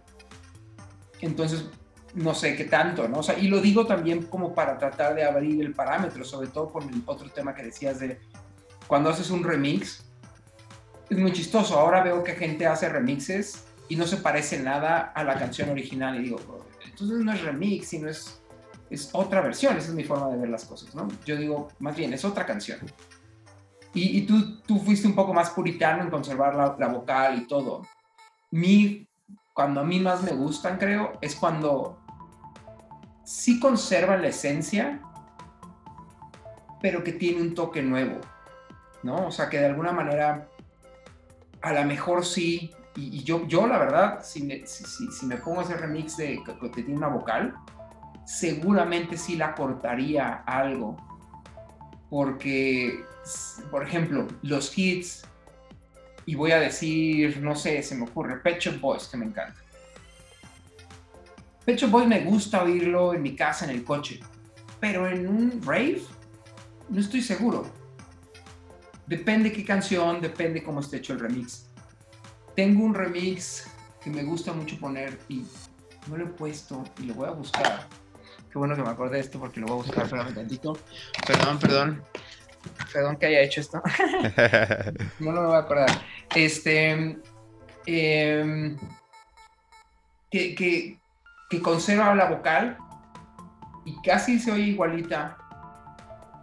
entonces, 1.21 1.65
no 2.13 2.33
sé 2.33 2.55
qué 2.55 2.65
tanto, 2.65 3.07
¿no? 3.07 3.19
O 3.19 3.23
sea, 3.23 3.37
y 3.37 3.47
lo 3.47 3.61
digo 3.61 3.85
también 3.85 4.23
como 4.23 4.53
para 4.53 4.77
tratar 4.77 5.15
de 5.15 5.23
abrir 5.23 5.61
el 5.61 5.73
parámetro, 5.73 6.23
sobre 6.25 6.47
todo 6.47 6.71
con 6.71 6.87
el 6.89 7.01
otro 7.05 7.29
tema 7.29 7.55
que 7.55 7.63
decías 7.63 7.99
de 7.99 8.19
cuando 8.87 9.09
haces 9.09 9.29
un 9.29 9.43
remix, 9.43 10.03
es 11.09 11.17
muy 11.17 11.31
chistoso. 11.31 11.79
Ahora 11.79 12.03
veo 12.03 12.23
que 12.23 12.33
gente 12.33 12.67
hace 12.67 12.89
remixes 12.89 13.65
y 13.87 13.95
no 13.95 14.05
se 14.05 14.17
parece 14.17 14.59
nada 14.59 15.11
a 15.15 15.23
la 15.23 15.35
canción 15.35 15.69
original. 15.69 16.19
Y 16.19 16.23
digo, 16.23 16.39
entonces 16.85 17.19
no 17.19 17.31
es 17.31 17.41
remix, 17.41 17.87
sino 17.87 18.09
es, 18.09 18.41
es 18.89 19.09
otra 19.13 19.41
versión. 19.41 19.77
Esa 19.77 19.89
es 19.89 19.93
mi 19.93 20.03
forma 20.03 20.29
de 20.29 20.37
ver 20.37 20.49
las 20.49 20.65
cosas, 20.65 20.93
¿no? 20.95 21.07
Yo 21.25 21.35
digo, 21.37 21.69
más 21.79 21.95
bien, 21.95 22.13
es 22.13 22.25
otra 22.25 22.45
canción. 22.45 22.79
Y, 23.93 24.17
y 24.17 24.21
tú, 24.25 24.61
tú 24.61 24.79
fuiste 24.79 25.07
un 25.07 25.15
poco 25.15 25.33
más 25.33 25.49
puritano 25.49 26.03
en 26.03 26.09
conservar 26.09 26.55
la, 26.55 26.75
la 26.79 26.87
vocal 26.87 27.37
y 27.39 27.47
todo. 27.47 27.87
Mi, 28.51 29.07
cuando 29.53 29.81
a 29.81 29.83
mí 29.83 29.99
más 29.99 30.23
me 30.23 30.31
gustan, 30.31 30.77
creo, 30.77 31.13
es 31.21 31.35
cuando 31.35 32.00
sí 33.31 33.61
conservan 33.61 34.21
la 34.21 34.27
esencia, 34.27 34.99
pero 36.81 37.01
que 37.01 37.13
tiene 37.13 37.41
un 37.41 37.55
toque 37.55 37.81
nuevo, 37.81 38.19
¿no? 39.03 39.27
O 39.27 39.31
sea, 39.31 39.49
que 39.49 39.57
de 39.57 39.67
alguna 39.67 39.93
manera, 39.93 40.49
a 41.61 41.71
lo 41.71 41.85
mejor 41.85 42.25
sí, 42.25 42.73
y, 42.97 43.23
yo, 43.23 43.47
yo 43.47 43.67
la 43.67 43.77
verdad, 43.77 44.19
si 44.21 44.43
me, 44.43 44.67
si, 44.67 45.25
me 45.25 45.37
pongo 45.37 45.61
hacer 45.61 45.79
remix 45.79 46.17
de 46.17 46.43
que, 46.43 46.69
tiene 46.69 46.93
una 46.93 47.07
vocal, 47.07 47.55
seguramente 48.25 49.17
sí 49.17 49.37
la 49.37 49.55
cortaría 49.55 50.43
algo, 50.45 50.97
porque, 52.09 53.05
por 53.71 53.83
ejemplo, 53.83 54.27
los 54.41 54.77
hits, 54.77 55.23
y 56.25 56.35
voy 56.35 56.51
a 56.51 56.59
decir, 56.59 57.41
no 57.41 57.55
sé, 57.55 57.81
se 57.81 57.95
me 57.95 58.03
ocurre, 58.03 58.41
Pet 58.41 58.59
Shop 58.59 58.79
Boys, 58.81 59.07
que 59.07 59.15
me 59.15 59.25
encanta. 59.25 59.55
Pet 61.65 61.77
Shop 61.77 61.91
Boys 61.91 62.07
me 62.07 62.21
gusta 62.21 62.63
oírlo 62.63 63.13
en 63.13 63.21
mi 63.21 63.35
casa, 63.35 63.65
en 63.65 63.71
el 63.71 63.83
coche, 63.83 64.19
pero 64.79 65.07
en 65.07 65.27
un 65.27 65.61
rave, 65.61 66.01
no 66.89 66.99
estoy 66.99 67.21
seguro. 67.21 67.65
Depende 69.05 69.51
qué 69.51 69.63
canción, 69.63 70.21
depende 70.21 70.63
cómo 70.63 70.79
esté 70.79 70.97
hecho 70.97 71.13
el 71.13 71.19
remix. 71.19 71.67
Tengo 72.55 72.83
un 72.83 72.93
remix 72.93 73.67
que 74.03 74.09
me 74.09 74.23
gusta 74.23 74.53
mucho 74.53 74.77
poner 74.79 75.19
y 75.29 75.45
no 76.07 76.17
lo 76.17 76.25
he 76.25 76.27
puesto 76.27 76.83
y 76.99 77.03
lo 77.03 77.13
voy 77.13 77.27
a 77.27 77.31
buscar. 77.31 77.87
Qué 78.51 78.57
bueno 78.57 78.75
que 78.75 78.81
me 78.81 78.89
acordé 78.89 79.15
de 79.15 79.21
esto 79.21 79.39
porque 79.39 79.59
lo 79.59 79.67
voy 79.67 79.79
a 79.79 79.83
buscar, 79.83 80.03
espérame 80.05 80.33
tantito. 80.33 80.77
Perdón, 81.27 81.59
perdón. 81.59 82.03
Perdón 82.91 83.17
que 83.17 83.25
haya 83.27 83.41
hecho 83.41 83.61
esto. 83.61 83.81
no, 85.19 85.31
lo 85.31 85.47
voy 85.47 85.55
a 85.55 85.59
acordar. 85.59 85.89
Este. 86.35 87.17
Em, 87.85 88.77
que, 90.29 90.55
que, 90.55 91.00
que 91.51 91.61
conserva 91.61 92.15
la 92.15 92.25
vocal 92.25 92.77
y 93.85 94.01
casi 94.01 94.39
se 94.39 94.51
oye 94.51 94.63
igualita 94.63 95.37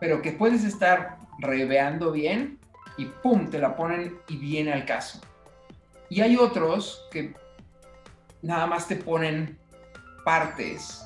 pero 0.01 0.23
que 0.23 0.33
puedes 0.33 0.65
estar 0.65 1.19
reveando 1.39 2.13
bien 2.13 2.59
y 2.97 3.07
pum, 3.07 3.49
te 3.51 3.59
la 3.59 3.77
ponen 3.77 4.19
y 4.29 4.37
viene 4.37 4.73
al 4.73 4.85
caso. 4.85 5.21
Y 6.09 6.21
hay 6.21 6.37
otros 6.37 7.07
que 7.11 7.35
nada 8.43 8.67
más 8.67 8.89
te 8.89 8.97
ponen 8.97 9.59
partes 10.25 11.05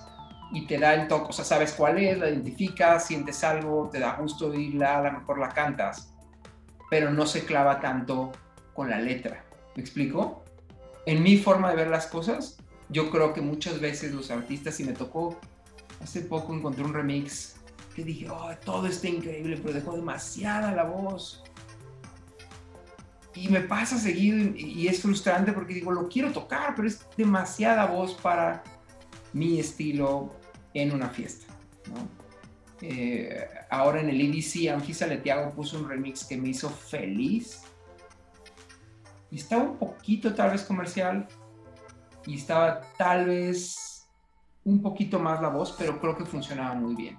y 0.53 0.66
te 0.66 0.78
da 0.78 0.94
el 0.94 1.09
toque, 1.09 1.30
o 1.30 1.32
sea, 1.32 1.44
sabes 1.44 1.72
cuál 1.72 1.98
es, 1.98 2.18
la 2.18 2.28
identificas, 2.28 3.07
sientes 3.07 3.42
algo, 3.42 3.88
te 3.90 4.00
da 4.00 4.16
gusto 4.16 4.48
oírla, 4.48 4.98
a 4.98 5.03
lo 5.03 5.12
mejor 5.20 5.38
la 5.38 5.48
cantas, 5.48 6.14
pero 6.90 7.11
no 7.11 7.26
se 7.26 7.44
clava 7.44 7.80
tanto 7.80 8.32
con 8.74 8.90
la 8.90 8.98
letra. 8.98 9.44
¿Me 9.74 9.82
explico? 9.82 10.44
En 11.07 11.22
mi 11.22 11.38
forma 11.38 11.70
de 11.70 11.76
ver 11.76 11.88
las 11.88 12.07
cosas, 12.07 12.61
yo 12.93 13.11
creo 13.11 13.32
que 13.32 13.40
muchas 13.40 13.80
veces 13.80 14.12
los 14.12 14.30
artistas, 14.30 14.78
y 14.80 14.84
me 14.84 14.93
tocó, 14.93 15.38
hace 16.01 16.20
poco 16.20 16.55
encontré 16.55 16.84
un 16.84 16.93
remix 16.93 17.57
que 17.95 18.05
dije, 18.05 18.28
oh, 18.30 18.51
todo 18.64 18.86
está 18.86 19.09
increíble, 19.09 19.59
pero 19.61 19.74
dejó 19.74 19.97
demasiada 19.97 20.72
la 20.72 20.84
voz. 20.84 21.43
Y 23.34 23.49
me 23.49 23.61
pasa 23.61 23.99
seguido 23.99 24.38
y, 24.55 24.86
es 24.86 25.01
frustrante 25.01 25.53
porque 25.53 25.74
digo, 25.74 25.90
lo 25.90 26.09
quiero 26.09 26.32
tocar, 26.32 26.74
pero 26.74 26.86
es 26.86 27.07
demasiada 27.16 27.86
voz 27.86 28.14
para 28.14 28.62
mi 29.32 29.59
estilo 29.59 30.34
en 30.74 30.93
una 30.93 31.09
fiesta. 31.09 31.47
Eh, 32.82 33.47
ahora 33.70 34.01
en 34.01 34.11
el 34.11 34.20
EDC, 34.20 34.68
Anfisa 34.70 35.07
Letiago 35.07 35.53
puso 35.55 35.78
un 35.78 35.88
remix 35.88 36.24
que 36.24 36.36
me 36.36 36.51
hizo 36.51 36.68
feliz. 36.68 37.62
Y 39.30 39.36
estaba 39.36 39.62
un 39.62 39.78
poquito 39.78 40.34
tal 40.34 40.51
vez 40.51 40.62
comercial 40.62 41.26
y 42.26 42.36
estaba 42.36 42.80
tal 42.96 43.26
vez 43.26 44.08
un 44.64 44.80
poquito 44.80 45.18
más 45.18 45.40
la 45.40 45.48
voz, 45.48 45.74
pero 45.78 46.00
creo 46.00 46.16
que 46.16 46.24
funcionaba 46.24 46.74
muy 46.74 46.94
bien. 46.94 47.16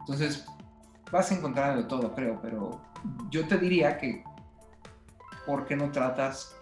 Entonces, 0.00 0.44
vas 1.10 1.30
a 1.30 1.34
encontrar 1.34 1.76
de 1.76 1.84
todo, 1.84 2.14
creo, 2.14 2.38
pero 2.42 2.80
yo 3.30 3.46
te 3.46 3.58
diría 3.58 3.98
que, 3.98 4.24
¿por 5.46 5.66
qué 5.66 5.76
no 5.76 5.90
tratas, 5.90 6.56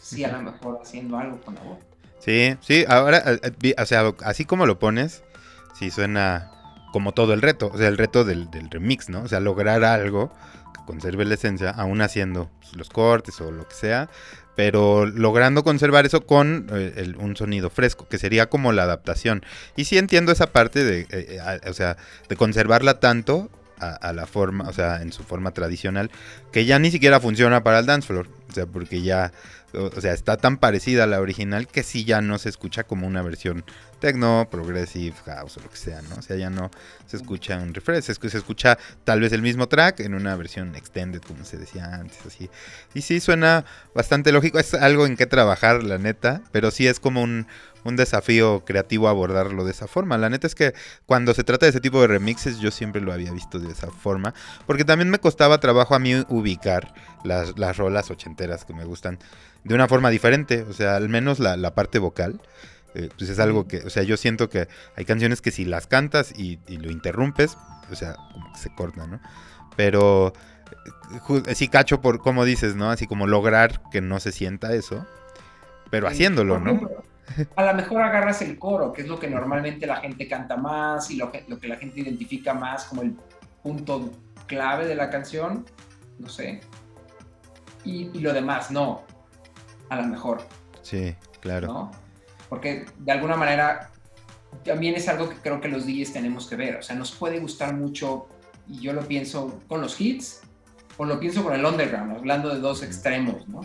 si 0.00 0.24
a 0.24 0.32
lo 0.32 0.42
mejor 0.42 0.80
haciendo 0.82 1.16
algo 1.16 1.40
con 1.40 1.54
la 1.54 1.62
voz? 1.62 1.78
Sí, 2.18 2.56
sí, 2.60 2.84
ahora, 2.88 3.22
eh, 3.26 3.74
o 3.78 3.84
sea, 3.86 4.12
así 4.24 4.44
como 4.44 4.66
lo 4.66 4.78
pones, 4.78 5.22
sí 5.74 5.90
suena 5.90 6.50
como 6.92 7.12
todo 7.12 7.34
el 7.34 7.42
reto, 7.42 7.70
o 7.72 7.76
sea, 7.76 7.88
el 7.88 7.98
reto 7.98 8.24
del, 8.24 8.48
remix, 8.70 9.08
¿no? 9.08 9.22
O 9.22 9.28
sea, 9.28 9.40
lograr 9.40 9.84
algo 9.84 10.32
conserve 10.86 11.24
la 11.24 11.34
esencia, 11.34 11.70
aún 11.70 12.00
haciendo 12.00 12.50
pues, 12.60 12.76
los 12.76 12.88
cortes 12.88 13.40
o 13.40 13.50
lo 13.50 13.66
que 13.68 13.74
sea, 13.74 14.08
pero 14.56 15.06
logrando 15.06 15.64
conservar 15.64 16.06
eso 16.06 16.26
con 16.26 16.66
eh, 16.72 17.12
un 17.18 17.36
sonido 17.36 17.70
fresco, 17.70 18.06
que 18.08 18.18
sería 18.18 18.48
como 18.48 18.72
la 18.72 18.84
adaptación. 18.84 19.44
Y 19.76 19.84
sí 19.84 19.98
entiendo 19.98 20.32
esa 20.32 20.52
parte 20.52 20.84
de, 20.84 21.00
eh, 21.00 21.06
eh, 21.10 21.68
o 21.68 21.72
sea, 21.72 21.96
de 22.28 22.36
conservarla 22.36 23.00
tanto 23.00 23.50
a, 23.80 24.14
la 24.14 24.26
forma, 24.26 24.66
o 24.66 24.72
sea, 24.72 25.02
en 25.02 25.12
su 25.12 25.24
forma 25.24 25.50
tradicional, 25.50 26.10
que 26.52 26.64
ya 26.64 26.78
ni 26.78 26.90
siquiera 26.90 27.20
funciona 27.20 27.62
para 27.62 27.80
el 27.80 27.86
dance 27.86 28.06
floor, 28.06 28.28
o 28.54 28.56
sea, 28.56 28.66
porque 28.66 29.02
ya, 29.02 29.32
o, 29.72 30.00
sea, 30.00 30.12
está 30.12 30.36
tan 30.36 30.58
parecida 30.58 31.04
a 31.04 31.06
la 31.08 31.20
original 31.20 31.66
que 31.66 31.82
sí 31.82 32.04
ya 32.04 32.20
no 32.20 32.38
se 32.38 32.48
escucha 32.48 32.84
como 32.84 33.04
una 33.04 33.20
versión 33.20 33.64
techno, 33.98 34.46
progressive, 34.48 35.16
house 35.24 35.56
o 35.56 35.60
lo 35.60 35.70
que 35.70 35.76
sea, 35.76 36.02
¿no? 36.02 36.14
O 36.14 36.22
sea, 36.22 36.36
ya 36.36 36.50
no 36.50 36.70
se 37.06 37.16
escucha 37.16 37.58
un 37.58 37.74
refresh, 37.74 38.04
se, 38.04 38.14
se 38.14 38.38
escucha 38.38 38.78
tal 39.02 39.20
vez 39.20 39.32
el 39.32 39.42
mismo 39.42 39.66
track 39.66 40.00
en 40.00 40.14
una 40.14 40.36
versión 40.36 40.76
extended, 40.76 41.20
como 41.20 41.44
se 41.44 41.56
decía 41.56 41.92
antes, 41.92 42.24
así. 42.24 42.48
Y 42.94 43.02
sí, 43.02 43.18
suena 43.18 43.64
bastante 43.92 44.30
lógico, 44.30 44.60
es 44.60 44.72
algo 44.74 45.04
en 45.06 45.16
que 45.16 45.26
trabajar, 45.26 45.82
la 45.82 45.98
neta, 45.98 46.42
pero 46.52 46.70
sí 46.70 46.86
es 46.86 47.00
como 47.00 47.20
un, 47.20 47.48
un 47.84 47.96
desafío 47.96 48.64
creativo 48.64 49.08
abordarlo 49.08 49.64
de 49.64 49.70
esa 49.70 49.86
forma. 49.86 50.18
La 50.18 50.30
neta 50.30 50.46
es 50.46 50.54
que 50.54 50.74
cuando 51.06 51.34
se 51.34 51.44
trata 51.44 51.66
de 51.66 51.70
ese 51.70 51.80
tipo 51.80 52.00
de 52.00 52.06
remixes 52.06 52.58
yo 52.58 52.70
siempre 52.70 53.00
lo 53.00 53.12
había 53.12 53.32
visto 53.32 53.58
de 53.58 53.72
esa 53.72 53.90
forma, 53.90 54.34
porque 54.66 54.84
también 54.84 55.10
me 55.10 55.18
costaba 55.18 55.58
trabajo 55.58 55.94
a 55.94 55.98
mí 55.98 56.24
ubicar 56.28 56.92
las, 57.24 57.58
las 57.58 57.76
rolas 57.76 58.10
ochenteras 58.10 58.64
que 58.64 58.74
me 58.74 58.84
gustan 58.84 59.18
de 59.64 59.74
una 59.74 59.88
forma 59.88 60.10
diferente, 60.10 60.62
o 60.62 60.72
sea, 60.72 60.96
al 60.96 61.08
menos 61.08 61.40
la, 61.40 61.56
la 61.56 61.74
parte 61.74 61.98
vocal. 61.98 62.40
Eh, 62.94 63.08
pues 63.18 63.28
es 63.28 63.40
algo 63.40 63.66
que, 63.66 63.78
o 63.78 63.90
sea, 63.90 64.04
yo 64.04 64.16
siento 64.16 64.48
que 64.48 64.68
hay 64.96 65.04
canciones 65.04 65.40
que 65.40 65.50
si 65.50 65.64
las 65.64 65.88
cantas 65.88 66.32
y, 66.36 66.60
lo 66.68 66.92
interrumpes, 66.92 67.58
o 67.90 67.96
sea, 67.96 68.14
como 68.32 68.52
que 68.52 68.58
se 68.58 68.72
cortan, 68.72 69.10
¿no? 69.10 69.20
Pero 69.74 70.32
eh, 71.46 71.54
sí 71.56 71.66
cacho 71.66 72.00
por, 72.00 72.20
como 72.20 72.44
dices, 72.44 72.76
¿no? 72.76 72.90
Así 72.90 73.08
como 73.08 73.26
lograr 73.26 73.80
que 73.90 74.00
no 74.00 74.20
se 74.20 74.30
sienta 74.30 74.72
eso, 74.74 75.04
pero 75.90 76.06
haciéndolo, 76.06 76.60
¿no? 76.60 76.88
A 77.56 77.64
lo 77.64 77.74
mejor 77.74 78.02
agarras 78.02 78.42
el 78.42 78.58
coro, 78.58 78.92
que 78.92 79.02
es 79.02 79.08
lo 79.08 79.18
que 79.18 79.28
normalmente 79.28 79.86
la 79.86 79.96
gente 79.96 80.28
canta 80.28 80.56
más 80.56 81.10
y 81.10 81.16
lo 81.16 81.32
que, 81.32 81.44
lo 81.48 81.58
que 81.58 81.66
la 81.66 81.76
gente 81.76 82.00
identifica 82.00 82.54
más 82.54 82.84
como 82.84 83.02
el 83.02 83.16
punto 83.62 84.12
clave 84.46 84.86
de 84.86 84.94
la 84.94 85.10
canción, 85.10 85.64
no 86.18 86.28
sé. 86.28 86.60
Y, 87.84 88.04
lo 88.20 88.32
demás, 88.32 88.70
no. 88.70 89.02
A 89.88 89.96
lo 89.96 90.06
mejor. 90.06 90.42
Sí, 90.82 91.14
claro. 91.40 91.66
¿no? 91.66 91.90
Porque 92.48 92.86
de 92.98 93.12
alguna 93.12 93.36
manera 93.36 93.90
también 94.64 94.94
es 94.94 95.08
algo 95.08 95.28
que 95.28 95.36
creo 95.36 95.60
que 95.60 95.68
los 95.68 95.86
DJs 95.86 96.12
tenemos 96.12 96.46
que 96.46 96.56
ver. 96.56 96.76
O 96.76 96.82
sea, 96.82 96.96
nos 96.96 97.12
puede 97.12 97.40
gustar 97.40 97.74
mucho, 97.74 98.28
y 98.68 98.80
yo 98.80 98.92
lo 98.92 99.02
pienso 99.02 99.60
con 99.68 99.80
los 99.80 100.00
hits, 100.00 100.42
o 100.96 101.04
lo 101.04 101.18
pienso 101.18 101.42
con 101.42 101.54
el 101.54 101.64
underground, 101.64 102.16
hablando 102.16 102.48
de 102.54 102.60
dos 102.60 102.82
extremos, 102.82 103.46
¿no? 103.48 103.62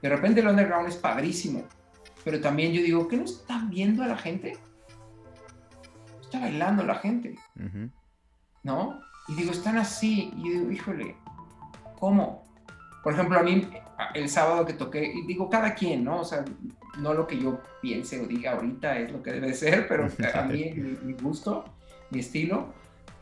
De 0.00 0.08
repente 0.08 0.40
el 0.40 0.48
underground 0.48 0.88
es 0.88 0.96
padrísimo, 0.96 1.64
pero 2.24 2.40
también 2.40 2.72
yo 2.72 2.82
digo, 2.82 3.08
¿qué 3.08 3.16
no 3.16 3.24
están 3.24 3.70
viendo 3.70 4.02
a 4.02 4.06
la 4.06 4.16
gente? 4.16 4.56
Está 6.20 6.40
bailando 6.40 6.84
la 6.84 6.96
gente, 6.96 7.38
¿no? 8.62 9.00
Y 9.28 9.34
digo, 9.34 9.50
están 9.50 9.78
así, 9.78 10.32
y 10.36 10.50
digo, 10.50 10.70
híjole, 10.70 11.16
¿cómo? 11.98 12.44
Por 13.04 13.12
ejemplo, 13.12 13.38
a 13.38 13.42
mí 13.42 13.68
el 14.14 14.28
sábado 14.28 14.64
que 14.64 14.72
toqué, 14.72 15.04
y 15.04 15.26
digo, 15.26 15.50
cada 15.50 15.74
quien, 15.74 16.02
¿no? 16.04 16.22
O 16.22 16.24
sea, 16.24 16.44
no 16.98 17.12
lo 17.12 17.26
que 17.26 17.38
yo 17.38 17.60
piense 17.82 18.20
o 18.20 18.26
diga 18.26 18.52
ahorita 18.52 18.98
es 18.98 19.12
lo 19.12 19.22
que 19.22 19.32
debe 19.32 19.52
ser, 19.52 19.86
pero 19.86 20.08
a 20.34 20.42
mí 20.42 20.72
mi, 20.72 21.12
gusto, 21.12 21.64
mi 22.10 22.20
estilo. 22.20 22.72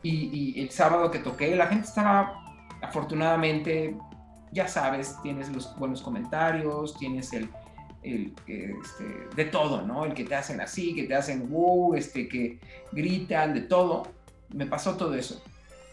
Y, 0.01 0.55
y, 0.55 0.61
el 0.61 0.69
sábado 0.69 1.11
que 1.11 1.19
toqué, 1.19 1.55
la 1.55 1.67
gente 1.67 1.85
estaba, 1.85 2.45
afortunadamente, 2.81 3.95
ya 4.51 4.67
sabes, 4.67 5.17
tienes 5.21 5.49
los 5.49 5.77
buenos 5.77 6.01
comentarios, 6.01 6.97
tienes 6.97 7.33
el, 7.33 7.49
el, 8.03 8.33
este, 8.47 9.27
de 9.35 9.45
todo, 9.45 9.81
¿no? 9.81 10.05
El 10.05 10.13
que 10.13 10.23
te 10.23 10.35
hacen 10.35 10.61
así, 10.61 10.95
que 10.95 11.03
te 11.03 11.15
hacen 11.15 11.49
wow, 11.49 11.95
este, 11.95 12.27
que 12.27 12.59
gritan, 12.91 13.53
de 13.53 13.61
todo. 13.61 14.07
Me 14.49 14.65
pasó 14.65 14.95
todo 14.95 15.13
eso. 15.15 15.41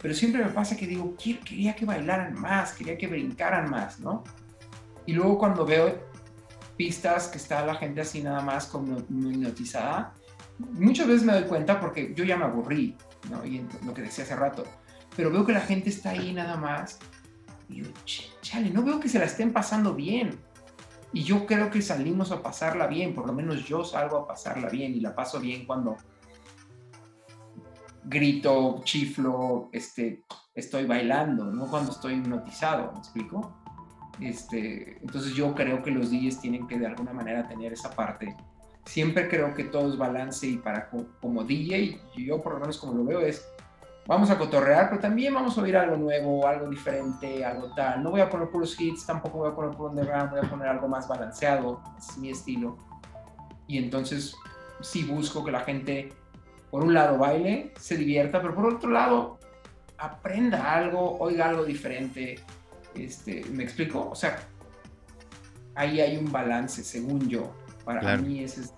Pero 0.00 0.14
siempre 0.14 0.42
me 0.42 0.50
pasa 0.50 0.76
que 0.76 0.86
digo, 0.86 1.14
quería 1.16 1.74
que 1.74 1.84
bailaran 1.84 2.34
más, 2.34 2.72
quería 2.72 2.96
que 2.96 3.06
brincaran 3.06 3.70
más, 3.70 4.00
¿no? 4.00 4.24
Y 5.06 5.12
luego 5.12 5.38
cuando 5.38 5.66
veo 5.66 6.08
pistas 6.76 7.28
que 7.28 7.38
está 7.38 7.64
la 7.66 7.74
gente 7.74 8.00
así 8.00 8.22
nada 8.22 8.40
más 8.40 8.66
como 8.66 8.98
hipnotizada, 8.98 10.14
muchas 10.58 11.06
veces 11.06 11.24
me 11.24 11.34
doy 11.34 11.44
cuenta 11.44 11.78
porque 11.78 12.14
yo 12.14 12.24
ya 12.24 12.36
me 12.36 12.44
aburrí, 12.44 12.96
¿no? 13.30 13.44
Y 13.44 13.66
lo 13.84 13.92
que 13.92 14.02
decía 14.02 14.24
hace 14.24 14.36
rato, 14.36 14.64
pero 15.16 15.30
veo 15.30 15.44
que 15.44 15.52
la 15.52 15.60
gente 15.60 15.90
está 15.90 16.10
ahí 16.10 16.32
nada 16.32 16.56
más 16.56 16.98
y 17.68 17.82
digo, 17.82 17.90
chale, 18.40 18.70
no 18.70 18.82
veo 18.82 18.98
que 19.00 19.08
se 19.08 19.18
la 19.18 19.26
estén 19.26 19.52
pasando 19.52 19.94
bien. 19.94 20.38
Y 21.12 21.24
yo 21.24 21.44
creo 21.44 21.70
que 21.70 21.82
salimos 21.82 22.30
a 22.30 22.40
pasarla 22.40 22.86
bien, 22.86 23.14
por 23.14 23.26
lo 23.26 23.32
menos 23.32 23.66
yo 23.66 23.84
salgo 23.84 24.16
a 24.18 24.26
pasarla 24.26 24.68
bien 24.68 24.94
y 24.94 25.00
la 25.00 25.14
paso 25.14 25.40
bien 25.40 25.66
cuando 25.66 25.96
grito, 28.10 28.80
chiflo, 28.82 29.68
este, 29.72 30.24
estoy 30.52 30.84
bailando, 30.84 31.44
no 31.44 31.66
cuando 31.66 31.92
estoy 31.92 32.14
hipnotizado, 32.14 32.90
¿me 32.92 32.98
explico? 32.98 33.56
Este, 34.20 34.98
entonces 35.00 35.32
yo 35.34 35.54
creo 35.54 35.80
que 35.82 35.92
los 35.92 36.10
DJs 36.10 36.40
tienen 36.40 36.66
que 36.66 36.78
de 36.78 36.86
alguna 36.86 37.12
manera 37.12 37.48
tener 37.48 37.72
esa 37.72 37.90
parte. 37.90 38.36
Siempre 38.84 39.28
creo 39.28 39.54
que 39.54 39.64
todo 39.64 39.88
es 39.88 39.96
balance 39.96 40.46
y 40.46 40.56
para 40.56 40.90
como 41.20 41.44
DJ, 41.44 42.00
yo 42.16 42.42
por 42.42 42.54
lo 42.54 42.60
menos 42.60 42.78
como 42.78 42.94
lo 42.94 43.04
veo 43.04 43.20
es, 43.20 43.46
vamos 44.08 44.28
a 44.28 44.36
cotorrear, 44.36 44.88
pero 44.88 45.00
también 45.00 45.32
vamos 45.32 45.56
a 45.56 45.62
oír 45.62 45.76
algo 45.76 45.96
nuevo, 45.96 46.46
algo 46.48 46.68
diferente, 46.68 47.44
algo 47.44 47.72
tal. 47.74 48.02
No 48.02 48.10
voy 48.10 48.22
a 48.22 48.28
poner 48.28 48.50
puros 48.50 48.78
hits, 48.80 49.06
tampoco 49.06 49.38
voy 49.38 49.50
a 49.50 49.54
poner 49.54 49.76
puro 49.76 49.90
underground, 49.90 50.30
voy 50.30 50.40
a 50.44 50.50
poner 50.50 50.66
algo 50.66 50.88
más 50.88 51.06
balanceado, 51.06 51.80
es 51.96 52.18
mi 52.18 52.30
estilo. 52.30 52.76
Y 53.68 53.78
entonces 53.78 54.34
sí 54.80 55.04
busco 55.04 55.44
que 55.44 55.52
la 55.52 55.60
gente 55.60 56.12
por 56.70 56.84
un 56.84 56.94
lado 56.94 57.18
baile, 57.18 57.72
se 57.78 57.96
divierta, 57.96 58.40
pero 58.40 58.54
por 58.54 58.74
otro 58.74 58.90
lado 58.90 59.38
aprenda 59.98 60.74
algo, 60.74 61.18
oiga 61.18 61.48
algo 61.48 61.64
diferente. 61.64 62.38
Este, 62.94 63.44
¿Me 63.52 63.64
explico? 63.64 64.10
O 64.10 64.14
sea, 64.14 64.40
ahí 65.74 66.00
hay 66.00 66.16
un 66.16 66.30
balance, 66.30 66.82
según 66.84 67.28
yo. 67.28 67.52
Para 67.84 68.16
mí 68.16 68.44
ese 68.44 68.62
es, 68.62 68.72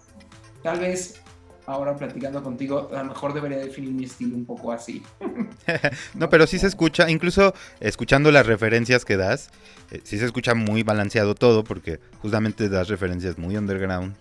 tal 0.62 0.80
vez 0.80 1.20
ahora 1.66 1.97
platicando 1.97 2.43
contigo, 2.43 2.90
a 2.95 3.03
lo 3.03 3.11
mejor 3.11 3.34
debería 3.34 3.59
definir 3.59 3.93
mi 3.93 4.05
estilo 4.05 4.36
un 4.36 4.45
poco 4.45 4.72
así. 4.72 5.03
no, 6.14 6.28
pero 6.28 6.47
sí 6.47 6.59
se 6.59 6.66
escucha, 6.66 7.11
incluso 7.11 7.55
escuchando 7.80 8.30
las 8.32 8.47
referencias 8.47 9.05
que 9.05 9.16
das, 9.16 9.51
eh, 9.90 10.01
sí 10.03 10.18
se 10.18 10.24
escucha 10.24 10.55
muy 10.55 10.82
balanceado 10.82 11.34
todo, 11.34 11.62
porque 11.62 12.01
justamente 12.20 12.68
das 12.68 12.88
referencias 12.88 13.38
muy 13.38 13.57
underground 13.57 14.16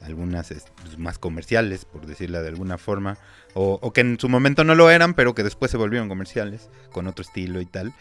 algunas 0.00 0.48
pues, 0.82 0.98
más 0.98 1.18
comerciales, 1.18 1.84
por 1.84 2.06
decirla 2.06 2.42
de 2.42 2.48
alguna 2.48 2.78
forma, 2.78 3.18
o, 3.54 3.92
que 3.92 4.02
en 4.02 4.20
su 4.20 4.28
momento 4.28 4.64
no 4.64 4.74
lo 4.74 4.90
eran, 4.90 5.14
pero 5.14 5.34
que 5.34 5.42
después 5.42 5.70
se 5.70 5.76
volvieron 5.76 6.08
comerciales, 6.08 6.68
con 6.92 7.06
otro 7.06 7.22
estilo 7.22 7.60
y 7.60 7.66
tal. 7.66 7.94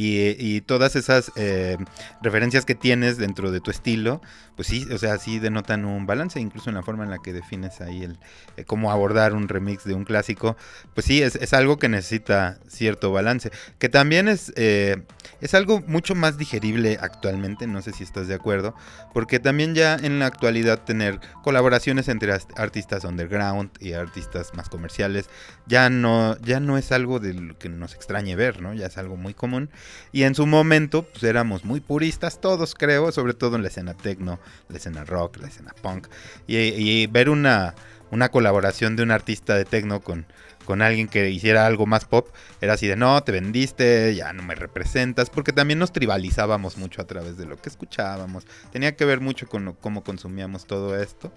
Y, 0.00 0.60
todas 0.60 0.94
esas 0.94 1.32
eh, 1.34 1.76
referencias 2.22 2.64
que 2.64 2.76
tienes 2.76 3.18
dentro 3.18 3.50
de 3.50 3.60
tu 3.60 3.72
estilo, 3.72 4.20
pues 4.54 4.68
sí, 4.68 4.86
o 4.92 4.98
sea, 4.98 5.18
sí 5.18 5.40
denotan 5.40 5.84
un 5.84 6.06
balance, 6.06 6.38
incluso 6.38 6.70
en 6.70 6.76
la 6.76 6.82
forma 6.82 7.02
en 7.02 7.10
la 7.10 7.18
que 7.18 7.32
defines 7.32 7.80
ahí 7.80 8.04
el 8.04 8.18
eh, 8.56 8.64
cómo 8.64 8.92
abordar 8.92 9.34
un 9.34 9.48
remix 9.48 9.84
de 9.84 9.94
un 9.94 10.04
clásico, 10.04 10.56
pues 10.94 11.06
sí, 11.06 11.22
es, 11.22 11.52
algo 11.52 11.78
que 11.78 11.88
necesita 11.88 12.58
cierto 12.68 13.10
balance, 13.10 13.50
que 13.78 13.88
también 13.88 14.28
es, 14.28 14.52
eh, 14.56 15.02
es 15.40 15.54
algo 15.54 15.80
mucho 15.86 16.14
más 16.14 16.38
digerible 16.38 16.98
actualmente, 17.00 17.66
no 17.66 17.82
sé 17.82 17.92
si 17.92 18.04
estás 18.04 18.28
de 18.28 18.34
acuerdo, 18.34 18.74
porque 19.12 19.40
también 19.40 19.74
ya 19.74 19.94
en 19.94 20.20
la 20.20 20.26
actualidad 20.26 20.84
tener 20.84 21.18
colaboraciones 21.42 22.08
entre 22.08 22.32
artistas 22.56 23.04
underground 23.04 23.70
y 23.80 23.94
artistas 23.94 24.54
más 24.54 24.68
comerciales 24.68 25.28
ya 25.66 25.90
no, 25.90 26.36
ya 26.38 26.60
no 26.60 26.78
es 26.78 26.92
algo 26.92 27.18
de 27.18 27.34
lo 27.34 27.58
que 27.58 27.68
nos 27.68 27.94
extrañe 27.94 28.36
ver, 28.36 28.60
¿no? 28.60 28.74
Ya 28.74 28.86
es 28.86 28.98
algo 28.98 29.16
muy 29.16 29.34
común 29.34 29.70
y 30.12 30.22
en 30.22 30.34
su 30.34 30.46
momento, 30.46 31.02
pues 31.04 31.22
éramos 31.24 31.64
muy 31.64 31.80
puristas 31.80 32.40
todos, 32.40 32.74
creo, 32.74 33.12
sobre 33.12 33.34
todo 33.34 33.56
en 33.56 33.62
la 33.62 33.68
escena 33.68 33.94
techno, 33.94 34.38
la 34.68 34.76
escena 34.76 35.04
rock, 35.04 35.38
la 35.38 35.48
escena 35.48 35.74
punk. 35.82 36.08
Y, 36.46 37.06
ver 37.08 37.30
una, 37.30 37.74
una 38.10 38.30
colaboración 38.30 38.96
de 38.96 39.02
un 39.02 39.10
artista 39.10 39.54
de 39.54 39.64
techno 39.64 40.00
con, 40.00 40.26
con 40.64 40.82
alguien 40.82 41.08
que 41.08 41.30
hiciera 41.30 41.66
algo 41.66 41.86
más 41.86 42.04
pop, 42.04 42.28
era 42.60 42.74
así 42.74 42.86
de 42.86 42.96
no, 42.96 43.22
te 43.22 43.32
vendiste, 43.32 44.14
ya 44.14 44.32
no 44.32 44.42
me 44.42 44.54
representas, 44.54 45.30
porque 45.30 45.52
también 45.52 45.78
nos 45.78 45.92
tribalizábamos 45.92 46.76
mucho 46.76 47.02
a 47.02 47.06
través 47.06 47.36
de 47.36 47.46
lo 47.46 47.56
que 47.56 47.68
escuchábamos. 47.68 48.46
Tenía 48.72 48.96
que 48.96 49.04
ver 49.04 49.20
mucho 49.20 49.48
con 49.48 49.72
cómo 49.80 50.04
consumíamos 50.04 50.66
todo 50.66 51.00
esto. 51.00 51.32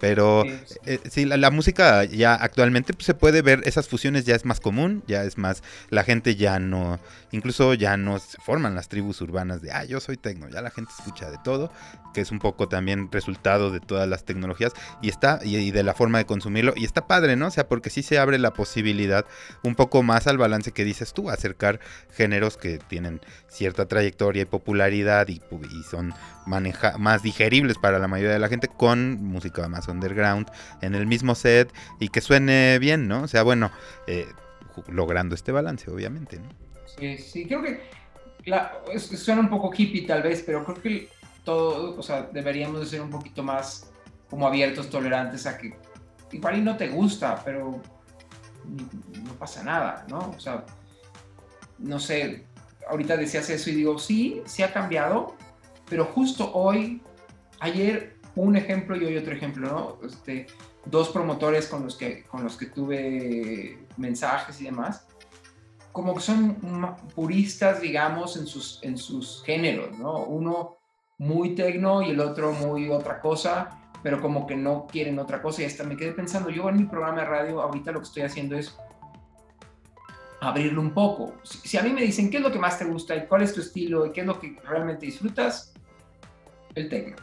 Pero 0.00 0.44
sí, 1.08 1.22
eh, 1.22 1.26
la, 1.26 1.50
música 1.50 2.04
ya 2.04 2.34
actualmente 2.34 2.92
pues, 2.92 3.06
se 3.06 3.14
puede 3.14 3.42
ver, 3.42 3.62
esas 3.64 3.88
fusiones 3.88 4.24
ya 4.24 4.34
es 4.34 4.44
más 4.44 4.60
común, 4.60 5.02
ya 5.06 5.24
es 5.24 5.38
más, 5.38 5.62
la 5.88 6.02
gente 6.02 6.36
ya 6.36 6.58
no, 6.58 6.98
incluso 7.30 7.74
ya 7.74 7.96
no 7.96 8.18
se 8.18 8.38
forman 8.38 8.74
las 8.74 8.88
tribus 8.88 9.20
urbanas 9.20 9.62
de, 9.62 9.70
ah, 9.72 9.84
yo 9.84 10.00
soy 10.00 10.16
tecno, 10.16 10.48
ya 10.48 10.60
la 10.62 10.70
gente 10.70 10.92
escucha 10.98 11.30
de 11.30 11.38
todo, 11.44 11.70
que 12.12 12.20
es 12.20 12.32
un 12.32 12.38
poco 12.38 12.68
también 12.68 13.10
resultado 13.12 13.70
de 13.70 13.80
todas 13.80 14.08
las 14.08 14.24
tecnologías 14.24 14.72
y 15.00 15.08
está, 15.08 15.40
y, 15.42 15.70
de 15.70 15.82
la 15.82 15.94
forma 15.94 16.18
de 16.18 16.26
consumirlo, 16.26 16.74
y 16.76 16.84
está 16.84 17.06
padre, 17.06 17.36
¿no? 17.36 17.46
O 17.46 17.50
sea, 17.50 17.68
porque 17.68 17.90
sí 17.90 18.02
se 18.02 18.18
abre 18.18 18.38
la 18.38 18.52
posibilidad 18.52 19.24
un 19.62 19.74
poco 19.74 20.02
más 20.02 20.26
al 20.26 20.38
balance 20.38 20.72
que 20.72 20.84
dices 20.84 21.14
tú, 21.14 21.30
acercar 21.30 21.80
géneros 22.12 22.56
que 22.56 22.78
tienen 22.78 23.20
cierta 23.48 23.86
trayectoria 23.86 24.42
y 24.42 24.46
popularidad 24.46 25.28
y, 25.28 25.40
y 25.50 25.82
son 25.90 26.14
maneja 26.46 26.98
más 26.98 27.22
digeribles 27.22 27.78
para 27.78 27.98
la 27.98 28.08
mayoría 28.08 28.34
de 28.34 28.38
la 28.38 28.48
gente 28.48 28.68
con 28.68 29.22
música 29.22 29.66
más 29.68 29.83
underground 29.88 30.50
en 30.80 30.94
el 30.94 31.06
mismo 31.06 31.34
set 31.34 31.72
y 31.98 32.08
que 32.08 32.20
suene 32.20 32.78
bien, 32.78 33.08
¿no? 33.08 33.22
O 33.22 33.28
sea, 33.28 33.42
bueno, 33.42 33.70
eh, 34.06 34.26
logrando 34.88 35.34
este 35.34 35.52
balance, 35.52 35.90
obviamente, 35.90 36.38
¿no? 36.38 36.48
Sí, 36.98 37.18
sí, 37.18 37.46
creo 37.46 37.62
que 37.62 37.80
suena 39.16 39.40
un 39.40 39.48
poco 39.48 39.70
hippie 39.76 40.06
tal 40.06 40.22
vez, 40.22 40.42
pero 40.44 40.64
creo 40.64 40.80
que 40.80 41.08
todo, 41.44 41.98
o 41.98 42.02
sea, 42.02 42.28
deberíamos 42.32 42.80
de 42.80 42.86
ser 42.86 43.00
un 43.00 43.10
poquito 43.10 43.42
más 43.42 43.90
como 44.30 44.46
abiertos, 44.46 44.90
tolerantes 44.90 45.46
a 45.46 45.58
que 45.58 45.74
igual 46.32 46.58
y 46.58 46.62
no 46.62 46.76
te 46.76 46.88
gusta, 46.88 47.40
pero 47.44 47.80
no 49.22 49.32
pasa 49.38 49.62
nada, 49.62 50.06
¿no? 50.08 50.30
O 50.36 50.40
sea, 50.40 50.64
no 51.78 51.98
sé, 51.98 52.44
ahorita 52.88 53.16
decías 53.16 53.48
eso 53.50 53.70
y 53.70 53.74
digo, 53.74 53.98
sí, 53.98 54.42
sí 54.46 54.62
ha 54.62 54.72
cambiado, 54.72 55.36
pero 55.88 56.04
justo 56.06 56.52
hoy, 56.52 57.02
ayer 57.60 58.13
un 58.36 58.56
ejemplo 58.56 58.96
y 58.96 59.04
hoy 59.04 59.16
otro 59.16 59.32
ejemplo, 59.32 59.68
¿no? 59.68 60.06
Este, 60.06 60.46
dos 60.86 61.10
promotores 61.10 61.68
con 61.68 61.84
los, 61.84 61.96
que, 61.96 62.24
tuve 62.74 63.78
mensajes 63.96 64.60
y 64.60 64.64
demás, 64.64 65.06
como 65.92 66.14
que 66.14 66.20
son 66.20 66.56
puristas, 67.14 67.80
digamos, 67.80 68.36
en 68.36 68.46
sus, 68.46 69.42
géneros, 69.44 69.96
¿no? 69.98 70.24
Uno 70.24 70.78
muy 71.18 71.54
tecno 71.54 72.02
y 72.02 72.10
el 72.10 72.20
otro 72.20 72.52
muy 72.52 72.90
otra 72.90 73.20
cosa, 73.20 73.80
pero 74.02 74.20
como 74.20 74.46
que 74.46 74.56
no 74.56 74.86
quieren 74.86 75.18
otra 75.18 75.40
cosa. 75.40 75.62
Y 75.62 75.66
hasta 75.66 75.84
me 75.84 75.96
quedé 75.96 76.12
pensando, 76.12 76.50
yo 76.50 76.68
en 76.68 76.76
mi 76.76 76.84
programa 76.84 77.20
de 77.20 77.26
radio 77.26 77.62
ahorita 77.62 77.92
lo 77.92 78.00
que 78.00 78.06
estoy 78.06 78.22
haciendo 78.24 78.56
es 78.56 78.76
abrirlo 80.40 80.80
un 80.80 80.92
poco. 80.92 81.34
Si, 81.44 81.78
a 81.78 81.82
mí 81.82 81.90
me 81.90 82.02
dicen 82.02 82.30
qué 82.30 82.38
es 82.38 82.42
lo 82.42 82.52
que 82.52 82.58
más 82.58 82.78
te 82.78 82.84
gusta 82.84 83.14
y 83.16 83.26
cuál 83.26 83.42
es 83.42 83.54
tu 83.54 83.60
estilo 83.60 84.04
y 84.04 84.12
qué 84.12 84.22
es 84.22 84.26
lo 84.26 84.38
que 84.40 84.58
realmente 84.64 85.06
disfrutas, 85.06 85.72
el 86.74 86.88
tecno, 86.88 87.16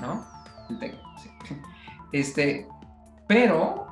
¿no? 0.00 0.37
Tecno, 0.76 1.00
sí. 1.22 1.30
Este, 2.12 2.66
pero 3.26 3.86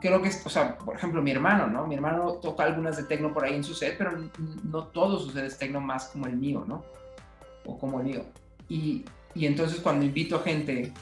creo 0.00 0.20
que, 0.22 0.30
o 0.44 0.48
sea, 0.48 0.76
por 0.78 0.96
ejemplo, 0.96 1.22
mi 1.22 1.30
hermano, 1.30 1.66
¿no? 1.66 1.86
Mi 1.86 1.94
hermano 1.94 2.34
toca 2.34 2.64
algunas 2.64 2.96
de 2.96 3.04
tecno 3.04 3.32
por 3.32 3.44
ahí 3.44 3.54
en 3.54 3.64
su 3.64 3.74
set, 3.74 3.96
pero 3.96 4.12
no 4.64 4.84
todos 4.88 5.24
sus 5.24 5.32
sets 5.32 5.58
tecno 5.58 5.80
más 5.80 6.06
como 6.06 6.26
el 6.26 6.36
mío, 6.36 6.64
¿no? 6.66 6.84
O 7.64 7.78
como 7.78 8.00
el 8.00 8.06
mío. 8.06 8.24
Y, 8.68 9.04
y 9.34 9.46
entonces 9.46 9.80
cuando 9.80 10.04
invito 10.04 10.36
a 10.36 10.40
gente, 10.40 10.92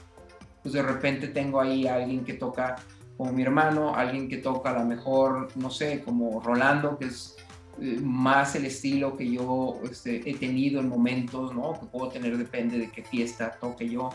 pues 0.63 0.75
de 0.75 0.83
repente 0.83 1.29
tengo 1.29 1.61
ahí 1.61 1.87
a 1.87 1.97
alguien 1.97 2.25
que 2.25 2.35
toca 2.35 2.77
como 3.17 3.33
mi 3.33 3.43
hermano, 3.43 3.95
alguien 3.95 4.29
que 4.29 4.39
toca 4.39 4.71
a 4.71 4.79
lo 4.81 4.85
mejor, 4.85 5.49
no 5.57 5.71
sé, 5.71 6.03
como 6.03 6.41
Rolando, 6.41 6.99
que 6.99 7.07
es 7.07 7.37
eh, 7.81 7.99
más 8.03 8.57
el 8.57 8.67
estilo 8.67 9.17
que 9.17 9.31
yo 9.31 9.81
este, 9.89 10.29
he 10.29 10.35
tenido 10.35 10.81
en 10.81 10.89
momentos, 10.89 11.55
¿no? 11.55 11.79
Que 11.79 11.87
puedo 11.87 12.09
tener, 12.09 12.37
depende 12.37 12.79
de 12.79 12.91
qué 12.91 13.03
fiesta 13.03 13.57
toque 13.61 13.89
yo. 13.89 14.11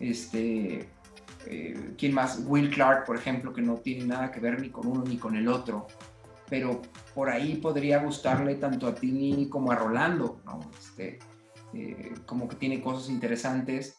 Este, 0.00 0.88
eh, 1.46 1.94
¿Quién 1.98 2.14
más? 2.14 2.42
Will 2.46 2.70
Clark, 2.70 3.04
por 3.04 3.16
ejemplo, 3.16 3.52
que 3.52 3.62
no 3.62 3.76
tiene 3.76 4.06
nada 4.06 4.30
que 4.30 4.40
ver 4.40 4.60
ni 4.60 4.70
con 4.70 4.86
uno 4.86 5.04
ni 5.04 5.16
con 5.16 5.36
el 5.36 5.48
otro. 5.48 5.86
Pero 6.48 6.82
por 7.14 7.30
ahí 7.30 7.56
podría 7.56 8.02
gustarle 8.02 8.56
tanto 8.56 8.86
a 8.86 8.94
Tini 8.94 9.48
como 9.48 9.72
a 9.72 9.76
Rolando, 9.76 10.40
¿no? 10.44 10.60
Este, 10.78 11.18
eh, 11.72 12.14
como 12.26 12.48
que 12.48 12.56
tiene 12.56 12.80
cosas 12.82 13.08
interesantes 13.08 13.98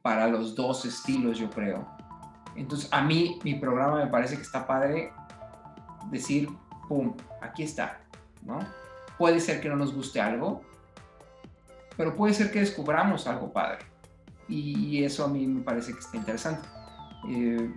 para 0.00 0.26
los 0.26 0.56
dos 0.56 0.84
estilos, 0.84 1.38
yo 1.38 1.48
creo. 1.48 1.86
Entonces, 2.56 2.88
a 2.92 3.02
mí, 3.02 3.38
mi 3.44 3.54
programa 3.54 4.04
me 4.04 4.10
parece 4.10 4.36
que 4.36 4.42
está 4.42 4.66
padre 4.66 5.12
decir, 6.10 6.48
¡pum!, 6.88 7.14
aquí 7.40 7.62
está, 7.62 8.00
¿no? 8.42 8.58
Puede 9.18 9.40
ser 9.40 9.60
que 9.60 9.68
no 9.68 9.76
nos 9.76 9.94
guste 9.94 10.20
algo, 10.20 10.62
pero 11.96 12.14
puede 12.14 12.34
ser 12.34 12.50
que 12.50 12.60
descubramos 12.60 13.26
algo 13.26 13.52
padre. 13.52 13.91
Y 14.48 15.02
eso 15.04 15.24
a 15.24 15.28
mí 15.28 15.46
me 15.46 15.62
parece 15.62 15.92
que 15.92 16.00
está 16.00 16.16
interesante. 16.16 16.68
Eh, 17.28 17.70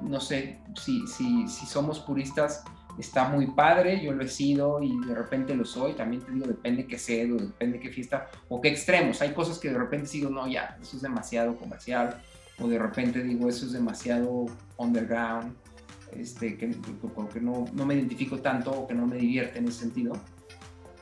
no 0.00 0.20
sé, 0.20 0.58
si, 0.80 1.06
si, 1.06 1.46
somos 1.66 2.00
puristas, 2.00 2.64
está 2.98 3.28
muy 3.28 3.46
padre, 3.46 4.02
yo 4.04 4.12
lo 4.12 4.24
he 4.24 4.28
sido 4.28 4.82
y 4.82 4.98
de 5.06 5.14
repente 5.14 5.54
lo 5.54 5.64
soy, 5.64 5.94
también 5.94 6.22
te 6.22 6.32
digo, 6.32 6.46
depende 6.46 6.86
qué 6.86 6.98
cedo, 6.98 7.36
depende 7.36 7.80
qué 7.80 7.88
fiesta 7.88 8.28
o 8.48 8.60
qué 8.60 8.68
extremos, 8.68 9.22
hay 9.22 9.32
cosas 9.32 9.58
que 9.58 9.70
de 9.70 9.78
repente 9.78 10.06
sigo, 10.06 10.28
no, 10.28 10.46
ya, 10.48 10.76
eso 10.82 10.96
es 10.96 11.02
demasiado 11.02 11.56
comercial, 11.56 12.20
o 12.58 12.68
de 12.68 12.78
repente 12.78 13.22
digo, 13.22 13.48
eso 13.48 13.64
es 13.64 13.72
demasiado 13.72 14.46
underground, 14.76 15.54
este, 16.12 16.56
que, 16.58 16.68
porque 17.14 17.40
no, 17.40 17.64
no 17.72 17.86
me 17.86 17.94
identifico 17.94 18.38
tanto 18.38 18.70
o 18.70 18.86
que 18.86 18.94
no 18.94 19.06
me 19.06 19.16
divierte 19.16 19.58
en 19.58 19.68
ese 19.68 19.80
sentido. 19.80 20.12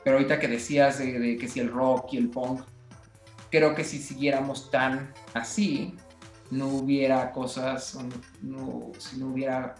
Pero 0.03 0.17
ahorita 0.17 0.39
que 0.39 0.47
decías 0.47 0.97
de, 0.97 1.37
que 1.37 1.47
si 1.47 1.59
el 1.59 1.69
rock 1.69 2.13
y 2.13 2.17
el 2.17 2.29
punk, 2.29 2.61
creo 3.51 3.75
que 3.75 3.83
si 3.83 3.99
siguiéramos 3.99 4.71
tan 4.71 5.13
así, 5.33 5.95
no 6.49 6.67
hubiera 6.67 7.31
cosas, 7.31 7.97
no, 8.41 8.91
si 8.97 9.17
no 9.17 9.27
hubiera 9.27 9.75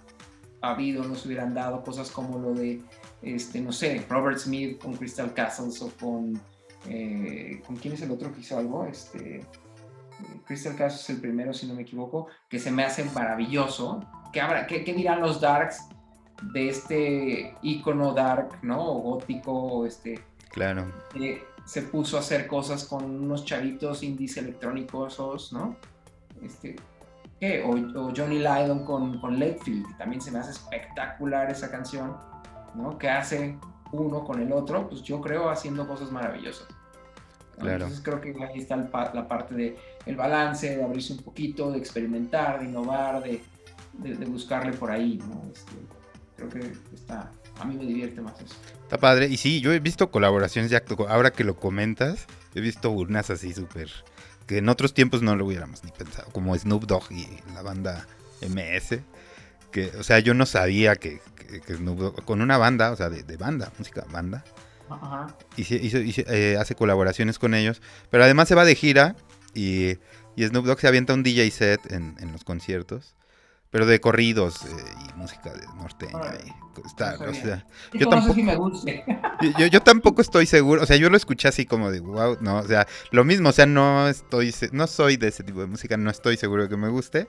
habido, 0.61 1.03
no 1.03 1.15
se 1.15 1.28
hubieran 1.28 1.53
dado 1.53 1.84
cosas 1.84 2.11
como 2.11 2.38
lo 2.38 2.53
de, 2.53 2.82
este, 3.22 3.59
no 3.61 3.72
sé, 3.72 4.05
Robert 4.09 4.38
Smith 4.38 4.82
con 4.82 4.93
Crystal 4.95 5.34
Castles 5.34 5.82
o 5.82 5.89
con, 5.99 6.39
eh, 6.88 7.61
¿con 7.65 7.78
quién 7.78 7.95
es 7.95 8.01
el 8.01 8.11
otro 8.11 8.32
que 8.34 8.41
hizo 8.41 8.57
algo? 8.57 8.86
Este, 8.86 9.41
Crystal 10.45 10.76
Castles 10.76 11.03
es 11.03 11.09
el 11.09 11.22
primero, 11.22 11.53
si 11.53 11.65
no 11.65 11.74
me 11.74 11.82
equivoco, 11.82 12.28
que 12.47 12.59
se 12.59 12.72
me 12.72 12.84
hace 12.84 13.03
maravilloso. 13.05 14.05
¿Qué, 14.32 14.39
habrá, 14.39 14.67
qué, 14.67 14.84
qué 14.84 14.93
dirán 14.93 15.19
los 15.19 15.41
Darks 15.41 15.88
de 16.53 16.69
este 16.69 17.55
icono 17.61 18.13
dark, 18.13 18.59
¿no? 18.63 18.84
O 18.84 18.99
gótico, 18.99 19.86
este. 19.86 20.19
Claro. 20.49 20.91
Se 21.72 21.84
puso 21.84 22.17
a 22.17 22.19
hacer 22.19 22.47
cosas 22.47 22.84
con 22.84 23.05
unos 23.05 23.45
chavitos 23.45 24.03
indies 24.03 24.36
electrónicos, 24.36 25.53
¿no? 25.53 25.78
Este, 26.43 26.76
¿qué? 27.39 27.63
O, 27.63 28.11
Johnny 28.13 28.39
Lydon 28.39 28.84
con, 28.84 29.22
con 29.22 29.39
que 29.39 29.82
también 29.97 30.19
se 30.19 30.32
me 30.32 30.39
hace 30.39 30.51
espectacular 30.51 31.49
esa 31.49 31.72
canción, 31.72 32.17
¿no? 32.76 32.97
Que 32.97 33.09
hace 33.09 33.57
uno 33.93 34.26
con 34.26 34.41
el 34.41 34.51
otro, 34.51 34.89
pues 34.89 35.01
yo 35.03 35.22
creo 35.22 35.49
haciendo 35.49 35.88
cosas 35.88 36.11
maravillosas. 36.11 36.67
Claro. 37.57 37.86
Entonces 37.86 38.01
creo 38.03 38.19
que 38.19 38.36
ahí 38.43 38.59
está 38.59 38.76
la 38.76 39.26
parte 39.30 39.55
de 39.55 39.78
el 40.05 40.17
balance, 40.17 40.76
de 40.76 40.84
abrirse 40.84 41.13
un 41.13 41.19
poquito, 41.19 41.72
de 41.72 41.78
experimentar, 41.78 42.59
de 42.59 42.65
innovar, 42.65 43.24
de, 43.24 43.41
de, 43.93 44.26
buscarle 44.26 44.74
por 44.74 44.91
ahí, 44.91 45.22
¿no? 45.26 45.49
Este, 45.53 45.72
creo 46.50 46.64
que 46.64 46.96
está, 46.96 47.32
a 47.60 47.66
mí 47.66 47.76
me 47.76 47.86
divierte 47.86 48.22
más 48.22 48.39
eso. 48.42 48.56
Está 48.84 48.98
padre, 48.98 49.28
y 49.28 49.38
sí, 49.38 49.62
yo 49.62 49.72
he 49.72 49.80
visto 49.80 50.12
colaboraciones 50.12 50.72
ya, 50.72 50.84
ahora 51.10 51.32
que 51.32 51.44
lo 51.44 51.56
comentas, 51.58 52.26
he 52.56 52.62
visto 52.62 52.89
unas 52.92 53.30
así 53.30 53.54
súper, 53.54 53.89
que 54.48 54.58
en 54.58 54.70
otros 54.70 54.94
tiempos 54.94 55.22
no 55.22 55.36
lo 55.36 55.46
hubiéramos 55.46 55.84
ni 55.84 55.92
pensado, 55.92 56.30
como 56.32 56.58
Snoop 56.58 56.86
Dogg 56.86 57.12
y 57.12 57.28
la 57.54 57.62
banda 57.62 58.08
MS, 58.42 59.00
que, 59.72 59.92
o 59.98 60.04
sea, 60.04 60.20
yo 60.20 60.34
no 60.34 60.46
sabía 60.46 60.96
que, 60.96 61.22
Snoop 61.68 62.00
Dogg, 62.00 62.26
con 62.26 62.42
una 62.42 62.58
banda, 62.58 62.92
o 62.92 62.96
sea, 62.96 63.10
de, 63.10 63.38
banda, 63.38 63.72
música 63.78 64.06
banda, 64.12 64.44
Ajá. 64.89 65.38
Y, 65.56 65.66
eh, 65.70 66.58
hace 66.60 66.76
colaboraciones 66.76 67.39
con 67.39 67.54
ellos, 67.54 67.82
pero 68.10 68.26
además 68.26 68.50
se 68.50 68.56
va 68.56 68.66
de 68.66 68.76
gira 68.76 69.16
y, 69.54 69.98
y 70.36 70.46
Snoop 70.46 70.66
Dogg 70.66 70.82
se 70.82 70.88
avienta 70.89 71.14
un 71.14 71.24
DJ 71.24 71.50
set 71.50 71.92
en, 71.92 72.18
en 72.20 72.34
los 72.34 72.44
conciertos 72.44 73.16
pero 73.72 73.86
de 73.86 73.99
corridos 73.99 74.65
eh, 74.65 74.67
y 75.09 75.17
música 75.17 75.51
de 75.51 75.65
norteña. 75.78 76.38
y 77.93 77.99
yo 77.99 78.09
tampoco, 78.09 78.41
me 78.41 78.55
guste. 78.55 79.03
Yo, 79.72 79.82
tampoco 79.82 80.22
estoy 80.22 80.45
seguro, 80.45 80.84
o 80.84 80.86
sea, 80.86 80.97
yo 80.97 81.09
lo 81.09 81.17
escuché 81.17 81.47
así 81.47 81.65
como 81.65 81.89
de 81.89 82.01
wow, 82.01 82.38
no, 82.41 82.57
o 82.57 82.67
sea, 82.67 82.86
lo 83.11 83.24
mismo, 83.24 83.49
o 83.49 83.51
sea, 83.53 83.65
no 83.65 84.07
estoy, 84.07 84.53
no 84.74 84.88
soy 84.88 85.17
de 85.17 85.30
ese 85.30 85.43
tipo 85.43 85.61
de 85.61 85.67
música, 85.67 85.97
no 85.97 86.11
estoy 86.11 86.38
seguro 86.38 86.63
de 86.63 86.69
que 86.69 86.78
me 86.78 86.89
guste. 86.89 87.28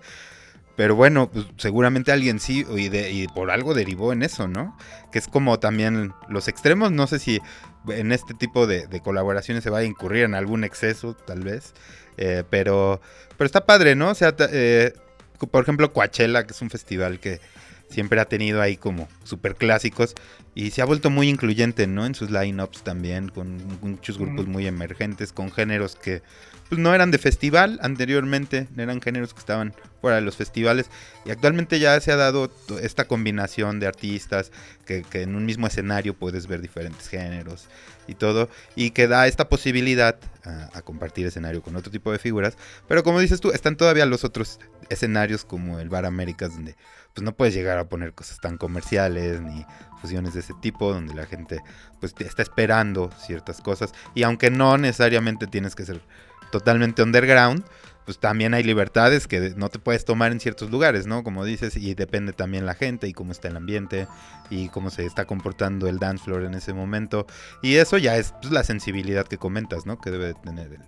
Pero 0.74 0.96
bueno, 0.96 1.30
pues 1.30 1.44
seguramente 1.58 2.12
alguien 2.12 2.40
sí, 2.40 2.64
y, 2.76 2.88
de, 2.88 3.10
y 3.12 3.28
por 3.28 3.50
algo 3.50 3.74
derivó 3.74 4.12
en 4.12 4.22
eso, 4.22 4.48
¿no? 4.48 4.76
Que 5.12 5.18
es 5.18 5.28
como 5.28 5.58
también 5.58 6.14
los 6.28 6.48
extremos, 6.48 6.90
no 6.90 7.06
sé 7.06 7.18
si 7.18 7.40
en 7.88 8.10
este 8.10 8.32
tipo 8.32 8.66
de, 8.66 8.88
colaboraciones 9.00 9.64
se 9.64 9.70
va 9.70 9.78
a 9.78 9.84
incurrir 9.84 10.24
en 10.24 10.34
algún 10.34 10.64
exceso, 10.64 11.14
tal 11.14 11.42
vez, 11.42 11.74
eh, 12.16 12.44
pero, 12.48 13.02
pero 13.36 13.46
está 13.46 13.66
padre, 13.66 13.94
¿no? 13.94 14.10
O 14.10 14.14
sea, 14.14 14.34
eh, 14.50 14.94
por 15.46 15.62
ejemplo, 15.62 15.92
Coachella, 15.92 16.44
que 16.46 16.52
es 16.52 16.62
un 16.62 16.70
festival 16.70 17.20
que 17.20 17.40
siempre 17.92 18.20
ha 18.20 18.24
tenido 18.24 18.62
ahí 18.62 18.76
como 18.76 19.08
super 19.22 19.54
clásicos 19.54 20.14
y 20.54 20.70
se 20.70 20.82
ha 20.82 20.84
vuelto 20.84 21.10
muy 21.10 21.28
incluyente, 21.28 21.86
¿no? 21.86 22.04
En 22.04 22.14
sus 22.14 22.30
lineups 22.30 22.82
también, 22.82 23.28
con 23.28 23.58
muchos 23.80 24.18
grupos 24.18 24.46
muy 24.46 24.66
emergentes, 24.66 25.32
con 25.32 25.50
géneros 25.50 25.94
que 25.96 26.22
pues, 26.68 26.78
no 26.80 26.94
eran 26.94 27.10
de 27.10 27.18
festival 27.18 27.78
anteriormente, 27.82 28.68
eran 28.76 29.00
géneros 29.00 29.32
que 29.32 29.40
estaban 29.40 29.74
fuera 30.00 30.16
de 30.16 30.22
los 30.22 30.36
festivales. 30.36 30.90
Y 31.24 31.30
actualmente 31.30 31.78
ya 31.78 31.98
se 32.00 32.12
ha 32.12 32.16
dado 32.16 32.50
esta 32.82 33.06
combinación 33.06 33.80
de 33.80 33.86
artistas 33.86 34.52
que, 34.84 35.04
en 35.12 35.36
un 35.36 35.46
mismo 35.46 35.66
escenario 35.66 36.14
puedes 36.14 36.46
ver 36.46 36.60
diferentes 36.60 37.08
géneros 37.08 37.68
y 38.06 38.14
todo 38.14 38.48
y 38.74 38.90
que 38.90 39.08
da 39.08 39.26
esta 39.26 39.48
posibilidad 39.48 40.16
a, 40.44 40.82
compartir 40.82 41.26
escenario 41.26 41.62
con 41.62 41.76
otro 41.76 41.92
tipo 41.92 42.10
de 42.10 42.18
figuras, 42.18 42.56
pero 42.88 43.04
como 43.04 43.20
dices 43.20 43.40
tú, 43.40 43.50
están 43.52 43.76
todavía 43.76 44.06
los 44.06 44.24
otros 44.24 44.58
escenarios 44.88 45.44
como 45.44 45.78
el 45.78 45.88
Bar 45.88 46.04
Américas 46.04 46.54
donde 46.54 46.74
pues 47.14 47.24
no 47.24 47.32
puedes 47.32 47.54
llegar 47.54 47.78
a 47.78 47.88
poner 47.88 48.14
cosas 48.14 48.38
tan 48.40 48.56
comerciales 48.56 49.40
ni 49.40 49.64
fusiones 50.00 50.34
de 50.34 50.40
ese 50.40 50.54
tipo 50.60 50.92
donde 50.92 51.14
la 51.14 51.26
gente 51.26 51.60
pues 52.00 52.14
está 52.18 52.42
esperando 52.42 53.10
ciertas 53.18 53.60
cosas. 53.60 53.92
Y 54.14 54.22
aunque 54.22 54.50
no 54.50 54.78
necesariamente 54.78 55.46
tienes 55.46 55.74
que 55.74 55.84
ser 55.84 56.00
totalmente 56.50 57.02
underground 57.02 57.64
pues 58.04 58.18
también 58.18 58.54
hay 58.54 58.62
libertades 58.62 59.26
que 59.26 59.54
no 59.56 59.68
te 59.68 59.78
puedes 59.78 60.04
tomar 60.04 60.32
en 60.32 60.40
ciertos 60.40 60.70
lugares, 60.70 61.06
¿no? 61.06 61.22
Como 61.22 61.44
dices, 61.44 61.76
y 61.76 61.94
depende 61.94 62.32
también 62.32 62.66
la 62.66 62.74
gente 62.74 63.08
y 63.08 63.12
cómo 63.12 63.32
está 63.32 63.48
el 63.48 63.56
ambiente 63.56 64.08
y 64.50 64.68
cómo 64.68 64.90
se 64.90 65.06
está 65.06 65.24
comportando 65.24 65.88
el 65.88 65.98
dance 65.98 66.24
floor 66.24 66.44
en 66.44 66.54
ese 66.54 66.72
momento. 66.72 67.26
Y 67.62 67.76
eso 67.76 67.98
ya 67.98 68.16
es 68.16 68.34
pues, 68.40 68.52
la 68.52 68.64
sensibilidad 68.64 69.26
que 69.26 69.38
comentas, 69.38 69.86
¿no? 69.86 70.00
Que 70.00 70.10
debe 70.10 70.34
tener 70.34 70.72
el, 70.72 70.82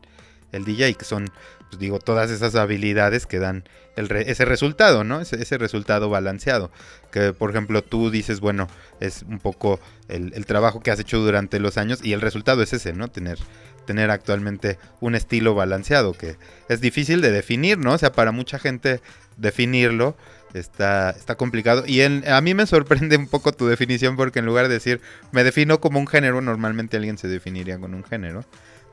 el 0.55 0.65
DJ, 0.65 0.95
que 0.95 1.05
son, 1.05 1.31
pues 1.69 1.79
digo, 1.79 1.99
todas 1.99 2.31
esas 2.31 2.55
habilidades 2.55 3.27
que 3.27 3.39
dan 3.39 3.65
ese 3.97 4.45
resultado, 4.45 5.05
¿no? 5.05 5.21
Ese, 5.21 5.59
resultado 5.59 6.09
balanceado. 6.09 6.71
Que, 7.11 7.33
por 7.33 7.51
ejemplo, 7.51 7.83
tú 7.83 8.11
dices, 8.11 8.41
bueno, 8.41 8.69
es 9.01 9.23
un 9.23 9.39
poco 9.39 9.81
el, 10.09 10.47
trabajo 10.47 10.81
que 10.81 10.91
has 10.91 11.01
hecho 11.01 11.19
durante 11.19 11.61
los 11.61 11.77
años 11.77 12.01
y 12.03 12.13
el 12.13 12.21
resultado 12.21 12.63
es 12.63 12.73
ese, 12.73 12.93
¿no? 12.93 13.09
Tener, 13.09 13.39
tener 13.87 14.11
actualmente 14.11 14.79
un 15.01 15.15
estilo 15.15 15.55
balanceado, 15.55 16.13
que 16.13 16.37
es 16.69 16.81
difícil 16.81 17.21
de 17.21 17.31
definir, 17.31 17.79
¿no? 17.79 17.93
O 17.93 17.99
sea, 17.99 18.13
para 18.13 18.33
mucha 18.33 18.59
gente 18.59 19.01
definirlo 19.37 20.17
está, 20.55 21.11
está 21.11 21.37
complicado. 21.37 21.85
Y 21.87 22.03
a 22.03 22.41
mí 22.41 22.55
me 22.55 22.67
sorprende 22.67 23.17
un 23.17 23.29
poco 23.29 23.53
tu 23.53 23.67
definición 23.67 24.17
porque 24.17 24.39
en 24.39 24.47
lugar 24.47 24.69
de 24.69 24.75
decir, 24.75 25.01
me 25.33 25.45
defino 25.45 25.81
como 25.81 25.99
un 25.99 26.07
género, 26.07 26.41
normalmente 26.41 26.97
alguien 26.97 27.19
se 27.19 27.29
definiría 27.29 27.79
con 27.79 27.95
un 27.95 28.05
género 28.05 28.45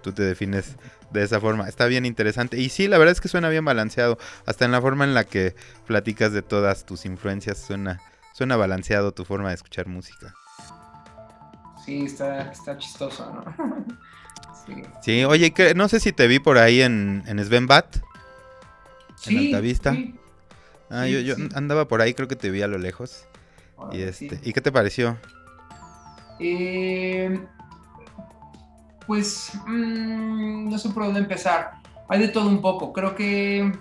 tú 0.01 0.11
te 0.11 0.23
defines 0.23 0.75
de 1.11 1.23
esa 1.23 1.39
forma. 1.39 1.67
Está 1.67 1.85
bien 1.85 2.05
interesante. 2.05 2.57
Y 2.57 2.69
sí, 2.69 2.87
la 2.87 2.97
verdad 2.97 3.13
es 3.13 3.21
que 3.21 3.27
suena 3.27 3.49
bien 3.49 3.63
balanceado. 3.63 4.17
Hasta 4.45 4.65
en 4.65 4.71
la 4.71 4.81
forma 4.81 5.05
en 5.05 5.13
la 5.13 5.23
que 5.23 5.55
platicas 5.85 6.33
de 6.33 6.41
todas 6.41 6.85
tus 6.85 7.05
influencias 7.05 7.57
suena, 7.59 8.01
suena 8.33 8.57
balanceado 8.57 9.13
tu 9.13 9.23
forma 9.23 9.49
de 9.49 9.55
escuchar 9.55 9.87
música. 9.87 10.33
Sí, 11.85 12.05
está, 12.05 12.51
está 12.51 12.77
chistoso, 12.77 13.31
¿no? 13.33 13.97
sí. 15.01 15.23
oye, 15.25 15.51
que 15.51 15.73
no 15.73 15.87
sé 15.87 15.99
si 15.99 16.11
te 16.11 16.27
vi 16.27 16.39
por 16.39 16.57
ahí 16.57 16.81
en, 16.81 17.23
en 17.27 17.43
Sven 17.43 17.67
Bat. 17.67 17.97
Sí, 19.15 19.37
en 19.37 19.45
Altavista. 19.45 19.95
Ah, 20.89 21.07
yo, 21.07 21.19
yo 21.19 21.35
andaba 21.55 21.87
por 21.87 22.01
ahí, 22.01 22.13
creo 22.13 22.27
que 22.27 22.35
te 22.35 22.49
vi 22.49 22.61
a 22.61 22.67
lo 22.67 22.77
lejos. 22.77 23.25
y 23.91 24.01
este, 24.01 24.39
¿y 24.43 24.53
qué 24.53 24.61
te 24.61 24.71
pareció? 24.71 25.17
Eh, 26.39 27.39
pues 29.07 29.51
mm, 29.67 30.69
no 30.69 30.77
sé 30.77 30.89
por 30.89 31.05
dónde 31.05 31.19
empezar. 31.19 31.73
Hay 32.09 32.19
de 32.19 32.27
todo 32.27 32.49
un 32.49 32.61
poco. 32.61 32.91
Creo 32.91 33.15
que 33.15 33.71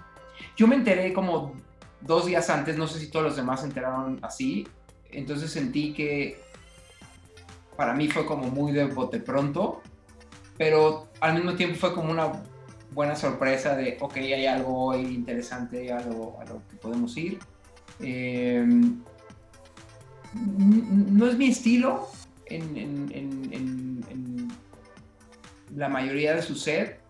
yo 0.56 0.66
me 0.66 0.76
enteré 0.76 1.12
como 1.12 1.54
dos 2.00 2.26
días 2.26 2.48
antes, 2.50 2.76
no 2.76 2.86
sé 2.86 3.00
si 3.00 3.10
todos 3.10 3.26
los 3.26 3.36
demás 3.36 3.60
se 3.60 3.66
enteraron 3.66 4.18
así. 4.22 4.68
Entonces 5.10 5.50
sentí 5.50 5.92
que 5.92 6.40
para 7.76 7.94
mí 7.94 8.08
fue 8.08 8.26
como 8.26 8.48
muy 8.48 8.72
de 8.72 8.84
bote 8.84 9.20
pronto, 9.20 9.82
pero 10.60 11.08
al 11.20 11.36
mismo 11.36 11.54
tiempo 11.54 11.78
fue 11.78 11.94
como 11.94 12.10
una 12.10 12.32
buena 12.92 13.16
sorpresa 13.16 13.74
de, 13.74 13.96
ok, 13.98 14.16
hay 14.16 14.44
algo 14.44 14.88
hoy 14.88 15.00
interesante, 15.06 15.90
a 15.90 16.02
lo 16.02 16.36
que 16.68 16.76
podemos 16.76 17.16
ir. 17.16 17.38
Em, 17.98 19.02
no 20.34 21.28
es 21.28 21.38
mi 21.38 21.48
estilo 21.48 22.08
en, 22.44 23.94
la 25.74 25.88
mayoría 25.88 26.34
de 26.34 26.42
su 26.42 26.54
set. 26.54 27.00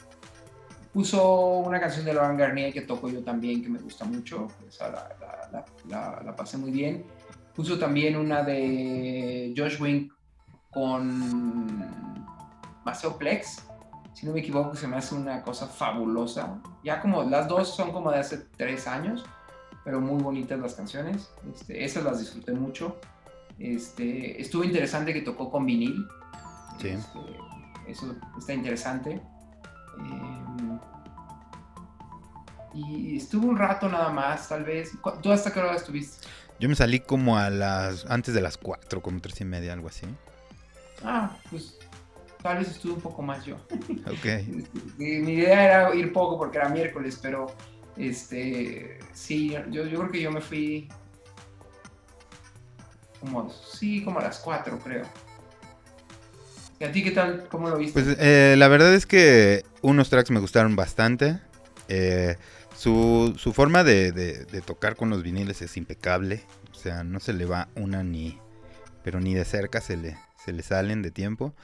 Puso 0.93 1.59
una 1.59 1.81
canción 1.81 2.05
de 2.05 2.15
Laurent 2.15 2.39
Garnier 2.39 2.73
que 2.73 2.83
toco 2.83 3.09
yo 3.09 3.25
también, 3.25 3.65
que 3.65 3.69
me 3.69 3.81
gusta 3.81 4.05
mucho. 4.05 4.47
Esa 4.69 5.11
la, 5.91 6.37
pasé 6.37 6.57
muy 6.57 6.71
bien. 6.71 7.05
Puso 7.57 7.81
también 7.81 8.15
una 8.15 8.45
de 8.45 9.53
Josh 9.57 9.83
Wink 9.83 10.13
con 10.71 12.20
Maceo 12.91 13.17
Plex. 13.17 13.63
Si 14.15 14.27
no 14.27 14.33
me 14.33 14.41
equivoco, 14.41 14.75
se 14.75 14.89
me 14.89 14.97
hace 14.97 15.15
una 15.15 15.43
cosa 15.43 15.67
fabulosa. 15.69 16.61
Ya 16.83 17.01
como 17.01 17.23
las 17.23 17.47
dos 17.47 17.75
son 17.75 17.93
como 17.93 18.11
de 18.11 18.19
hace 18.19 18.39
tres 18.57 18.89
años, 18.89 19.25
pero 19.85 20.01
muy 20.01 20.21
bonitas 20.21 20.59
las 20.59 20.75
canciones. 20.75 21.31
Este, 21.55 21.85
esas 21.85 22.03
las 22.03 22.19
disfruté 22.19 22.53
mucho. 22.53 22.99
Este, 23.59 24.41
estuvo 24.41 24.65
interesante 24.65 25.13
que 25.13 25.23
tocó 25.23 25.51
con 25.51 25.65
vinil. 25.65 26.07
Sí. 26.81 26.89
Este, 26.89 27.21
eso 27.87 28.17
está 28.37 28.53
interesante. 28.55 29.23
Em, 29.99 30.79
y 32.75 33.17
estuvo 33.17 33.49
un 33.49 33.57
rato 33.57 33.89
nada 33.89 34.11
más, 34.11 34.49
tal 34.49 34.65
vez. 34.65 34.91
¿Tú 35.23 35.31
hasta 35.31 35.53
qué 35.53 35.61
hora 35.61 35.77
estuviste? 35.77 36.27
Yo 36.59 36.69
me 36.69 36.75
salí 36.75 36.99
como 36.99 37.39
a 37.39 37.51
las. 37.51 38.05
antes 38.07 38.35
de 38.35 38.41
las 38.41 38.59
4, 38.59 39.01
como 39.01 39.21
tres 39.21 39.41
y 39.41 39.45
media, 39.45 39.73
algo 39.73 39.89
así. 39.89 40.07
Ah, 41.03 41.37
pues 41.51 41.80
tal 42.43 42.59
vez 42.59 42.69
estuve 42.69 42.95
un 42.95 43.01
poco 43.01 43.23
más 43.23 43.45
yo. 43.45 43.57
Ok. 44.07 44.27
Mi 44.99 45.35
idea 45.35 45.65
era 45.65 45.95
ir 45.95 46.13
poco 46.13 46.39
porque 46.39 46.59
era 46.59 46.69
miércoles, 46.69 47.19
pero 47.21 47.49
este 47.97 48.99
sí, 49.13 49.51
yo, 49.71 49.87
yo 49.87 49.99
creo 50.01 50.11
que 50.11 50.21
yo 50.21 50.31
me 50.31 50.41
fui 50.41 50.89
como, 53.21 53.51
sí, 53.51 54.03
como 54.03 54.19
a 54.19 54.23
las 54.23 54.39
4, 54.39 54.79
creo. 54.79 55.05
¿Y 56.79 56.85
a 56.85 56.93
ti 56.93 57.05
qué 57.05 57.11
tal? 57.11 57.47
¿Cómo 57.49 57.69
lo 57.69 57.77
viste? 57.77 58.03
Pues 58.03 58.17
eh, 58.19 58.55
la 58.57 58.69
verdad 58.69 58.95
es 58.95 59.05
que 59.05 59.65
unos 59.83 60.09
tracks 60.09 60.31
me 60.31 60.41
gustaron 60.41 60.75
bastante. 60.77 61.39
Eh, 61.89 62.37
su, 62.75 63.35
su, 63.37 63.53
forma 63.53 63.85
de, 63.85 64.13
de, 64.13 64.47
de, 64.47 64.61
tocar 64.63 64.97
con 64.97 65.11
los 65.11 65.23
viniles 65.23 65.61
es 65.61 65.77
impecable. 65.77 66.43
O 66.71 66.75
sea, 66.75 67.05
no 67.05 67.21
se 67.21 67.35
le 67.35 67.45
va 67.45 67.69
una 67.75 68.03
ni. 68.03 68.39
Pero 69.05 69.21
ni 69.21 69.35
de 69.35 69.45
cerca 69.45 69.83
se 69.83 69.99
le, 69.99 70.17
se 70.43 70.53
le 70.53 70.63
salen 70.63 71.03
de 71.03 71.11
tiempo. 71.11 71.55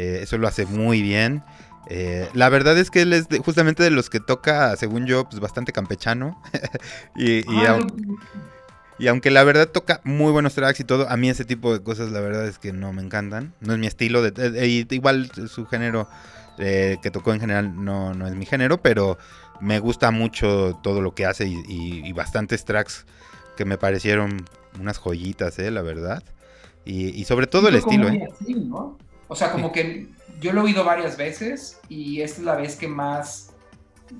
Eh, 0.00 0.22
eso 0.22 0.38
lo 0.38 0.48
hace 0.48 0.64
muy 0.64 1.02
bien. 1.02 1.42
Eh, 1.90 2.26
la 2.32 2.48
verdad 2.48 2.78
es 2.78 2.90
que 2.90 3.02
él 3.02 3.12
es 3.12 3.28
de, 3.28 3.38
justamente 3.38 3.82
de 3.82 3.90
los 3.90 4.08
que 4.08 4.18
toca, 4.18 4.74
según 4.76 5.04
yo, 5.06 5.28
pues 5.28 5.40
bastante 5.40 5.72
campechano. 5.72 6.40
y, 7.16 7.40
y, 7.40 7.66
aun- 7.66 8.18
y 8.98 9.08
aunque 9.08 9.30
la 9.30 9.44
verdad 9.44 9.68
toca 9.68 10.00
muy 10.04 10.32
buenos 10.32 10.54
tracks 10.54 10.80
y 10.80 10.84
todo, 10.84 11.06
a 11.10 11.18
mí 11.18 11.28
ese 11.28 11.44
tipo 11.44 11.74
de 11.74 11.82
cosas 11.82 12.10
la 12.12 12.20
verdad 12.20 12.46
es 12.46 12.58
que 12.58 12.72
no 12.72 12.94
me 12.94 13.02
encantan. 13.02 13.52
No 13.60 13.74
es 13.74 13.78
mi 13.78 13.86
estilo. 13.86 14.22
De, 14.22 14.66
y 14.66 14.86
igual 14.94 15.30
su 15.48 15.66
género 15.66 16.08
eh, 16.58 16.96
que 17.02 17.10
tocó 17.10 17.34
en 17.34 17.40
general 17.40 17.84
no, 17.84 18.14
no 18.14 18.26
es 18.26 18.34
mi 18.34 18.46
género, 18.46 18.80
pero 18.80 19.18
me 19.60 19.80
gusta 19.80 20.10
mucho 20.10 20.80
todo 20.82 21.02
lo 21.02 21.14
que 21.14 21.26
hace 21.26 21.46
y, 21.46 22.10
bastantes 22.14 22.64
tracks 22.64 23.04
que 23.58 23.66
me 23.66 23.76
parecieron 23.76 24.46
unas 24.80 24.98
joyitas, 24.98 25.58
eh, 25.58 25.70
la 25.70 25.82
verdad. 25.82 26.22
Y, 26.86 27.24
sobre 27.24 27.46
todo 27.46 27.68
el 27.68 27.74
estilo, 27.74 28.08
¿eh? 28.08 28.26
así, 28.32 28.54
¿no? 28.54 28.96
O 29.30 29.36
sea, 29.36 29.52
como 29.52 29.70
que 29.70 30.08
yo 30.40 30.52
lo 30.52 30.62
he 30.62 30.64
oído 30.64 30.84
varias 30.84 31.16
veces 31.16 31.80
y 31.88 32.20
esta 32.20 32.40
es 32.40 32.44
la 32.44 32.56
vez 32.56 32.74
que 32.74 32.88
más 32.88 33.52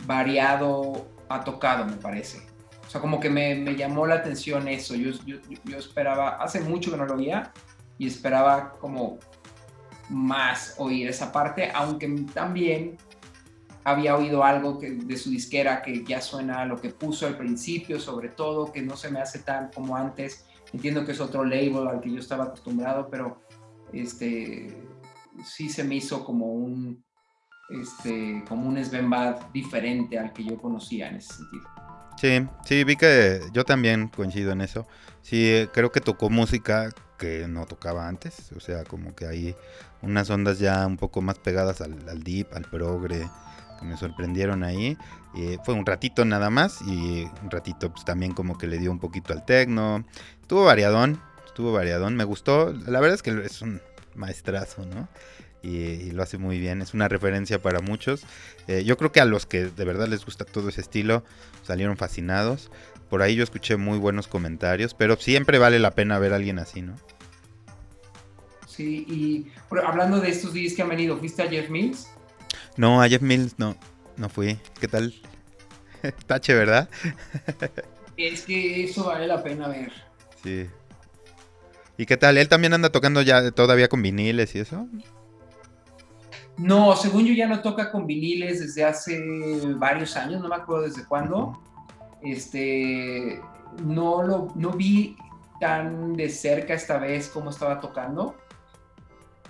variado 0.06 1.08
ha 1.28 1.42
tocado, 1.42 1.84
me 1.84 1.96
parece. 1.96 2.46
O 2.86 2.88
sea, 2.88 3.00
como 3.00 3.18
que 3.18 3.28
me, 3.28 3.56
me 3.56 3.74
llamó 3.74 4.06
la 4.06 4.14
atención 4.14 4.68
eso. 4.68 4.94
Yo, 4.94 5.10
yo, 5.26 5.38
yo 5.64 5.78
esperaba, 5.78 6.36
hace 6.36 6.60
mucho 6.60 6.92
que 6.92 6.96
no 6.96 7.06
lo 7.06 7.16
oía 7.16 7.52
y 7.98 8.06
esperaba 8.06 8.74
como 8.78 9.18
más 10.08 10.76
oír 10.78 11.08
esa 11.08 11.32
parte, 11.32 11.72
aunque 11.74 12.06
también 12.32 12.96
había 13.82 14.16
oído 14.16 14.44
algo 14.44 14.78
que, 14.78 14.92
de 14.92 15.16
su 15.16 15.30
disquera 15.30 15.82
que 15.82 16.04
ya 16.04 16.20
suena 16.20 16.60
a 16.60 16.66
lo 16.66 16.80
que 16.80 16.90
puso 16.90 17.26
al 17.26 17.36
principio, 17.36 17.98
sobre 17.98 18.28
todo, 18.28 18.70
que 18.70 18.80
no 18.80 18.96
se 18.96 19.10
me 19.10 19.20
hace 19.20 19.40
tan 19.40 19.72
como 19.72 19.96
antes. 19.96 20.44
Entiendo 20.72 21.04
que 21.04 21.10
es 21.10 21.20
otro 21.20 21.44
label 21.44 21.88
al 21.88 22.00
que 22.00 22.12
yo 22.12 22.20
estaba 22.20 22.44
acostumbrado, 22.44 23.08
pero 23.10 23.40
este 23.92 24.89
sí 25.44 25.68
se 25.68 25.84
me 25.84 25.96
hizo 25.96 26.24
como 26.24 26.46
un 26.46 27.04
este 27.70 28.44
como 28.48 28.68
un 28.68 28.84
Sven 28.84 29.08
Bad 29.08 29.50
diferente 29.52 30.18
al 30.18 30.32
que 30.32 30.44
yo 30.44 30.58
conocía 30.58 31.08
en 31.08 31.16
ese 31.16 31.34
sentido. 31.34 31.64
Sí, 32.16 32.46
sí, 32.66 32.84
vi 32.84 32.96
que 32.96 33.40
yo 33.52 33.64
también 33.64 34.08
coincido 34.08 34.52
en 34.52 34.60
eso. 34.60 34.86
Sí, 35.22 35.48
eh, 35.48 35.68
creo 35.72 35.90
que 35.90 36.00
tocó 36.00 36.28
música 36.28 36.90
que 37.18 37.46
no 37.48 37.64
tocaba 37.66 38.08
antes. 38.08 38.52
O 38.56 38.60
sea, 38.60 38.84
como 38.84 39.14
que 39.14 39.26
hay 39.26 39.56
unas 40.02 40.28
ondas 40.28 40.58
ya 40.58 40.86
un 40.86 40.96
poco 40.96 41.22
más 41.22 41.38
pegadas 41.38 41.80
al, 41.80 42.08
al 42.08 42.22
deep, 42.22 42.48
al 42.52 42.64
progre, 42.64 43.26
que 43.78 43.86
me 43.86 43.96
sorprendieron 43.96 44.64
ahí. 44.64 44.98
Fue 45.64 45.74
un 45.74 45.86
ratito 45.86 46.24
nada 46.24 46.50
más 46.50 46.82
y 46.82 47.24
un 47.42 47.50
ratito 47.50 47.90
pues 47.90 48.04
también 48.04 48.34
como 48.34 48.58
que 48.58 48.66
le 48.66 48.78
dio 48.78 48.90
un 48.90 48.98
poquito 48.98 49.32
al 49.32 49.44
techno. 49.44 50.04
Estuvo 50.42 50.64
variadón, 50.64 51.22
estuvo 51.46 51.72
variadón, 51.72 52.16
me 52.16 52.24
gustó. 52.24 52.72
La 52.72 53.00
verdad 53.00 53.14
es 53.14 53.22
que 53.22 53.30
es 53.44 53.62
un 53.62 53.80
maestrazo, 54.14 54.84
¿no? 54.86 55.08
Y, 55.62 55.76
y 55.76 56.10
lo 56.12 56.22
hace 56.22 56.38
muy 56.38 56.58
bien, 56.58 56.80
es 56.80 56.94
una 56.94 57.08
referencia 57.08 57.60
para 57.60 57.80
muchos. 57.80 58.22
Eh, 58.66 58.82
yo 58.84 58.96
creo 58.96 59.12
que 59.12 59.20
a 59.20 59.24
los 59.24 59.46
que 59.46 59.66
de 59.66 59.84
verdad 59.84 60.08
les 60.08 60.24
gusta 60.24 60.44
todo 60.44 60.68
ese 60.68 60.80
estilo 60.80 61.22
salieron 61.62 61.96
fascinados. 61.96 62.70
Por 63.10 63.22
ahí 63.22 63.34
yo 63.34 63.44
escuché 63.44 63.76
muy 63.76 63.98
buenos 63.98 64.28
comentarios, 64.28 64.94
pero 64.94 65.16
siempre 65.16 65.58
vale 65.58 65.78
la 65.78 65.90
pena 65.90 66.18
ver 66.18 66.32
a 66.32 66.36
alguien 66.36 66.58
así, 66.58 66.80
¿no? 66.80 66.96
Sí, 68.66 69.04
y 69.08 69.52
pero 69.68 69.86
hablando 69.86 70.20
de 70.20 70.30
estos 70.30 70.54
días 70.54 70.74
que 70.74 70.82
han 70.82 70.88
venido, 70.88 71.18
¿fuiste 71.18 71.42
a 71.42 71.48
Jeff 71.48 71.68
Mills? 71.68 72.08
No, 72.76 73.02
a 73.02 73.08
Jeff 73.08 73.20
Mills 73.20 73.58
no, 73.58 73.76
no 74.16 74.28
fui. 74.28 74.58
¿Qué 74.80 74.88
tal? 74.88 75.12
Tache, 76.26 76.54
¿verdad? 76.54 76.88
Es 78.16 78.42
que 78.42 78.84
eso 78.84 79.04
vale 79.04 79.26
la 79.26 79.42
pena 79.42 79.66
ver. 79.66 79.92
Sí. 80.42 80.66
¿Y 82.00 82.06
qué 82.06 82.16
tal? 82.16 82.38
¿Él 82.38 82.48
también 82.48 82.72
anda 82.72 82.88
tocando 82.88 83.20
ya 83.20 83.50
todavía 83.50 83.86
con 83.88 84.00
viniles 84.00 84.54
y 84.54 84.60
eso? 84.60 84.88
No, 86.56 86.96
según 86.96 87.26
yo 87.26 87.34
ya 87.34 87.46
no 87.46 87.60
toca 87.60 87.92
con 87.92 88.06
viniles 88.06 88.60
desde 88.60 88.86
hace 88.86 89.20
varios 89.76 90.16
años, 90.16 90.40
no 90.40 90.48
me 90.48 90.54
acuerdo 90.54 90.84
desde 90.84 91.04
cuándo. 91.04 91.60
Este, 92.22 93.38
no 93.84 94.22
lo 94.22 94.48
no 94.54 94.70
vi 94.70 95.14
tan 95.60 96.14
de 96.14 96.30
cerca 96.30 96.72
esta 96.72 96.96
vez 96.96 97.28
cómo 97.28 97.50
estaba 97.50 97.80
tocando, 97.80 98.34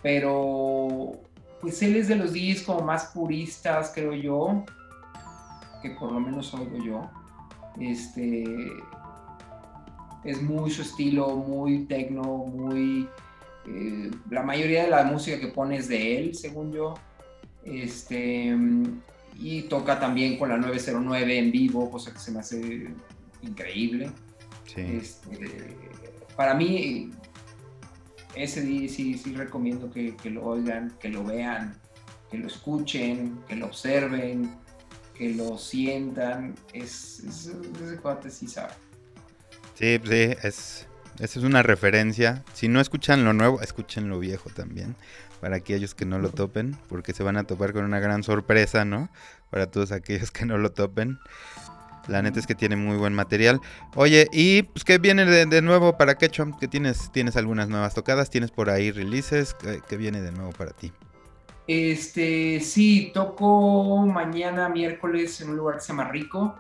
pero 0.03 1.13
pues 1.61 1.81
él 1.85 1.95
es 1.95 2.09
de 2.09 2.17
los 2.17 2.33
DJs 2.33 2.63
como 2.63 2.81
más 2.81 3.13
puristas, 3.15 3.93
creo 3.95 4.13
yo, 4.13 4.65
que 5.83 5.91
por 5.91 6.11
lo 6.11 6.19
menos 6.19 6.53
oigo 6.53 6.85
yo. 6.85 7.09
Este, 7.79 8.73
es 10.25 10.43
muy 10.43 10.71
su 10.71 10.83
estilo, 10.83 11.37
muy 11.37 11.85
tecno, 11.87 12.23
muy 12.23 13.09
eh, 13.67 14.11
la 14.31 14.43
mayoría 14.43 14.85
de 14.85 14.91
la 14.91 15.05
música 15.05 15.39
que 15.39 15.49
pone 15.49 15.77
es 15.77 15.89
de 15.89 16.19
él, 16.19 16.35
según 16.35 16.73
yo. 16.73 16.95
Este, 17.65 18.57
y 19.39 19.63
toca 19.63 19.99
también 20.01 20.39
con 20.39 20.49
la 20.49 20.57
909 20.57 21.39
en 21.39 21.51
vivo, 21.53 21.91
cosa 21.91 22.13
que 22.13 22.19
se 22.19 22.31
me 22.33 22.41
hace 22.41 22.89
increíble. 23.43 24.11
Sí. 24.67 24.81
Este, 24.81 25.77
para 26.37 26.55
mí, 26.55 27.11
ese 28.35 28.63
día 28.63 28.89
sí, 28.89 29.19
sí 29.19 29.35
recomiendo 29.35 29.91
que, 29.91 30.17
que 30.17 30.31
lo 30.31 30.45
oigan, 30.45 30.95
que 31.01 31.09
lo 31.09 31.25
vean, 31.25 31.75
que 32.31 32.39
lo 32.39 32.47
escuchen, 32.47 33.39
que 33.49 33.57
lo 33.57 33.67
observen, 33.67 34.51
que 35.15 35.35
lo 35.35 35.59
sientan. 35.59 36.55
Es, 36.73 37.21
es- 37.21 37.47
ese 37.83 37.97
cuate 37.97 38.31
sí 38.31 38.47
sabe. 38.47 38.73
Sí, 39.81 39.99
pues 39.99 40.11
sí, 40.11 40.37
es, 40.43 40.87
esa 41.21 41.39
es 41.39 41.45
una 41.45 41.63
referencia. 41.63 42.45
Si 42.53 42.69
no 42.69 42.83
escuchan 42.83 43.25
lo 43.25 43.33
nuevo, 43.33 43.63
escuchen 43.63 44.11
lo 44.11 44.19
viejo 44.19 44.51
también. 44.51 44.95
Para 45.41 45.57
aquellos 45.57 45.95
que 45.95 46.05
no 46.05 46.19
lo 46.19 46.29
topen, 46.29 46.77
porque 46.91 47.15
se 47.15 47.23
van 47.23 47.39
a 47.39 47.45
topar 47.45 47.73
con 47.73 47.87
una 47.87 47.99
gran 47.99 48.23
sorpresa, 48.23 48.85
¿no? 48.85 49.09
Para 49.49 49.71
todos 49.71 49.91
aquellos 49.91 50.31
que 50.31 50.45
no 50.45 50.59
lo 50.59 50.71
topen. 50.73 51.19
La 52.09 52.21
neta 52.21 52.39
es 52.41 52.47
que 52.47 52.55
tiene 52.55 52.77
muy 52.77 52.99
buen 52.99 53.15
material. 53.15 53.61
Oye, 53.95 54.29
¿y 54.33 54.65
pues, 54.65 54.85
qué 54.85 54.99
viene 54.99 55.25
de, 55.25 55.63
nuevo 55.63 55.97
para 55.97 56.17
Ketchum? 56.17 56.59
¿Que 56.59 56.69
tienes, 56.69 57.11
tienes 57.11 57.37
algunas 57.37 57.71
nuevas 57.71 57.95
tocadas? 57.95 58.29
¿Tienes 58.29 58.51
por 58.51 58.69
ahí 58.69 58.91
releases? 58.91 59.55
¿Qué, 59.55 59.81
qué 59.89 59.97
viene 59.97 60.21
de 60.21 60.33
nuevo 60.33 60.51
para 60.53 60.73
ti? 60.73 60.93
Este, 61.67 62.61
sí, 62.61 63.13
toco 63.15 63.99
mañana 64.07 64.69
miércoles 64.69 65.41
en 65.41 65.51
un 65.51 65.57
lugar 65.57 65.77
que 65.77 65.83
se 65.83 65.89
llama 65.89 66.09
Rico, 66.11 66.59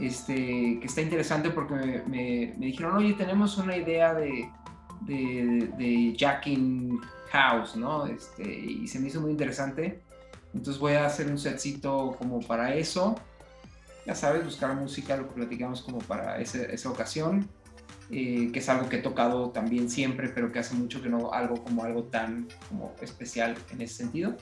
este, 0.00 0.78
que 0.80 0.86
está 0.86 1.00
interesante 1.02 1.50
porque 1.50 2.02
me, 2.06 2.54
dijeron, 2.58 2.96
oye, 2.96 3.14
tenemos 3.14 3.56
una 3.58 3.76
idea 3.76 4.14
de, 4.14 4.48
de, 5.02 5.70
de 5.78 6.14
jacking 6.16 6.98
house, 7.30 7.76
¿no? 7.76 8.06
Este, 8.06 8.42
y 8.48 8.86
se 8.88 8.98
me 9.00 9.08
hizo 9.08 9.20
muy 9.20 9.30
interesante. 9.30 10.02
Entonces 10.54 10.80
voy 10.80 10.94
a 10.94 11.06
hacer 11.06 11.28
un 11.28 11.38
setcito 11.38 12.14
como 12.18 12.40
para 12.40 12.74
eso. 12.74 13.16
Ya 14.06 14.14
sabes, 14.14 14.44
buscar 14.44 14.74
música, 14.74 15.16
lo 15.16 15.28
que 15.28 15.34
platicamos 15.34 15.82
como 15.82 15.98
para 15.98 16.38
ese- 16.40 16.72
esa 16.74 16.90
ocasión. 16.90 17.48
eh, 18.10 18.48
que 18.54 18.60
es 18.60 18.68
algo 18.70 18.88
que 18.88 18.96
he 18.96 19.02
tocado 19.02 19.50
también 19.50 19.90
siempre, 19.90 20.30
pero 20.30 20.50
que 20.50 20.58
hace 20.58 20.74
mucho 20.74 21.02
que 21.02 21.10
no 21.10 21.30
algo 21.30 21.62
como 21.62 21.84
algo 21.84 22.04
tan 22.04 22.48
como 22.70 22.94
especial 23.02 23.54
en 23.70 23.82
ese 23.82 23.96
sentido. 23.96 24.34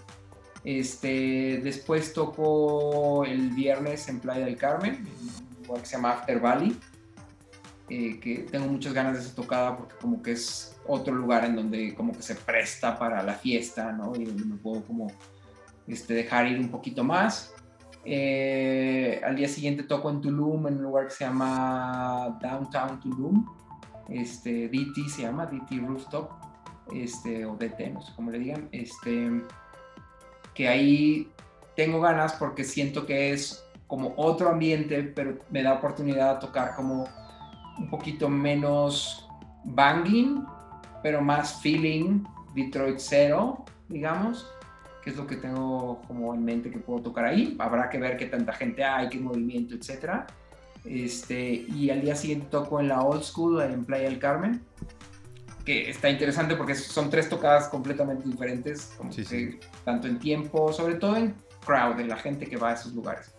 Este, 0.67 1.61
después 1.63 2.13
tocó 2.13 3.25
el 3.25 3.51
viernes 3.51 4.09
en 4.09 4.19
Playa 4.19 4.47
del 4.47 4.57
Carmen, 4.57 4.95
en 4.97 5.59
un 5.61 5.67
lugar 5.69 5.83
que 5.83 5.87
se 5.87 5.95
llama 5.95 6.11
After 6.11 6.41
Valley, 6.41 6.77
eh, 7.89 8.19
que 8.19 8.39
tengo 8.51 8.67
muchas 8.67 8.93
ganas 8.93 9.15
de 9.15 9.21
esa 9.21 9.33
tocada 9.33 9.77
porque 9.77 9.95
como 10.01 10.21
que 10.21 10.33
es 10.33 10.77
otro 10.89 11.15
lugar 11.15 11.45
en 11.45 11.55
donde 11.55 11.95
como 11.95 12.13
que 12.13 12.23
se 12.23 12.35
presta 12.35 12.99
para 12.99 13.23
la 13.23 13.35
fiesta, 13.35 13.93
¿no? 13.93 14.17
Y 14.17 14.25
donde 14.25 14.45
me 14.45 14.57
puedo 14.57 14.83
como 14.83 15.07
este, 15.87 16.15
dejar 16.15 16.49
ir 16.49 16.59
un 16.59 16.69
poquito 16.69 17.05
más. 17.05 17.55
Eh, 18.05 19.21
al 19.25 19.37
día 19.37 19.47
siguiente 19.47 19.85
toco 19.85 20.11
en 20.11 20.21
Tulum, 20.21 20.67
en 20.67 20.79
un 20.79 20.83
lugar 20.83 21.05
que 21.07 21.13
se 21.13 21.25
llama 21.27 22.41
Downtown 22.43 22.99
Tulum, 22.99 23.47
este, 24.09 24.69
DT 24.69 25.09
se 25.11 25.23
llama, 25.23 25.47
DT 25.47 25.79
Rooftop, 25.87 26.29
este, 26.93 27.47
o 27.47 27.55
DT, 27.55 27.93
no 27.93 28.03
sé 28.03 28.13
cómo 28.17 28.33
le 28.33 28.41
digan, 28.41 28.69
este, 28.73 29.31
que 30.57 30.67
ahí 30.67 31.31
tengo 31.77 32.01
ganas 32.01 32.33
porque 32.33 32.65
siento 32.65 33.05
que 33.05 33.33
es 33.33 33.63
como 33.87 34.15
otro 34.17 34.49
ambiente, 34.49 35.03
pero 35.03 35.39
me 35.51 35.63
da 35.63 35.75
oportunidad 35.75 36.35
de 36.35 36.41
tocar 36.41 36.75
como 36.75 37.07
un 37.79 37.91
poquito 37.91 38.29
menos 38.29 39.29
banging, 39.65 40.45
pero 41.03 41.21
más 41.21 41.61
feeling 41.61 42.25
Detroit 42.55 42.99
Zero, 42.99 43.65
digamos, 43.89 44.47
que 45.05 45.11
es 45.11 45.17
lo 45.17 45.27
que 45.27 45.37
tengo 45.37 46.01
como 46.09 46.35
en 46.35 46.45
mente 46.45 46.71
que 46.71 46.79
puedo 46.79 47.03
tocar 47.03 47.27
ahí. 47.27 47.55
Habrá 47.59 47.91
que 47.91 47.99
ver 47.99 48.17
qué 48.17 48.27
tanta 48.27 48.55
gente 48.55 48.83
hay, 48.83 49.11
qué 49.11 49.19
movimiento, 49.19 49.75
etcétera. 49.75 50.27
Este, 50.85 51.67
y 51.69 51.91
al 51.91 52.01
día 52.01 52.17
siguiente 52.17 52.47
toco 52.51 52.81
en 52.81 52.89
la 52.89 53.03
Old 53.03 53.23
School, 53.23 53.61
en 53.61 53.85
Playa 53.85 54.09
del 54.09 54.19
Carmen, 54.19 54.63
que 55.67 55.91
está 55.91 56.09
interesante 56.09 56.55
porque 56.55 56.77
son 56.77 57.11
tres 57.11 57.29
tocadas 57.29 57.69
completamente 57.69 58.27
diferentes, 58.29 58.93
como 58.97 59.11
tanto 59.85 60.07
en 60.07 60.19
tiempo, 60.21 60.73
sobre 60.73 60.95
todo 60.95 61.17
en 61.17 61.35
crowd, 61.67 61.99
en 61.99 62.09
la 62.09 62.17
gente 62.17 62.47
que 62.47 62.57
va 62.57 62.71
a 62.71 62.75
esos 62.75 62.95
lugares. 62.95 63.35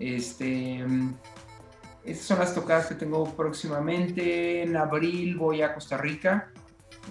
Este, 0.00 0.84
estas 2.04 2.26
son 2.26 2.40
las 2.40 2.52
tocadas 2.52 2.86
que 2.86 2.96
tengo 2.96 3.24
próximamente. 3.36 4.62
En 4.62 4.76
abril 4.76 5.36
voy 5.36 5.62
a 5.62 5.72
Costa 5.72 5.96
Rica. 5.96 6.50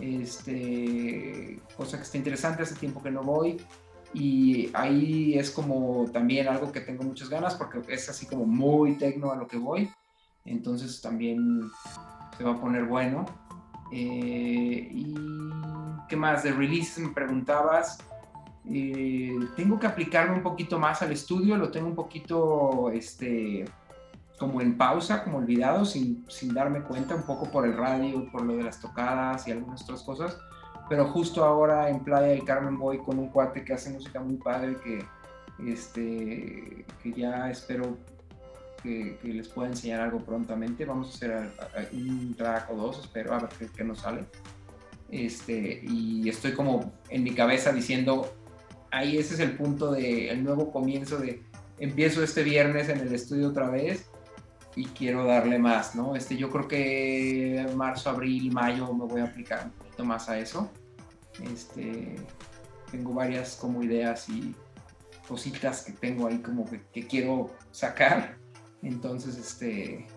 Este, 0.01 1.61
cosa 1.77 1.97
que 1.97 2.03
está 2.03 2.17
interesante, 2.17 2.63
hace 2.63 2.75
tiempo 2.75 3.01
que 3.01 3.09
no 3.09 3.23
voy. 3.23 3.57
Y 4.13 4.69
ahí 4.73 5.39
es 5.39 5.49
como 5.49 6.09
también 6.11 6.49
algo 6.49 6.73
que 6.73 6.81
tengo 6.81 7.03
muchas 7.03 7.29
ganas 7.29 7.55
porque 7.55 7.79
es 7.87 8.09
así 8.09 8.25
como 8.25 8.45
muy 8.45 8.95
tecno 8.97 9.31
a 9.31 9.37
lo 9.37 9.47
que 9.47 9.57
voy. 9.57 9.89
Entonces 10.43 10.99
también 10.99 11.71
se 12.37 12.43
va 12.43 12.51
a 12.51 12.59
poner 12.59 12.83
bueno. 12.83 13.25
Eh, 13.91 14.89
y 14.91 15.15
qué 16.07 16.15
más 16.15 16.43
de 16.43 16.51
releases 16.51 16.99
me 16.99 17.09
preguntabas. 17.09 17.99
Eh, 18.69 19.37
tengo 19.55 19.79
que 19.79 19.87
aplicarme 19.87 20.35
un 20.35 20.43
poquito 20.43 20.79
más 20.79 21.01
al 21.01 21.11
estudio, 21.11 21.57
lo 21.57 21.71
tengo 21.71 21.87
un 21.87 21.95
poquito 21.95 22.91
este, 22.91 23.65
como 24.39 24.61
en 24.61 24.77
pausa, 24.77 25.23
como 25.23 25.39
olvidado, 25.39 25.83
sin, 25.83 26.25
sin 26.29 26.53
darme 26.53 26.81
cuenta, 26.81 27.15
un 27.15 27.23
poco 27.23 27.49
por 27.49 27.65
el 27.65 27.75
radio, 27.75 28.29
por 28.31 28.43
lo 28.43 28.55
de 28.55 28.63
las 28.63 28.79
tocadas 28.79 29.47
y 29.47 29.51
algunas 29.51 29.83
otras 29.83 30.03
cosas. 30.03 30.37
Pero 30.89 31.05
justo 31.05 31.43
ahora 31.43 31.89
en 31.89 32.03
Playa 32.03 32.27
del 32.27 32.43
Carmen 32.43 32.77
voy 32.77 32.99
con 32.99 33.17
un 33.17 33.29
cuate 33.29 33.63
que 33.63 33.73
hace 33.73 33.89
música 33.91 34.19
muy 34.19 34.35
padre 34.35 34.77
que, 34.83 35.05
este, 35.71 36.85
que 37.01 37.13
ya 37.13 37.49
espero 37.49 37.97
que, 38.81 39.19
les 39.23 39.47
pueda 39.47 39.69
enseñar 39.69 40.01
algo 40.01 40.19
prontamente. 40.19 40.85
Vamos 40.85 41.07
a 41.07 41.15
hacer 41.15 41.51
un 41.93 42.35
track 42.35 42.71
o 42.71 42.75
dos, 42.75 42.99
espero 42.99 43.33
a 43.33 43.39
ver 43.39 43.49
qué, 43.57 43.67
qué 43.75 43.83
nos 43.83 43.99
sale. 43.99 44.25
Este, 45.09 45.81
y 45.83 46.29
estoy 46.29 46.53
como 46.53 46.93
en 47.09 47.23
mi 47.23 47.31
cabeza 47.31 47.71
diciendo, 47.73 48.33
ahí 48.91 49.17
ese 49.17 49.33
es 49.33 49.39
el 49.41 49.57
punto 49.57 49.91
del 49.91 50.29
el 50.29 50.43
nuevo 50.43 50.71
comienzo 50.71 51.17
de 51.17 51.43
empiezo 51.79 52.23
este 52.23 52.43
viernes 52.43 52.89
en 52.89 52.99
el 52.99 53.13
estudio 53.13 53.49
otra 53.49 53.69
vez 53.69 54.05
y 54.75 54.85
quiero 54.85 55.25
darle 55.25 55.59
más, 55.59 55.95
¿no? 55.95 56.15
Este, 56.15 56.37
yo 56.37 56.49
creo 56.49 56.67
que 56.67 57.67
marzo, 57.75 58.09
abril, 58.09 58.51
mayo 58.51 58.93
me 58.93 59.05
voy 59.05 59.21
a 59.21 59.25
aplicar 59.25 59.65
un 59.65 59.71
poquito 59.71 60.05
más 60.05 60.29
a 60.29 60.39
eso. 60.39 60.71
Este, 61.43 62.15
tengo 62.91 63.13
varias 63.13 63.55
como 63.55 63.83
ideas 63.83 64.29
y 64.29 64.55
cositas 65.27 65.83
que 65.83 65.93
tengo 65.93 66.27
ahí 66.27 66.39
como 66.39 66.65
que, 66.69 67.07
quiero 67.07 67.51
sacar. 67.71 68.37
Entonces, 68.83 69.37
este, 69.37 70.07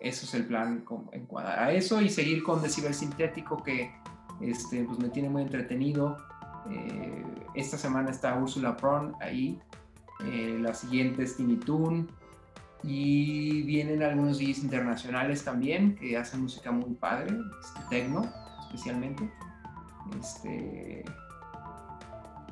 eso 0.00 0.26
es 0.26 0.34
el 0.34 0.46
plan 0.46 0.84
en 1.12 1.26
cuanto 1.26 1.50
a 1.50 1.72
eso 1.72 2.00
y 2.00 2.08
seguir 2.08 2.42
con 2.42 2.62
Decibel 2.62 2.94
Sintético 2.94 3.62
que 3.62 3.92
este, 4.40 4.84
pues 4.84 4.98
me 4.98 5.08
tiene 5.08 5.28
muy 5.28 5.42
entretenido. 5.42 6.16
Eh, 6.70 7.24
esta 7.54 7.78
semana 7.78 8.10
está 8.10 8.36
Ursula 8.36 8.76
Pron 8.76 9.14
ahí. 9.20 9.58
Eh, 10.24 10.58
la 10.60 10.74
siguiente 10.74 11.22
es 11.22 11.36
Timmy 11.36 11.56
Toon. 11.56 12.08
Y 12.82 13.62
vienen 13.62 14.02
algunos 14.02 14.38
DJs 14.38 14.62
internacionales 14.62 15.42
también 15.42 15.96
que 15.96 16.16
hacen 16.16 16.42
música 16.42 16.70
muy 16.70 16.94
padre, 16.94 17.34
este, 17.60 17.80
techno 17.90 18.22
especialmente. 18.60 19.28
Este, 20.20 21.04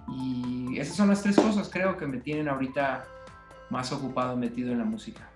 y 0.09 0.77
esas 0.79 0.97
son 0.97 1.11
las 1.11 1.23
tres 1.23 1.37
cosas, 1.37 1.69
creo, 1.71 1.97
que 1.97 2.07
me 2.07 2.19
tienen 2.19 2.49
ahorita 2.49 3.05
más 3.71 3.93
ocupado 3.93 4.37
metido 4.37 4.73
en 4.73 4.79
la 4.79 4.85
música 4.85 5.31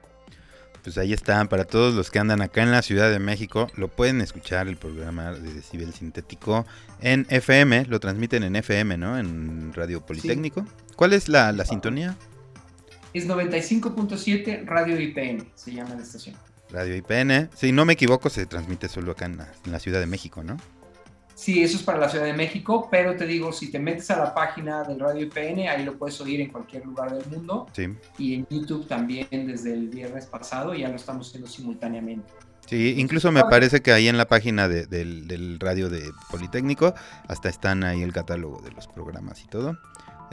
pues 0.89 0.97
ahí 0.97 1.12
están, 1.12 1.49
para 1.49 1.66
todos 1.66 1.95
los 1.95 2.11
que 2.11 2.18
andan 2.18 2.41
acá 2.41 2.62
en 2.62 2.70
la 2.70 2.80
Ciudad 2.80 3.11
de 3.11 3.18
México, 3.18 3.70
lo 3.76 3.89
pueden 3.89 4.22
escuchar 4.22 4.68
el 4.68 4.78
programa 4.78 5.32
de 5.32 5.53
Decibel 5.53 5.93
Sintético 5.93 6.64
en 7.03 7.26
FM, 7.28 7.84
lo 7.91 8.01
transmiten 8.01 8.43
en 8.43 8.57
FM, 8.57 8.97
¿no? 8.97 9.18
En 9.18 9.74
Radio 9.74 10.01
Politécnico. 10.01 10.64
¿Cuál 10.97 11.12
es 11.12 11.28
la, 11.28 11.53
sintonía? 11.66 12.16
Es 13.12 13.28
95.7 13.28 14.64
Radio 14.64 14.99
IPN, 14.99 15.47
se 15.55 15.74
llama 15.74 15.95
la 15.95 16.03
estación. 16.03 16.36
Radio 16.70 16.97
IPN, 16.97 17.51
si 17.55 17.70
no 17.70 17.84
me 17.84 17.93
equivoco, 17.93 18.30
se 18.30 18.47
transmite 18.47 18.89
solo 18.89 19.12
acá 19.12 19.26
en 19.26 19.36
la 19.70 19.78
Ciudad 19.80 20.01
de 20.01 20.07
México, 20.07 20.43
¿no? 20.43 20.57
Sí, 21.39 21.62
eso 21.62 21.76
es 21.76 21.84
para 21.84 21.99
la 21.99 22.09
Ciudad 22.09 22.24
de 22.24 22.32
México, 22.32 22.89
pero 22.91 23.14
te 23.14 23.24
digo, 23.24 23.53
si 23.53 23.70
te 23.70 23.78
metes 23.78 24.11
a 24.11 24.16
la 24.16 24.34
página 24.34 24.82
del 24.82 24.99
Radio 24.99 25.22
IPN, 25.22 25.68
ahí 25.68 25.84
lo 25.84 25.97
puedes 25.97 26.20
oír 26.20 26.41
en 26.41 26.51
cualquier 26.51 26.84
lugar 26.84 27.16
del 27.16 27.24
mundo. 27.30 27.68
Sí. 27.72 27.95
Y 28.18 28.34
en 28.34 28.47
YouTube 28.51 28.89
también 28.89 29.28
desde 29.30 29.72
el 29.72 29.89
viernes 29.89 30.26
pasado, 30.26 30.74
ya 30.74 30.89
lo 30.89 30.97
estamos 30.97 31.28
haciendo 31.28 31.49
simultáneamente. 31.49 32.28
Sí, 32.66 32.97
incluso 32.99 33.30
me 33.30 33.43
parece 33.45 33.82
que 33.82 33.93
ahí 33.93 34.09
en 34.09 34.18
la 34.18 34.26
página 34.26 34.66
del, 34.66 35.59
radio 35.61 35.89
de 35.89 36.11
Politécnico 36.28 36.93
hasta 37.28 37.49
están 37.49 37.84
ahí 37.84 38.03
el 38.03 38.12
catálogo 38.12 38.61
de 38.61 38.72
los 38.72 38.89
programas 38.89 39.41
y 39.45 39.47
todo. 39.47 39.78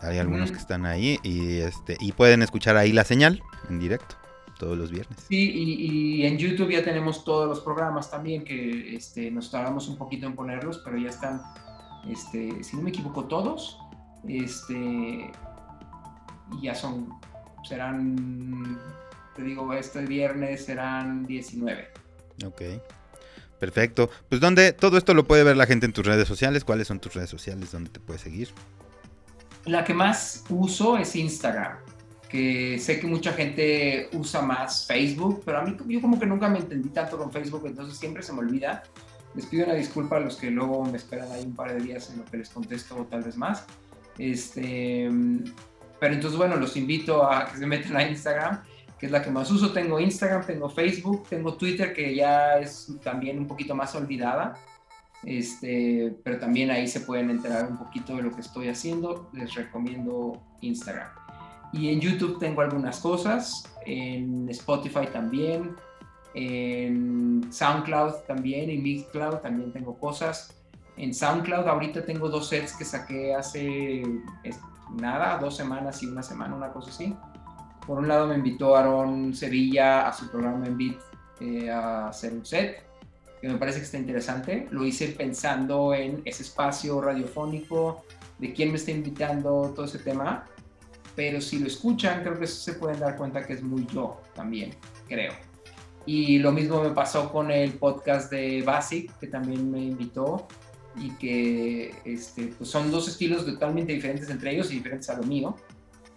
Hay 0.02 0.18
algunos 0.18 0.52
que 0.52 0.58
están 0.58 0.88
ahí 0.88 1.20
y 1.22 1.60
este 1.60 1.98
y 2.00 2.14
pueden 2.14 2.42
escuchar 2.42 2.78
ahí 2.78 2.92
la 2.92 3.04
señal 3.04 3.44
en 3.70 3.80
directo 3.80 4.16
todos 4.66 4.80
los 4.80 4.90
viernes. 4.90 5.20
Sí, 5.28 5.52
y, 5.54 6.26
en 6.26 6.40
YouTube 6.40 6.72
ya 6.72 6.84
tenemos 6.84 7.24
todos 7.24 7.48
los 7.48 7.60
programas 7.60 8.10
también 8.10 8.44
que 8.44 8.96
este, 8.96 9.30
nos 9.30 9.52
tardamos 9.52 9.88
un 9.88 9.96
poquito 9.96 10.26
en 10.26 10.34
ponerlos, 10.34 10.80
pero 10.84 10.98
ya 10.98 11.10
están, 11.10 11.40
este, 12.10 12.64
si 12.64 12.76
no 12.76 12.82
me 12.82 12.90
equivoco, 12.90 13.26
todos. 13.26 13.78
Este, 14.28 14.74
y 14.74 16.62
ya 16.64 16.74
son, 16.74 17.10
serán, 17.64 18.80
te 19.36 19.44
digo, 19.44 19.72
este 19.72 20.04
viernes 20.04 20.66
serán 20.66 21.28
19. 21.28 21.88
Ok. 22.44 22.62
Perfecto. 23.60 24.10
Pues 24.30 24.42
donde 24.42 24.74
todo 24.74 24.98
esto 24.98 25.14
lo 25.14 25.28
puede 25.28 25.44
ver 25.44 25.58
la 25.58 25.68
gente 25.68 25.86
en 25.86 25.94
tus 25.94 26.08
redes 26.08 26.28
sociales. 26.28 26.64
¿Cuáles 26.64 26.88
son 26.88 27.00
tus 27.00 27.14
redes 27.14 27.30
sociales 27.30 27.72
donde 27.72 27.92
te 27.92 28.00
puede 28.00 28.18
seguir? 28.18 28.50
La 29.66 29.84
que 29.84 29.94
más 29.94 30.44
uso 30.50 30.98
es 30.98 31.16
Instagram 31.16 31.78
que 32.36 32.78
sé 32.80 33.00
que 33.00 33.08
mucha 33.08 33.32
gente 33.32 34.10
usa 34.12 34.42
más 34.42 34.86
Facebook, 34.86 35.42
pero 35.46 35.60
a 35.60 35.62
mí 35.62 35.78
yo 35.88 36.02
como 36.02 36.20
que 36.20 36.26
nunca 36.26 36.50
me 36.50 36.60
entendí 36.60 36.90
tanto 36.90 37.18
con 37.18 37.32
Facebook, 37.32 37.64
entonces 37.66 37.98
siempre 37.98 38.22
se 38.24 38.34
me 38.34 38.40
olvida. 38.40 38.84
Les 39.36 39.46
pido 39.46 39.64
una 39.64 39.74
disculpa 39.74 40.18
a 40.18 40.20
los 40.20 40.36
que 40.36 40.52
luego 40.52 40.84
me 40.84 40.98
esperan 40.98 41.32
ahí 41.32 41.46
un 41.46 41.56
par 41.56 41.74
de 41.74 41.80
días 41.80 42.10
en 42.10 42.18
lo 42.18 42.26
que 42.26 42.36
les 42.36 42.50
contesto 42.50 42.98
o 42.98 43.06
tal 43.06 43.24
vez 43.24 43.38
más. 43.38 43.66
Este, 44.18 45.10
pero 45.98 46.14
entonces, 46.14 46.38
bueno, 46.38 46.58
los 46.58 46.76
invito 46.76 47.24
a 47.24 47.46
que 47.46 47.58
se 47.58 47.66
metan 47.66 47.96
a 47.96 48.04
Instagram, 48.04 48.64
que 49.00 49.06
es 49.06 49.12
la 49.14 49.22
que 49.22 49.32
más 49.32 49.50
uso. 49.50 49.72
Tengo 49.72 49.98
Instagram, 49.98 50.46
tengo 50.46 50.70
Facebook, 50.70 51.28
tengo 51.30 51.56
Twitter, 51.56 51.94
que 51.94 52.16
ya 52.16 52.60
es 52.60 52.92
también 53.02 53.40
un 53.40 53.48
poquito 53.48 53.76
más 53.76 53.96
olvidada. 53.96 54.58
Este, 55.24 56.14
pero 56.22 56.38
también 56.38 56.70
ahí 56.70 56.90
se 56.90 57.00
pueden 57.00 57.30
enterar 57.30 57.66
un 57.70 57.78
poquito 57.78 58.18
de 58.18 58.24
lo 58.24 58.32
que 58.32 58.42
estoy 58.42 58.68
haciendo. 58.68 59.30
Les 59.32 59.54
recomiendo 59.56 60.42
Instagram. 60.60 61.25
Y 61.76 61.90
en 61.90 62.00
YouTube 62.00 62.40
tengo 62.40 62.62
algunas 62.62 63.02
cosas, 63.02 63.66
en 63.86 64.48
Spotify 64.50 65.08
también, 65.12 65.76
en 66.34 67.46
SoundCloud 67.52 68.24
también, 68.28 68.70
en 68.70 68.82
Mixcloud 68.82 69.40
también 69.40 69.74
tengo 69.74 69.98
cosas. 69.98 70.56
En 70.96 71.14
SoundCloud 71.14 71.68
ahorita 71.68 72.06
tengo 72.06 72.30
dos 72.30 72.48
sets 72.48 72.78
que 72.78 72.86
saqué 72.86 73.36
hace 73.36 74.04
nada, 75.02 75.38
dos 75.38 75.58
semanas 75.58 76.02
y 76.02 76.08
una 76.08 76.24
semana, 76.24 76.56
una 76.56 76.72
cosa 76.72 76.92
así. 76.92 77.14
Por 77.86 78.00
un 78.00 78.08
lado 78.08 78.26
me 78.26 78.36
invitó 78.36 78.78
Aaron 78.78 79.34
Sevilla 79.34 80.08
a 80.08 80.14
su 80.14 80.32
programa 80.32 80.66
en 80.68 80.78
Beat 80.78 80.98
eh, 81.42 81.70
a 81.70 82.08
hacer 82.08 82.32
un 82.32 82.46
set, 82.46 82.84
que 83.42 83.50
me 83.50 83.58
parece 83.58 83.80
que 83.80 83.86
está 83.86 83.98
interesante. 83.98 84.70
Lo 84.72 84.86
hice 84.86 85.10
pensando 85.10 85.94
en 85.94 86.22
ese 86.24 86.44
espacio 86.44 87.02
radiofónico, 87.02 88.06
de 88.40 88.54
quién 88.54 88.70
me 88.70 88.78
está 88.78 88.92
invitando, 88.92 89.74
todo 89.76 89.86
ese 89.86 90.00
tema 90.00 90.46
pero 91.16 91.42
si 91.42 91.60
lo 91.60 91.68
escuchan, 91.68 92.22
creo 92.22 92.40
que 92.40 92.48
se 92.48 92.74
pueden 92.74 93.00
dar 93.00 93.16
cuenta 93.16 93.46
que 93.46 93.54
es 93.54 93.64
muy 93.64 93.86
yo 93.94 94.22
también, 94.34 94.72
creo. 95.08 95.34
Y 96.06 96.38
lo 96.40 96.52
mismo 96.52 96.84
me 96.84 96.92
pasó 96.92 97.32
con 97.32 97.50
el 97.52 97.74
podcast 97.74 98.32
de 98.32 98.62
Basic, 98.62 99.18
que 99.20 99.28
también 99.28 99.72
me 99.72 99.80
invitó 99.80 100.48
y 100.98 101.10
que 101.12 101.94
este, 102.06 102.54
pues 102.58 102.70
son 102.70 102.92
dos 102.92 103.08
estilos 103.08 103.46
totalmente 103.46 103.94
diferentes 103.94 104.30
entre 104.30 104.52
ellos 104.54 104.72
y 104.72 104.76
diferentes 104.76 105.10
a 105.10 105.18
lo 105.18 105.24
mío, 105.24 105.56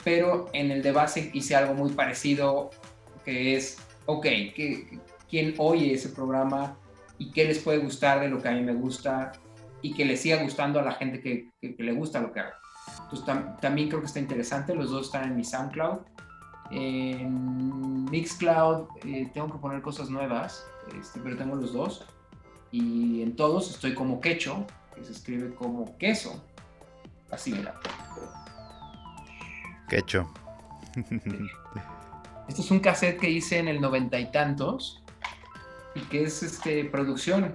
pero 0.05 0.47
en 0.53 0.71
el 0.71 0.83
de 0.83 0.93
Basic 0.93 1.35
hice 1.35 1.57
algo 1.57 1.75
muy 1.75 1.91
parecido, 1.93 2.71
que 3.25 3.57
es, 3.57 3.79
ok, 4.07 4.23
que, 4.23 4.99
quien 5.29 5.55
oye 5.59 5.95
ese 5.95 6.09
programa 6.09 6.77
y 7.19 7.31
qué 7.31 7.45
les 7.45 7.59
puede 7.59 7.79
gustar 7.79 8.21
de 8.21 8.29
lo 8.29 8.41
que 8.41 8.49
a 8.49 8.53
mí 8.53 8.63
me 8.63 8.75
gusta 8.75 9.33
y 9.83 9.95
que 9.95 10.05
le 10.05 10.17
siga 10.17 10.43
gustando 10.43 10.81
a 10.81 10.83
la 10.83 10.93
gente 10.93 11.21
que, 11.21 11.51
le 11.61 11.93
gusta 11.93 12.21
lo 12.21 12.33
que 12.33 12.41
hago. 12.41 12.53
Entonces 13.11 13.57
también 13.61 13.89
creo 13.89 14.01
que 14.01 14.07
está 14.07 14.21
interesante, 14.21 14.75
los 14.75 14.91
dos 14.91 15.07
están 15.07 15.25
en 15.25 15.37
mi 15.37 15.45
SoundCloud. 15.45 16.01
En 16.71 18.05
Mixcloud 18.05 18.89
eh, 19.05 19.31
tengo 19.33 19.51
que 19.51 19.59
poner 19.59 19.81
cosas 19.81 20.11
nuevas, 20.11 20.67
este, 20.99 21.19
pero 21.21 21.37
tengo 21.37 21.57
los 21.57 21.73
dos. 21.73 22.05
Y 22.71 23.23
en 23.23 23.35
todos 23.35 23.71
estoy 23.71 23.95
como 23.95 24.21
quecho, 24.21 24.67
que 24.95 25.03
se 25.05 25.13
escribe 25.13 25.55
como 25.55 25.97
queso. 25.97 26.45
Así 27.31 27.53
mira. 27.53 27.81
Quecho. 29.89 30.31
Esto 32.47 32.61
es 32.61 32.71
un 32.71 32.81
cassette 32.81 33.19
que 33.19 33.31
hice 33.31 33.59
en 33.59 33.69
el 33.69 33.81
noventa 33.81 34.19
y 34.19 34.31
tantos 34.31 35.03
y 35.95 36.01
que 36.01 36.25
es 36.25 36.43
este 36.43 36.85
producción. 36.85 37.55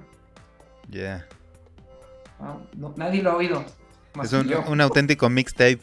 Ya. 0.90 1.28
Ah, 2.40 2.58
nadie 2.96 3.22
lo 3.22 3.32
ha 3.32 3.36
oído. 3.36 3.64
Es 4.22 4.34
un, 4.34 4.82
auténtico 4.82 5.30
mixtape. 5.30 5.80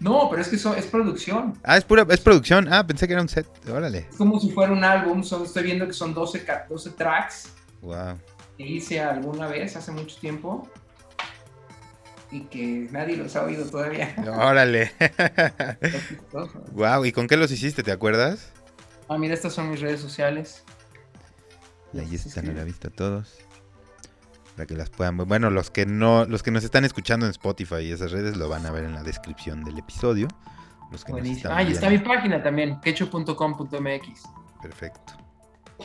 No, 0.00 0.28
pero 0.30 0.40
es 0.40 0.48
que 0.48 0.56
eso 0.56 0.74
es 0.74 0.86
producción. 0.86 1.58
Ah, 1.62 1.76
es 1.76 1.84
pura, 1.84 2.06
es 2.08 2.20
producción. 2.20 2.72
Ah, 2.72 2.86
pensé 2.86 3.06
que 3.06 3.12
era 3.12 3.22
un 3.22 3.28
set. 3.28 3.46
Órale. 3.68 4.06
Es 4.10 4.16
como 4.16 4.40
si 4.40 4.50
fuera 4.50 4.72
un 4.72 4.84
álbum. 4.84 5.20
estoy 5.20 5.62
viendo 5.62 5.86
que 5.86 5.92
son 5.92 6.14
12, 6.14 6.46
12 6.68 6.90
tracks. 6.90 7.52
Wow. 7.82 8.18
Que 8.56 8.64
hice 8.64 9.00
alguna 9.00 9.48
vez 9.48 9.76
hace 9.76 9.92
mucho 9.92 10.16
tiempo. 10.18 10.68
Y 12.30 12.42
que 12.44 12.88
nadie 12.90 13.16
los 13.16 13.36
ha 13.36 13.44
oído 13.44 13.66
todavía. 13.66 14.14
Órale. 14.38 14.92
wow, 16.72 17.04
¿y 17.04 17.12
con 17.12 17.26
qué 17.26 17.36
los 17.36 17.50
hiciste? 17.50 17.82
¿Te 17.82 17.92
acuerdas? 17.92 18.50
Ah, 19.08 19.18
mira, 19.18 19.34
estas 19.34 19.52
son 19.52 19.70
mis 19.70 19.80
redes 19.80 20.00
sociales. 20.00 20.64
Ahí 21.92 22.14
están 22.14 22.48
a 22.48 22.52
la 22.52 22.64
vista 22.64 22.90
todos 22.90 23.43
para 24.54 24.66
que 24.66 24.74
las 24.74 24.90
puedan 24.90 25.16
bueno 25.16 25.50
los 25.50 25.70
que 25.70 25.86
no 25.86 26.24
los 26.26 26.42
que 26.42 26.50
nos 26.50 26.64
están 26.64 26.84
escuchando 26.84 27.26
en 27.26 27.30
Spotify 27.30 27.80
y 27.82 27.92
esas 27.92 28.12
redes 28.12 28.36
lo 28.36 28.48
van 28.48 28.66
a 28.66 28.70
ver 28.70 28.84
en 28.84 28.94
la 28.94 29.02
descripción 29.02 29.64
del 29.64 29.78
episodio. 29.78 30.28
Los 30.92 31.04
ah 31.46 31.62
y 31.62 31.72
está 31.72 31.90
mi 31.90 31.98
página 31.98 32.42
también 32.42 32.80
quecho.com.mx 32.80 34.22
perfecto. 34.62 35.12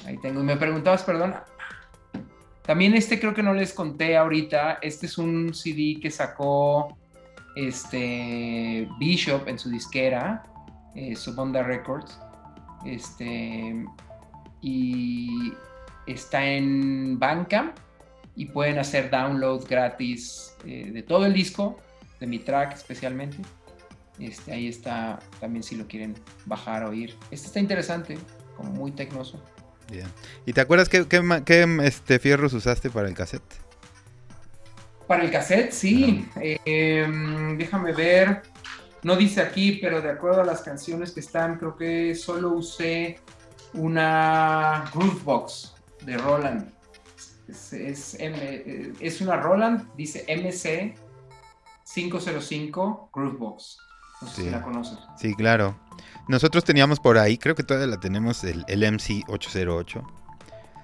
Ahí 0.06 0.18
tengo 0.18 0.42
y 0.42 0.44
me 0.44 0.58
preguntabas 0.58 1.04
perdón. 1.04 1.36
También 2.64 2.94
este 2.94 3.20
creo 3.20 3.34
que 3.34 3.42
no 3.42 3.54
les 3.54 3.74
conté 3.74 4.16
ahorita 4.16 4.80
este 4.82 5.08
es 5.08 5.18
un 5.18 5.54
CD 5.54 6.00
que 6.00 6.12
sacó 6.12 6.96
este 7.56 8.88
Bishop 9.00 9.48
en 9.48 9.58
su 9.58 9.70
disquera 9.72 10.44
eh, 10.96 11.16
Subonda 11.16 11.64
Records 11.64 12.20
este 12.86 13.84
y 14.62 15.54
está 16.06 16.46
en 16.46 17.18
Bandcamp 17.18 17.76
y 18.40 18.46
pueden 18.46 18.80
hacer 18.80 19.10
download 19.10 19.68
gratis 19.68 20.56
eh, 20.66 20.92
de 20.94 21.04
todo 21.04 21.26
el 21.26 21.34
disco, 21.34 21.78
de 22.22 22.26
mi 22.26 22.40
track 22.40 22.74
especialmente. 22.74 23.36
Este, 24.18 24.54
ahí 24.54 24.70
está 24.70 25.20
también 25.42 25.62
si 25.62 25.76
lo 25.76 25.86
quieren 25.88 26.16
bajar 26.46 26.86
o 26.86 26.92
oír. 26.92 27.18
Este 27.32 27.48
está 27.48 27.60
interesante, 27.60 28.18
como 28.56 28.72
muy 28.72 28.94
tecnoso. 28.94 29.44
¿Y 30.46 30.54
te 30.54 30.62
acuerdas 30.62 30.88
qué, 30.88 31.80
este, 31.84 32.20
fierros 32.20 32.54
usaste 32.54 32.90
para 32.90 33.10
el 33.10 33.14
cassette? 33.14 33.44
Para 35.06 35.26
el 35.26 35.32
cassette, 35.32 35.74
sí. 35.74 36.26
Em, 36.40 37.58
déjame 37.58 37.92
ver. 37.92 38.44
No 39.04 39.18
dice 39.18 39.42
aquí, 39.42 39.80
pero 39.82 40.02
de 40.02 40.12
acuerdo 40.12 40.44
a 40.44 40.46
las 40.46 40.62
canciones 40.62 41.12
que 41.12 41.20
están, 41.20 41.58
creo 41.58 41.76
que 41.76 42.16
solo 42.16 42.52
usé 42.52 43.20
una 43.74 44.90
Groovebox 44.94 45.74
de 46.06 46.18
Roland. 46.18 46.79
Es, 47.50 48.16
eh, 48.20 48.93
es, 49.00 49.22
una 49.22 49.38
Roland, 49.38 49.88
dice 49.95 50.26
MC 50.28 50.95
505 51.93 53.10
Groovebox. 53.14 53.78
No 54.22 54.28
sé 54.28 54.43
si 54.43 54.50
la 54.50 54.62
conoces. 54.62 55.00
Sí, 55.18 55.34
claro. 55.34 55.76
Nosotros 56.28 56.64
teníamos 56.64 57.00
por 57.00 57.18
ahí, 57.18 57.38
creo 57.38 57.56
que 57.56 57.64
todavía 57.64 57.88
la 57.88 58.00
tenemos, 58.00 58.43
el, 58.43 58.66
MC 58.68 59.24
808. 59.28 60.04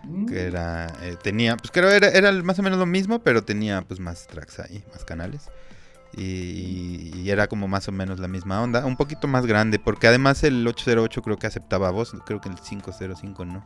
Mm. 0.03 0.26
Que 0.26 0.43
era, 0.43 0.88
eh, 1.01 1.18
tenía, 1.22 1.57
pues 1.57 1.72
creo 1.72 1.89
era, 1.89 2.09
era 2.09 2.32
más 2.32 2.57
o 2.59 2.63
menos 2.63 2.80
lo 2.80 2.86
mismo, 2.86 3.20
pero 3.20 3.43
tenía 3.43 3.82
pues 3.82 3.99
más 3.99 4.28
tracks 4.28 4.59
ahí, 4.59 4.84
más 4.91 5.03
canales. 5.05 5.49
Y, 6.18 7.30
era 7.30 7.47
como 7.47 7.68
más 7.68 7.88
o 7.88 7.91
menos 7.91 8.20
la 8.20 8.28
misma 8.28 8.61
onda, 8.61 8.86
un 8.86 8.95
poquito 8.95 9.28
más 9.28 9.45
grande, 9.45 9.80
porque 9.80 10.07
además 10.07 10.43
el 10.43 10.66
808 10.66 11.22
creo 11.22 11.38
que 11.38 11.47
aceptaba 11.47 11.91
voz, 11.91 12.16
creo 12.26 12.39
que 12.39 12.49
el 12.49 12.55
505 12.55 13.45
no, 13.45 13.66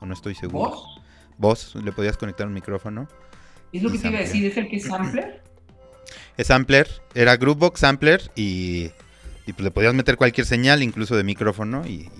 o 0.00 0.06
no 0.06 0.12
estoy 0.12 0.34
seguro. 0.34 0.70
¿Voz? 0.70 1.00
Vos 1.38 1.74
le 1.74 1.92
podías 1.92 2.16
conectar 2.16 2.46
un 2.46 2.54
micrófono. 2.54 3.08
Es 3.72 3.82
lo 3.82 3.90
que 3.90 3.98
te 3.98 4.08
iba 4.08 4.18
a 4.18 4.22
decir, 4.22 4.44
¿es 4.46 4.56
el 4.56 4.68
que 4.68 4.76
es 4.76 4.84
sampler? 4.84 5.42
Es 6.36 6.48
sampler, 6.48 6.86
era 7.14 7.36
Groovebox 7.36 7.80
sampler 7.80 8.30
y, 8.36 8.90
y 9.46 9.52
pues 9.52 9.64
le 9.64 9.70
podías 9.70 9.94
meter 9.94 10.16
cualquier 10.18 10.46
señal, 10.46 10.82
incluso 10.82 11.16
de 11.16 11.24
micrófono 11.24 11.86
y, 11.86 12.10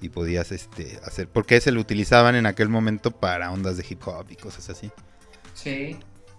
y, 0.00 0.08
podías 0.08 0.52
este, 0.52 0.98
hacer, 1.04 1.28
porque 1.28 1.56
ese 1.56 1.70
lo 1.70 1.80
utilizaban 1.80 2.34
en 2.34 2.46
aquel 2.46 2.70
momento 2.70 3.10
para 3.10 3.52
ondas 3.52 3.76
de 3.76 3.84
hip 3.88 4.00
hop 4.06 4.26
y 4.30 4.36
cosas 4.36 4.70
así. 4.70 4.90
Sí. 5.52 5.98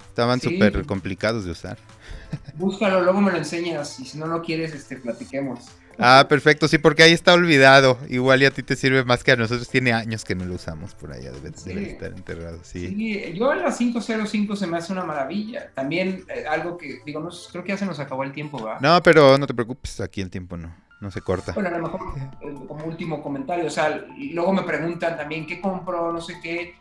Estaban 0.09 0.41
súper 0.41 0.85
complicados 0.87 1.45
de 1.45 1.51
usar. 1.51 1.77
Búscalo, 2.55 3.01
luego 3.01 3.21
me 3.21 3.31
lo 3.31 3.37
enseñas 3.37 3.99
y 3.99 4.05
si 4.05 4.17
no 4.17 4.25
lo 4.25 4.41
quieres, 4.41 4.73
este, 4.73 4.97
platiquemos. 4.97 5.65
Ah, 5.99 6.25
perfecto, 6.29 6.67
sí, 6.67 6.77
porque 6.77 7.03
ahí 7.03 7.11
está 7.11 7.33
olvidado. 7.33 7.97
Igual 8.09 8.43
y 8.43 8.45
a 8.45 8.51
ti 8.51 8.63
te 8.63 8.75
sirve 8.75 9.03
más 9.03 9.23
que 9.23 9.31
a 9.31 9.35
nosotros. 9.35 9.67
Tiene 9.69 9.93
años 9.93 10.23
que 10.23 10.35
no 10.35 10.45
lo 10.45 10.55
usamos 10.55 10.93
por 10.93 11.11
allá, 11.11 11.31
debe, 11.31 11.89
estar 11.89 12.11
enterrado. 12.11 12.59
Sí. 12.63 12.87
sí. 12.87 13.33
yo 13.33 13.51
en 13.53 13.63
la 13.63 13.75
505 13.75 14.55
se 14.55 14.67
me 14.67 14.77
hace 14.77 14.93
una 14.93 15.03
maravilla. 15.03 15.71
También 15.73 16.23
eh, 16.29 16.45
algo 16.47 16.77
que, 16.77 17.01
digo, 17.05 17.19
no, 17.19 17.29
creo 17.51 17.63
que 17.63 17.69
ya 17.69 17.77
se 17.77 17.85
nos 17.85 17.99
acabó 17.99 18.23
el 18.23 18.31
tiempo, 18.31 18.63
¿va? 18.63 18.79
No, 18.79 19.01
pero 19.01 19.37
no 19.37 19.47
te 19.47 19.53
preocupes, 19.53 19.99
aquí 20.01 20.21
el 20.21 20.29
tiempo 20.29 20.57
no, 20.57 20.73
no 21.01 21.11
se 21.11 21.21
corta. 21.21 21.53
Bueno, 21.53 21.69
a 21.69 21.77
lo 21.77 21.83
mejor 21.83 22.01
eh, 22.41 22.55
como 22.67 22.85
último 22.85 23.21
comentario, 23.23 23.65
o 23.65 23.71
sea, 23.71 24.05
luego 24.33 24.53
me 24.53 24.63
preguntan 24.63 25.17
también 25.17 25.47
qué 25.47 25.59
compro, 25.59 26.11
no 26.11 26.21
sé 26.21 26.39
qué, 26.41 26.75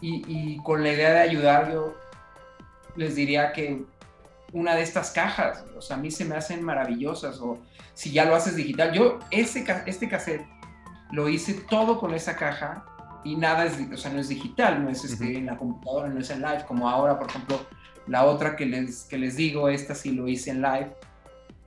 y, 0.00 0.24
y 0.26 0.56
con 0.58 0.82
la 0.82 0.92
idea 0.92 1.12
de 1.12 1.20
ayudar, 1.20 1.72
yo 1.72 1.94
les 2.96 3.14
diría 3.14 3.52
que 3.52 3.84
una 4.52 4.74
de 4.74 4.82
estas 4.82 5.10
cajas, 5.10 5.64
o 5.76 5.82
sea, 5.82 5.96
a 5.96 6.00
mí 6.00 6.10
se 6.10 6.24
me 6.24 6.36
hacen 6.36 6.62
maravillosas, 6.62 7.38
o 7.40 7.58
si 7.94 8.12
ya 8.12 8.24
lo 8.24 8.34
haces 8.34 8.56
digital. 8.56 8.92
Yo 8.92 9.18
ese, 9.30 9.64
este 9.86 10.08
cassette 10.08 10.46
lo 11.10 11.28
hice 11.28 11.54
todo 11.54 11.98
con 11.98 12.14
esa 12.14 12.36
caja 12.36 12.84
y 13.24 13.36
nada 13.36 13.66
es, 13.66 13.74
o 13.92 13.96
sea, 13.96 14.12
no 14.12 14.20
es 14.20 14.28
digital, 14.28 14.82
no 14.82 14.90
es 14.90 15.04
este, 15.04 15.36
en 15.38 15.46
la 15.46 15.56
computadora, 15.56 16.08
no 16.08 16.20
es 16.20 16.30
en 16.30 16.40
live, 16.40 16.64
como 16.66 16.88
ahora, 16.88 17.18
por 17.18 17.28
ejemplo, 17.28 17.66
la 18.06 18.24
otra 18.24 18.56
que 18.56 18.66
les, 18.66 19.04
que 19.04 19.18
les 19.18 19.36
digo, 19.36 19.68
esta 19.68 19.94
sí 19.94 20.12
lo 20.12 20.28
hice 20.28 20.50
en 20.50 20.62
live 20.62 20.96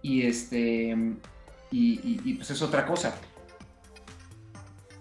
y 0.02 0.24
este, 0.24 0.96
y, 1.70 2.20
y, 2.26 2.34
pues 2.36 2.50
es 2.50 2.62
otra 2.62 2.86
cosa. 2.86 3.16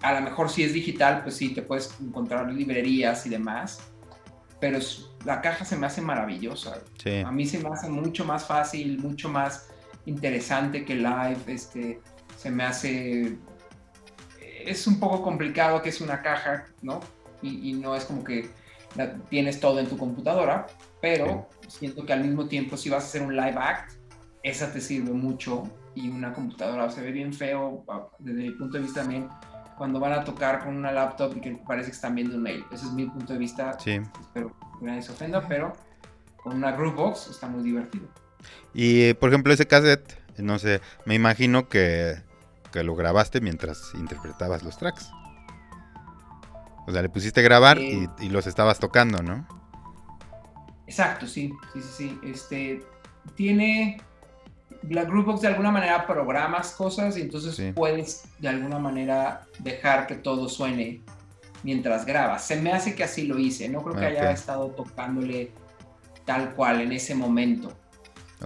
A 0.03 0.14
lo 0.14 0.20
mejor 0.22 0.51
si 0.51 0.62
es 0.62 0.72
digital, 0.72 1.22
pues 1.22 1.37
sí, 1.37 1.51
te 1.51 1.62
puedes 1.62 1.95
encontrar 2.01 2.51
librerías 2.53 3.26
y 3.26 3.31
demás, 3.31 3.81
pero 4.59 4.78
la 5.24 5.40
caja 5.40 5.64
se 5.64 5.76
me 5.76 5.86
hace 5.86 6.00
maravillosa. 6.00 6.80
A 7.24 7.30
mí 7.30 7.46
se 7.46 7.58
me 7.58 7.68
hace 7.68 7.88
mucho 7.88 8.24
más 8.24 8.46
fácil, 8.46 8.98
mucho 8.98 9.28
más 9.28 9.68
interesante 10.06 10.84
que 10.84 10.94
live, 10.94 11.38
este, 11.46 12.00
se 12.36 12.50
me 12.50 12.64
hace, 12.64 13.36
es 14.40 14.86
un 14.86 14.98
poco 14.98 15.22
complicado 15.22 15.82
que 15.82 15.90
es 15.90 16.00
una 16.00 16.22
caja, 16.22 16.66
¿no? 16.82 17.00
Y, 17.42 17.72
no 17.74 17.94
es 17.94 18.04
como 18.04 18.22
que 18.22 18.50
tienes 19.30 19.60
todo 19.60 19.78
en 19.78 19.86
tu 19.86 19.96
computadora, 19.96 20.66
pero 21.00 21.48
siento 21.68 22.04
que 22.04 22.12
al 22.12 22.22
mismo 22.22 22.48
tiempo 22.48 22.76
si 22.76 22.90
vas 22.90 23.04
a 23.04 23.06
hacer 23.06 23.22
un 23.22 23.34
live 23.34 23.56
act, 23.56 23.92
esa 24.42 24.72
te 24.72 24.80
sirve 24.80 25.12
mucho 25.12 25.64
y 25.94 26.08
una 26.08 26.32
computadora 26.32 26.90
se 26.90 27.00
ve 27.00 27.12
bien 27.12 27.32
feo 27.32 27.84
desde 28.18 28.42
mi 28.42 28.50
punto 28.50 28.76
de 28.76 28.82
vista 28.82 29.00
también 29.00 29.28
cuando 29.81 29.99
van 29.99 30.12
a 30.12 30.24
tocar 30.24 30.62
con 30.62 30.76
una 30.76 30.93
laptop 30.93 31.39
y 31.39 31.41
que 31.41 31.53
parece 31.66 31.89
que 31.89 31.95
están 31.95 32.14
viendo 32.14 32.37
un 32.37 32.43
mail. 32.43 32.66
Ese 32.70 32.85
es 32.85 32.93
mi 32.93 33.07
punto 33.07 33.33
de 33.33 33.39
vista. 33.39 33.78
Sí. 33.81 33.99
Espero 34.20 34.55
que 34.78 34.85
nadie 34.85 35.01
se 35.01 35.11
ofenda, 35.11 35.49
pero 35.49 35.72
con 36.37 36.57
una 36.57 36.72
Groovebox 36.72 37.31
está 37.31 37.47
muy 37.47 37.62
divertido. 37.62 38.07
Y 38.74 39.14
por 39.14 39.31
ejemplo, 39.31 39.55
ese 39.55 39.66
cassette, 39.66 40.18
no 40.37 40.59
sé, 40.59 40.83
me 41.07 41.14
imagino 41.14 41.70
que, 41.70 42.20
lo 42.74 42.95
grabaste 42.95 43.41
mientras 43.41 43.95
interpretabas 43.95 44.62
los 44.64 44.76
tracks. 44.76 45.11
O 46.87 46.93
sea, 46.93 47.01
le 47.01 47.09
pusiste 47.09 47.41
grabar 47.41 47.78
y, 47.78 48.07
los 48.28 48.47
estabas 48.47 48.81
tocando, 48.81 49.22
¿no? 49.22 49.49
Exacto, 50.87 51.26
sí, 51.26 51.55
sí, 51.72 51.81
sí, 51.81 51.89
sí. 51.97 52.20
Este, 52.22 52.85
tiene, 53.35 54.03
la 54.89 55.05
Groovebox 55.05 55.43
de 55.43 55.49
alguna 55.49 55.70
manera 55.70 56.07
programas 56.07 56.72
cosas 56.72 57.16
y 57.16 57.22
entonces 57.22 57.72
puedes 57.74 58.24
de 58.39 58.49
alguna 58.49 58.78
manera 58.78 59.47
dejar 59.59 60.07
que 60.07 60.14
todo 60.14 60.49
suene 60.49 61.03
mientras 61.62 62.07
grabas. 62.07 62.47
Se 62.47 62.57
me 62.57 62.72
hace 62.72 62.95
que 62.95 63.05
así 63.05 63.26
lo 63.26 63.39
hice, 63.39 63.68
no 63.68 63.83
creo 63.83 63.97
que 63.97 64.07
haya 64.07 64.31
estado 64.31 64.68
tocándole 64.70 65.53
tal 66.24 66.55
cual 66.55 66.81
en 66.81 66.93
ese 66.93 67.14
momento. 67.14 67.72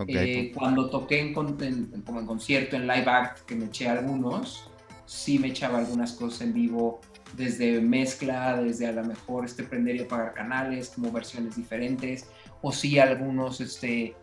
Eh, 0.08 0.50
cuando 0.54 0.90
toqué 0.90 1.20
en, 1.20 1.32
como 1.34 2.20
en 2.20 2.26
concierto, 2.26 2.74
en 2.74 2.88
live 2.88 3.06
act, 3.06 3.40
que 3.46 3.54
me 3.54 3.66
eché 3.66 3.88
algunos, 3.88 4.68
sí 5.06 5.38
me 5.38 5.48
echaba 5.48 5.78
algunas 5.78 6.12
cosas 6.12 6.40
en 6.40 6.52
vivo 6.52 7.00
desde 7.36 7.80
mezcla, 7.80 8.56
desde 8.56 8.86
a 8.86 8.92
lo 8.92 9.04
mejor 9.04 9.44
este 9.44 9.62
prender 9.62 9.96
y 9.96 10.00
apagar 10.00 10.34
canales, 10.34 10.90
como 10.90 11.12
versiones 11.12 11.56
diferentes, 11.56 12.26
o 12.60 12.72
sí 12.72 12.98
algunos 12.98 13.60
este, 13.60 14.16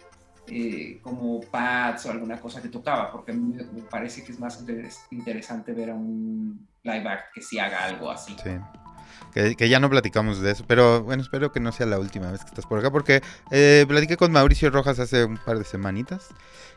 eh, 0.53 0.99
como 1.01 1.39
pads 1.39 2.07
o 2.07 2.11
alguna 2.11 2.37
cosa 2.37 2.61
que 2.61 2.67
tocaba, 2.67 3.09
porque 3.09 3.31
mí 3.31 3.55
me 3.73 3.83
parece 3.83 4.21
que 4.21 4.33
es 4.33 4.39
más 4.39 4.61
interesante 5.09 5.71
ver 5.71 5.91
a 5.91 5.93
un 5.93 6.67
live 6.83 7.07
act 7.07 7.33
que 7.33 7.41
sí 7.41 7.57
haga 7.57 7.85
algo 7.85 8.11
así. 8.11 8.35
Sí. 8.43 8.51
Que, 9.33 9.69
ya 9.69 9.79
no 9.79 9.89
platicamos 9.89 10.41
de 10.41 10.51
eso, 10.51 10.65
pero 10.67 11.03
bueno, 11.03 11.23
espero 11.23 11.53
que 11.53 11.61
no 11.61 11.71
sea 11.71 11.85
la 11.85 11.99
última 11.99 12.29
vez 12.29 12.41
que 12.41 12.47
estás 12.47 12.65
por 12.65 12.79
acá, 12.79 12.91
porque 12.91 13.21
eh, 13.49 13.85
platiqué 13.87 14.17
con 14.17 14.33
Mauricio 14.33 14.69
Rojas 14.71 14.99
hace 14.99 15.23
un 15.23 15.37
par 15.37 15.57
de 15.57 15.63
semanitas 15.63 16.27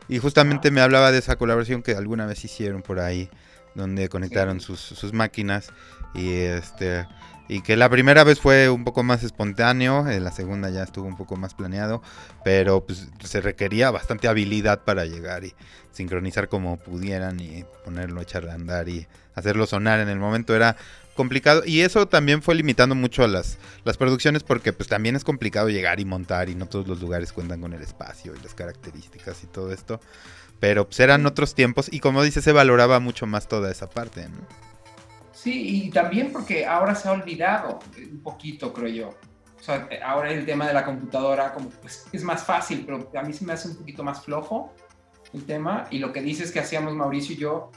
y 0.07 0.19
justamente 0.19 0.71
me 0.71 0.79
hablaba 0.79 1.11
de 1.11 1.17
esa 1.17 1.35
colaboración 1.35 1.83
que 1.83 1.95
alguna 1.95 2.25
vez 2.25 2.45
hicieron 2.45 2.81
por 2.81 3.01
ahí, 3.01 3.29
donde 3.73 4.07
conectaron 4.07 4.61
sus, 4.61 4.79
sus 4.79 5.11
máquinas 5.11 5.73
y 6.13 6.31
este 6.31 7.05
y 7.47 7.61
que 7.61 7.75
la 7.75 7.89
primera 7.89 8.23
vez 8.23 8.39
fue 8.39 8.69
un 8.69 8.83
poco 8.83 9.03
más 9.03 9.23
espontáneo, 9.23 10.09
en 10.09 10.23
la 10.23 10.31
segunda 10.31 10.69
ya 10.69 10.83
estuvo 10.83 11.07
un 11.07 11.17
poco 11.17 11.35
más 11.35 11.53
planeado, 11.53 12.01
pero 12.43 12.85
pues 12.85 13.07
se 13.23 13.41
requería 13.41 13.91
bastante 13.91 14.27
habilidad 14.27 14.83
para 14.83 15.05
llegar 15.05 15.43
y 15.43 15.53
sincronizar 15.91 16.49
como 16.49 16.77
pudieran 16.77 17.39
y 17.39 17.65
ponerlo, 17.83 18.21
echarle 18.21 18.51
a 18.51 18.55
andar 18.55 18.89
y 18.89 19.07
hacerlo 19.35 19.67
sonar 19.67 19.99
en 19.99 20.09
el 20.09 20.19
momento 20.19 20.55
era 20.55 20.75
complicado 21.15 21.63
y 21.65 21.81
eso 21.81 22.07
también 22.07 22.41
fue 22.41 22.55
limitando 22.55 22.93
mucho 22.93 23.23
a 23.23 23.27
las, 23.27 23.57
las 23.85 23.95
producciones 23.95 24.43
porque 24.43 24.73
pues 24.73 24.89
también 24.89 25.15
es 25.15 25.23
complicado 25.23 25.69
llegar 25.69 25.99
y 25.99 26.05
montar 26.05 26.49
y 26.49 26.55
no 26.55 26.65
todos 26.67 26.87
los 26.87 26.99
lugares 26.99 27.31
cuentan 27.31 27.61
con 27.61 27.73
el 27.73 27.81
espacio 27.81 28.33
y 28.35 28.43
las 28.43 28.53
características 28.53 29.43
y 29.43 29.47
todo 29.47 29.71
esto, 29.71 30.01
pero 30.59 30.85
pues 30.85 30.99
eran 30.99 31.25
otros 31.25 31.55
tiempos 31.55 31.87
y 31.91 31.99
como 31.99 32.23
dice 32.23 32.41
se 32.41 32.51
valoraba 32.51 32.99
mucho 32.99 33.27
más 33.27 33.47
toda 33.47 33.71
esa 33.71 33.89
parte, 33.89 34.27
¿no? 34.27 34.74
Sí, 35.45 35.85
y 35.85 35.91
también 35.91 36.31
porque 36.31 36.65
ahora 36.65 36.95
se 36.95 37.07
ha 37.07 37.11
olvidado 37.11 37.77
un 38.11 38.19
poquito, 38.23 38.73
creo 38.73 38.87
yo. 38.87 39.09
O 39.59 39.63
sea, 39.63 39.87
ahora 40.03 40.31
el 40.31 40.43
tema 40.43 40.65
de 40.65 40.73
la 40.73 40.83
computadora 40.83 41.53
como 41.53 41.69
pues, 41.69 42.07
es 42.11 42.23
más 42.23 42.43
fácil, 42.43 42.83
pero 42.83 43.11
a 43.15 43.21
mí 43.21 43.31
se 43.31 43.45
me 43.45 43.53
hace 43.53 43.67
un 43.67 43.75
poquito 43.75 44.03
más 44.03 44.25
flojo 44.25 44.73
el 45.33 45.45
tema. 45.45 45.85
Y 45.91 45.99
lo 45.99 46.11
que 46.11 46.23
dices 46.23 46.51
que 46.51 46.61
hacíamos 46.61 46.95
Mauricio 46.95 47.35
y 47.35 47.37
yo, 47.37 47.69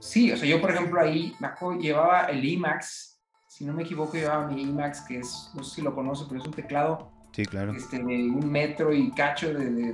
sí, 0.00 0.32
o 0.32 0.36
sea, 0.38 0.48
yo 0.48 0.62
por 0.62 0.70
ejemplo 0.70 0.98
ahí 0.98 1.34
llevaba 1.78 2.22
el 2.22 2.42
IMAX, 2.42 3.20
si 3.48 3.66
no 3.66 3.74
me 3.74 3.82
equivoco 3.82 4.14
llevaba 4.14 4.46
mi 4.46 4.62
IMAX, 4.62 5.02
que 5.02 5.18
es, 5.18 5.50
no 5.52 5.62
sé 5.62 5.74
si 5.74 5.82
lo 5.82 5.94
conoce, 5.94 6.24
pero 6.26 6.40
es 6.40 6.46
un 6.46 6.54
teclado 6.54 7.12
Sí, 7.34 7.44
claro. 7.46 7.72
Este, 7.72 7.98
un 7.98 8.48
metro 8.48 8.92
y 8.92 9.10
cacho 9.10 9.52
de, 9.52 9.92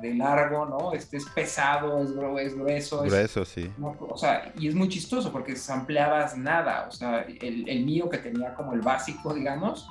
de, 0.00 0.14
largo, 0.14 0.64
¿no? 0.64 0.94
Este 0.94 1.18
es 1.18 1.26
pesado, 1.26 2.02
es, 2.02 2.10
es 2.46 2.54
grueso. 2.54 3.02
Grueso, 3.02 3.44
sí. 3.44 3.70
O 3.78 4.16
sea, 4.16 4.50
y 4.58 4.68
es 4.68 4.74
muy 4.74 4.88
chistoso 4.88 5.30
porque 5.30 5.54
ampliabas 5.68 6.38
nada. 6.38 6.86
O 6.88 6.90
sea, 6.90 7.26
el, 7.42 7.68
el, 7.68 7.84
mío 7.84 8.08
que 8.08 8.16
tenía 8.16 8.54
como 8.54 8.72
el 8.72 8.80
básico, 8.80 9.34
digamos, 9.34 9.86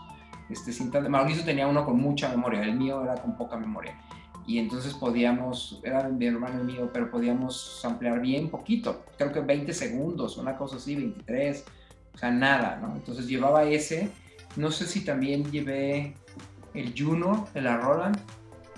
este, 0.49 0.71
cinta 0.71 0.99
de 0.99 1.07
Mauricio 1.07 1.45
tenía 1.45 1.67
uno 1.67 1.85
con 1.85 1.99
mucha 2.01 2.29
memoria, 2.29 2.63
el 2.63 2.75
mío 2.75 3.03
era 3.03 3.13
con 3.15 3.37
poca 3.37 3.57
memoria. 3.57 3.95
Y 4.47 4.57
entonces 4.57 4.95
podíamos, 4.95 5.79
era 5.83 6.07
mi 6.09 6.25
hermano 6.25 6.63
mío, 6.63 6.89
pero 6.91 7.11
podíamos 7.11 7.83
ampliar 7.85 8.21
bien 8.21 8.49
poquito, 8.49 9.03
creo 9.17 9.31
que 9.31 9.41
20 9.41 9.71
segundos, 9.71 10.37
una 10.37 10.57
cosa 10.57 10.77
así, 10.77 10.95
23, 10.95 11.65
o 12.15 12.17
sea, 12.17 12.31
nada, 12.31 12.79
¿no? 12.81 12.95
Entonces 12.95 13.27
llevaba 13.27 13.65
ese, 13.65 14.09
no 14.55 14.71
sé 14.71 14.87
si 14.87 15.03
también 15.03 15.51
llevé 15.51 16.15
el 16.77 16.93
Juno 16.97 17.47
de 17.53 17.61
la 17.61 17.77
Roland, 17.77 18.17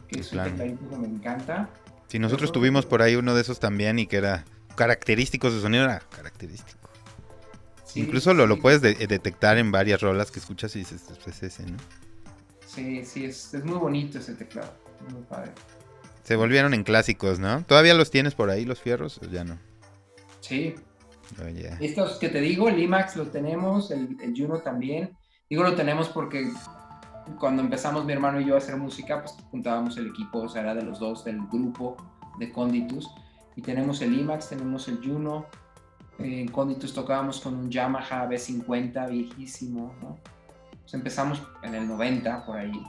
que 0.08 0.20
es 0.20 0.32
un 0.34 0.44
tecladito 0.44 0.90
que 0.90 0.98
me 0.98 1.08
encanta. 1.08 1.70
Sí, 2.08 2.20
nosotros 2.20 2.52
tuvimos 2.52 2.86
por 2.86 3.02
ahí 3.02 3.16
uno 3.16 3.36
de 3.36 3.42
esos 3.42 3.60
también 3.60 4.00
y 4.00 4.08
que 4.08 4.18
era 4.18 4.46
característico, 4.76 5.50
su 5.52 5.62
sonido 5.62 5.84
era 5.84 6.00
característico. 6.16 6.80
Incluso 7.96 8.34
lo, 8.34 8.48
lo 8.48 8.60
puedes 8.60 8.82
detectar 8.82 9.58
en 9.58 9.72
varias 9.72 10.02
rolas 10.02 10.32
que 10.32 10.40
escuchas 10.40 10.76
y 10.76 10.80
dices, 10.80 11.04
pues 11.24 11.38
es 11.38 11.44
ese, 11.44 11.72
¿no? 11.72 11.78
Sí, 12.66 13.04
sí, 13.04 13.26
es, 13.26 13.54
muy 13.64 13.78
bonito 13.78 14.20
ese 14.20 14.36
teclado, 14.36 14.72
muy 15.10 15.24
padre. 15.24 15.52
Se 16.24 16.36
volvieron 16.36 16.76
en 16.76 16.84
clásicos, 16.84 17.40
¿no? 17.40 17.64
¿Todavía 17.64 17.96
los 17.96 18.12
tienes 18.12 18.36
por 18.36 18.52
ahí, 18.52 18.64
los 18.64 18.80
fierros? 18.80 19.20
¿O 19.24 19.26
ya 19.26 19.44
no? 19.44 19.58
Sí. 20.42 20.76
Oh, 21.42 21.46
Estos 21.80 22.18
que 22.20 22.30
te 22.30 22.42
digo, 22.42 22.70
el 22.70 22.80
IMAX 22.80 23.16
lo 23.16 23.28
tenemos, 23.28 23.92
el, 23.92 24.18
el 24.22 24.34
Juno 24.36 24.60
también. 24.60 25.18
Digo 25.50 25.64
lo 25.64 25.76
tenemos 25.76 26.10
porque 26.10 26.52
cuando 27.38 27.62
empezamos 27.62 28.06
mi 28.06 28.14
hermano 28.14 28.40
y 28.40 28.46
yo 28.46 28.56
a 28.56 28.58
hacer 28.58 28.78
música, 28.78 29.22
pues 29.22 29.36
juntábamos 29.52 29.98
el 29.98 30.08
equipo, 30.08 30.40
o 30.40 30.50
sea, 30.50 30.62
era 30.62 30.76
de 30.76 30.84
los 30.84 31.00
dos 31.00 31.24
del 31.26 31.40
grupo 31.48 31.98
de 32.40 32.52
Conditus. 32.52 33.10
Y 33.56 33.62
tenemos 33.62 34.02
el 34.02 34.18
IMAX, 34.18 34.50
tenemos 34.50 34.88
el 34.88 34.98
Juno. 34.98 35.46
En 36.18 36.48
Conditus 36.48 36.94
tocábamos 36.94 37.40
con 37.42 37.56
un 37.56 37.70
Yamaha 37.70 38.28
B50 38.28 39.10
viejísimo, 39.10 39.94
¿no? 40.02 40.18
Pues 40.82 40.94
empezamos 40.94 41.42
en 41.62 41.76
el 41.76 41.88
90 41.88 42.46
por 42.46 42.58
ahí. 42.58 42.84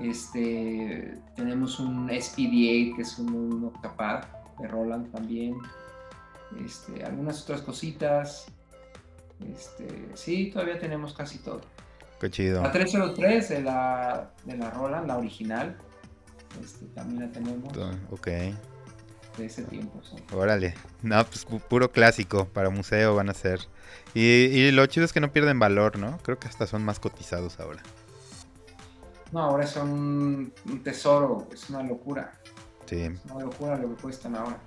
Este, 0.00 1.18
tenemos 1.36 1.78
un 1.78 2.08
SPD8 2.08 2.96
que 2.96 3.02
es 3.02 3.18
un, 3.18 3.64
octapad 3.64 4.24
de 4.58 4.68
Roland 4.68 5.12
también. 5.12 5.56
Este, 6.64 7.04
algunas 7.04 7.42
otras 7.42 7.62
cositas. 7.62 8.46
Este, 9.54 10.10
sí, 10.14 10.50
todavía 10.52 10.78
tenemos 10.78 11.12
casi 11.12 11.38
todo. 11.38 11.60
Qué 12.20 12.30
chido. 12.30 12.62
La 12.62 12.70
303 12.70 13.48
de 13.48 13.62
la, 13.62 14.30
de 14.44 14.56
la 14.56 14.70
Roland, 14.70 15.06
la 15.06 15.16
original. 15.16 15.76
Este, 16.62 16.84
también 16.86 17.22
la 17.22 17.32
tenemos. 17.32 17.72
Ok. 18.10 18.26
De 19.38 19.46
ese 19.46 19.62
tiempo, 19.62 20.02
Órale. 20.34 20.74
No, 21.02 21.24
pues 21.24 21.46
puro 21.46 21.90
clásico. 21.90 22.46
Para 22.46 22.68
museo 22.68 23.14
van 23.14 23.30
a 23.30 23.34
ser. 23.34 23.60
Y, 24.12 24.20
y, 24.20 24.70
lo 24.70 24.84
chido 24.86 25.06
es 25.06 25.14
que 25.14 25.20
no 25.20 25.32
pierden 25.32 25.58
valor, 25.58 25.98
¿no? 25.98 26.18
Creo 26.18 26.38
que 26.38 26.48
hasta 26.48 26.66
son 26.66 26.84
más 26.84 27.00
cotizados 27.00 27.58
ahora. 27.58 27.82
No, 29.32 29.40
ahora 29.40 29.66
son 29.66 30.52
un 30.66 30.82
tesoro. 30.82 31.48
Es 31.52 31.70
una 31.70 31.82
locura. 31.84 32.38
Sí. 32.84 33.02
Es 33.02 33.24
una 33.30 33.44
locura 33.44 33.76
lo 33.78 33.96
que 33.96 34.02
cuestan 34.02 34.36
ahora. 34.36 34.58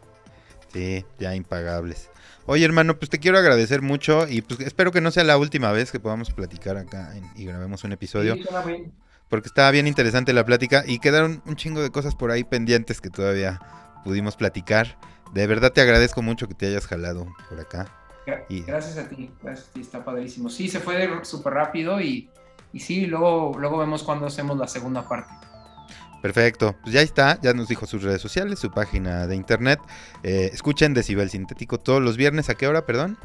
Sí, 0.73 1.05
ya 1.19 1.35
impagables. 1.35 2.09
Oye, 2.45 2.65
hermano, 2.65 2.97
pues 2.97 3.09
te 3.09 3.19
quiero 3.19 3.37
agradecer 3.37 3.81
mucho 3.81 4.27
y 4.27 4.41
pues 4.41 4.59
espero 4.59 4.91
que 4.91 4.99
no 4.99 5.11
sea 5.11 5.23
la 5.23 5.37
última 5.37 5.71
vez 5.71 5.91
que 5.91 5.99
podamos 5.99 6.31
platicar 6.31 6.77
acá 6.77 7.13
y 7.35 7.45
grabemos 7.45 7.83
un 7.83 7.93
episodio. 7.93 8.35
porque 9.29 9.47
estaba 9.47 9.71
bien 9.71 9.87
interesante 9.87 10.33
la 10.33 10.45
plática 10.45 10.83
y 10.85 10.99
quedaron 10.99 11.41
un 11.45 11.55
chingo 11.55 11.81
de 11.81 11.89
cosas 11.89 12.15
por 12.15 12.31
ahí 12.31 12.43
pendientes 12.43 12.99
que 12.99 13.09
todavía 13.09 13.59
pudimos 14.03 14.35
platicar. 14.35 14.97
De 15.33 15.47
verdad 15.47 15.71
te 15.71 15.81
agradezco 15.81 16.21
mucho 16.21 16.47
que 16.47 16.53
te 16.53 16.67
hayas 16.67 16.85
jalado 16.85 17.27
por 17.49 17.59
acá. 17.59 17.87
Gracias 18.25 18.97
a 18.97 19.09
ti, 19.09 19.31
gracias 19.41 19.69
a 19.69 19.71
ti, 19.73 19.81
está 19.81 20.03
padrísimo. 20.03 20.49
Sí, 20.49 20.67
se 20.67 20.79
fue 20.79 21.09
súper 21.23 21.53
rápido 21.53 21.99
y, 22.01 22.29
y 22.71 22.79
sí, 22.79 23.05
luego, 23.05 23.53
luego 23.57 23.77
vemos 23.77 24.03
cuando 24.03 24.25
hacemos 24.25 24.57
la 24.57 24.67
segunda 24.67 25.07
parte. 25.07 25.33
Perfecto, 26.23 26.73
pues 26.81 26.93
ya 26.93 27.01
está, 27.01 27.37
ya 27.41 27.53
nos 27.53 27.67
dijo 27.67 27.85
sus 27.85 28.01
redes 28.01 28.21
sociales, 28.21 28.57
su 28.57 28.71
página 28.71 29.27
de 29.27 29.35
internet. 29.35 29.77
Eh, 30.23 30.51
escuchen 30.53 30.93
Decibel 30.93 31.29
Sintético 31.29 31.81
todos 31.81 32.01
los 32.01 32.15
viernes, 32.15 32.49
¿a 32.49 32.55
qué 32.55 32.65
hora, 32.65 32.85
perdón? 32.85 33.17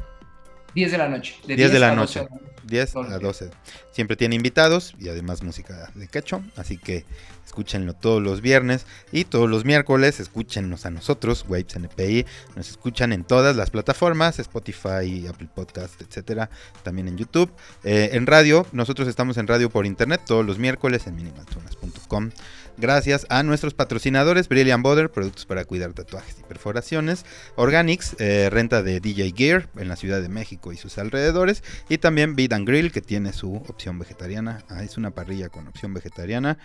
10 0.75 0.91
de 0.91 0.97
la 0.97 1.07
noche. 1.07 1.37
De 1.47 1.55
10, 1.55 1.71
de 1.71 1.79
la 1.79 1.95
noche. 1.95 2.27
10 2.65 2.95
a 2.97 3.19
12. 3.19 3.51
Siempre 3.91 4.17
tiene 4.17 4.35
invitados 4.35 4.95
y 4.99 5.07
además 5.07 5.43
música 5.43 5.89
de 5.95 6.09
cacho, 6.09 6.43
así 6.57 6.77
que 6.77 7.05
escúchenlo 7.45 7.93
todos 7.93 8.21
los 8.21 8.41
viernes 8.41 8.85
y 9.13 9.23
todos 9.23 9.49
los 9.49 9.63
miércoles 9.63 10.19
escúchenos 10.19 10.85
a 10.85 10.91
nosotros, 10.91 11.45
Waves 11.47 11.77
NPI, 11.77 12.25
nos 12.57 12.69
escuchan 12.69 13.13
en 13.13 13.23
todas 13.23 13.55
las 13.55 13.69
plataformas, 13.69 14.39
Spotify, 14.39 15.25
Apple 15.27 15.47
Podcast, 15.55 16.01
etcétera, 16.01 16.49
también 16.83 17.07
en 17.07 17.17
YouTube. 17.17 17.49
Eh, 17.85 18.09
en 18.11 18.27
radio, 18.27 18.67
nosotros 18.73 19.07
estamos 19.07 19.37
en 19.37 19.47
radio 19.47 19.69
por 19.69 19.85
internet 19.85 20.21
todos 20.25 20.45
los 20.45 20.59
miércoles 20.59 21.07
en 21.07 21.15
minimaltunas.com 21.15 22.31
gracias 22.79 23.25
a 23.29 23.43
nuestros 23.43 23.73
patrocinadores 23.73 24.47
Brilliant 24.47 24.83
Border, 24.83 25.11
productos 25.11 25.45
para 25.45 25.65
cuidar 25.65 25.93
tatuajes 25.93 26.37
y 26.39 26.43
perforaciones, 26.43 27.25
Organics, 27.55 28.15
eh, 28.19 28.49
renta 28.51 28.81
de 28.81 28.99
DJ 28.99 29.33
Gear 29.35 29.67
en 29.77 29.87
la 29.87 29.95
Ciudad 29.95 30.21
de 30.21 30.29
México 30.29 30.71
y 30.71 30.77
sus 30.77 30.97
alrededores, 30.97 31.63
y 31.89 31.97
también 31.97 32.35
Beat 32.35 32.53
and 32.53 32.67
Grill, 32.67 32.91
que 32.91 33.01
tiene 33.01 33.33
su 33.33 33.55
opción 33.55 33.99
vegetariana. 33.99 34.63
Ah, 34.69 34.83
es 34.83 34.97
una 34.97 35.11
parrilla 35.11 35.49
con 35.49 35.67
opción 35.67 35.93
vegetariana. 35.93 36.57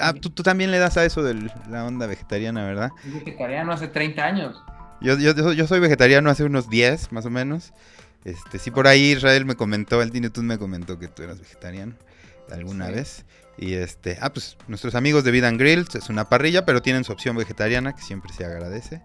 ah, 0.00 0.12
tú, 0.12 0.30
también 0.42 0.70
le 0.70 0.78
das 0.78 0.96
a 0.96 1.04
eso 1.04 1.22
de 1.22 1.34
la 1.68 1.84
onda 1.84 2.06
vegetariana, 2.06 2.64
¿verdad? 2.64 2.90
vegetariano 3.04 3.72
hace 3.72 3.88
30 3.88 4.24
años. 4.24 4.62
Yo, 5.00 5.18
yo, 5.18 5.52
yo 5.52 5.66
soy 5.66 5.80
vegetariano 5.80 6.30
hace 6.30 6.44
unos 6.44 6.70
10, 6.70 7.12
más 7.12 7.26
o 7.26 7.30
menos. 7.30 7.72
Este, 8.24 8.58
sí, 8.58 8.70
por 8.70 8.88
ahí 8.88 9.12
Israel 9.12 9.44
me 9.44 9.54
comentó, 9.54 10.02
el 10.02 10.10
Tinetun 10.10 10.46
me 10.46 10.58
comentó 10.58 10.98
que 10.98 11.06
tú 11.08 11.22
eras 11.22 11.38
vegetariano 11.38 11.94
alguna 12.50 12.88
vez. 12.88 13.24
Y 13.58 13.74
este, 13.74 14.18
ah, 14.20 14.32
pues 14.32 14.56
nuestros 14.68 14.94
amigos 14.94 15.24
de 15.24 15.30
Vida 15.30 15.48
and 15.48 15.58
Grills 15.58 15.94
es 15.94 16.08
una 16.08 16.28
parrilla, 16.28 16.64
pero 16.64 16.82
tienen 16.82 17.04
su 17.04 17.12
opción 17.12 17.36
vegetariana 17.36 17.94
que 17.94 18.02
siempre 18.02 18.32
se 18.32 18.44
agradece. 18.44 19.02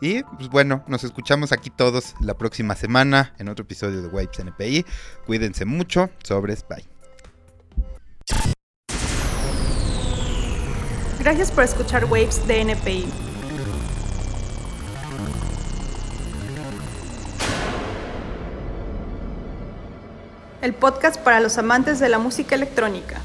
Y 0.00 0.22
pues 0.22 0.48
bueno, 0.48 0.84
nos 0.88 1.04
escuchamos 1.04 1.52
aquí 1.52 1.70
todos 1.70 2.14
la 2.20 2.34
próxima 2.34 2.74
semana 2.74 3.34
en 3.38 3.48
otro 3.48 3.64
episodio 3.64 4.02
de 4.02 4.08
Waves 4.08 4.38
NPI. 4.38 4.84
Cuídense 5.26 5.64
mucho, 5.64 6.10
sobres, 6.24 6.64
bye. 6.68 6.84
Gracias 11.20 11.52
por 11.52 11.62
escuchar 11.62 12.06
Waves 12.06 12.46
de 12.48 12.60
NPI. 12.62 13.32
el 20.62 20.74
podcast 20.74 21.16
para 21.20 21.40
los 21.40 21.58
amantes 21.58 21.98
de 21.98 22.08
la 22.08 22.18
música 22.18 22.54
electrónica. 22.54 23.20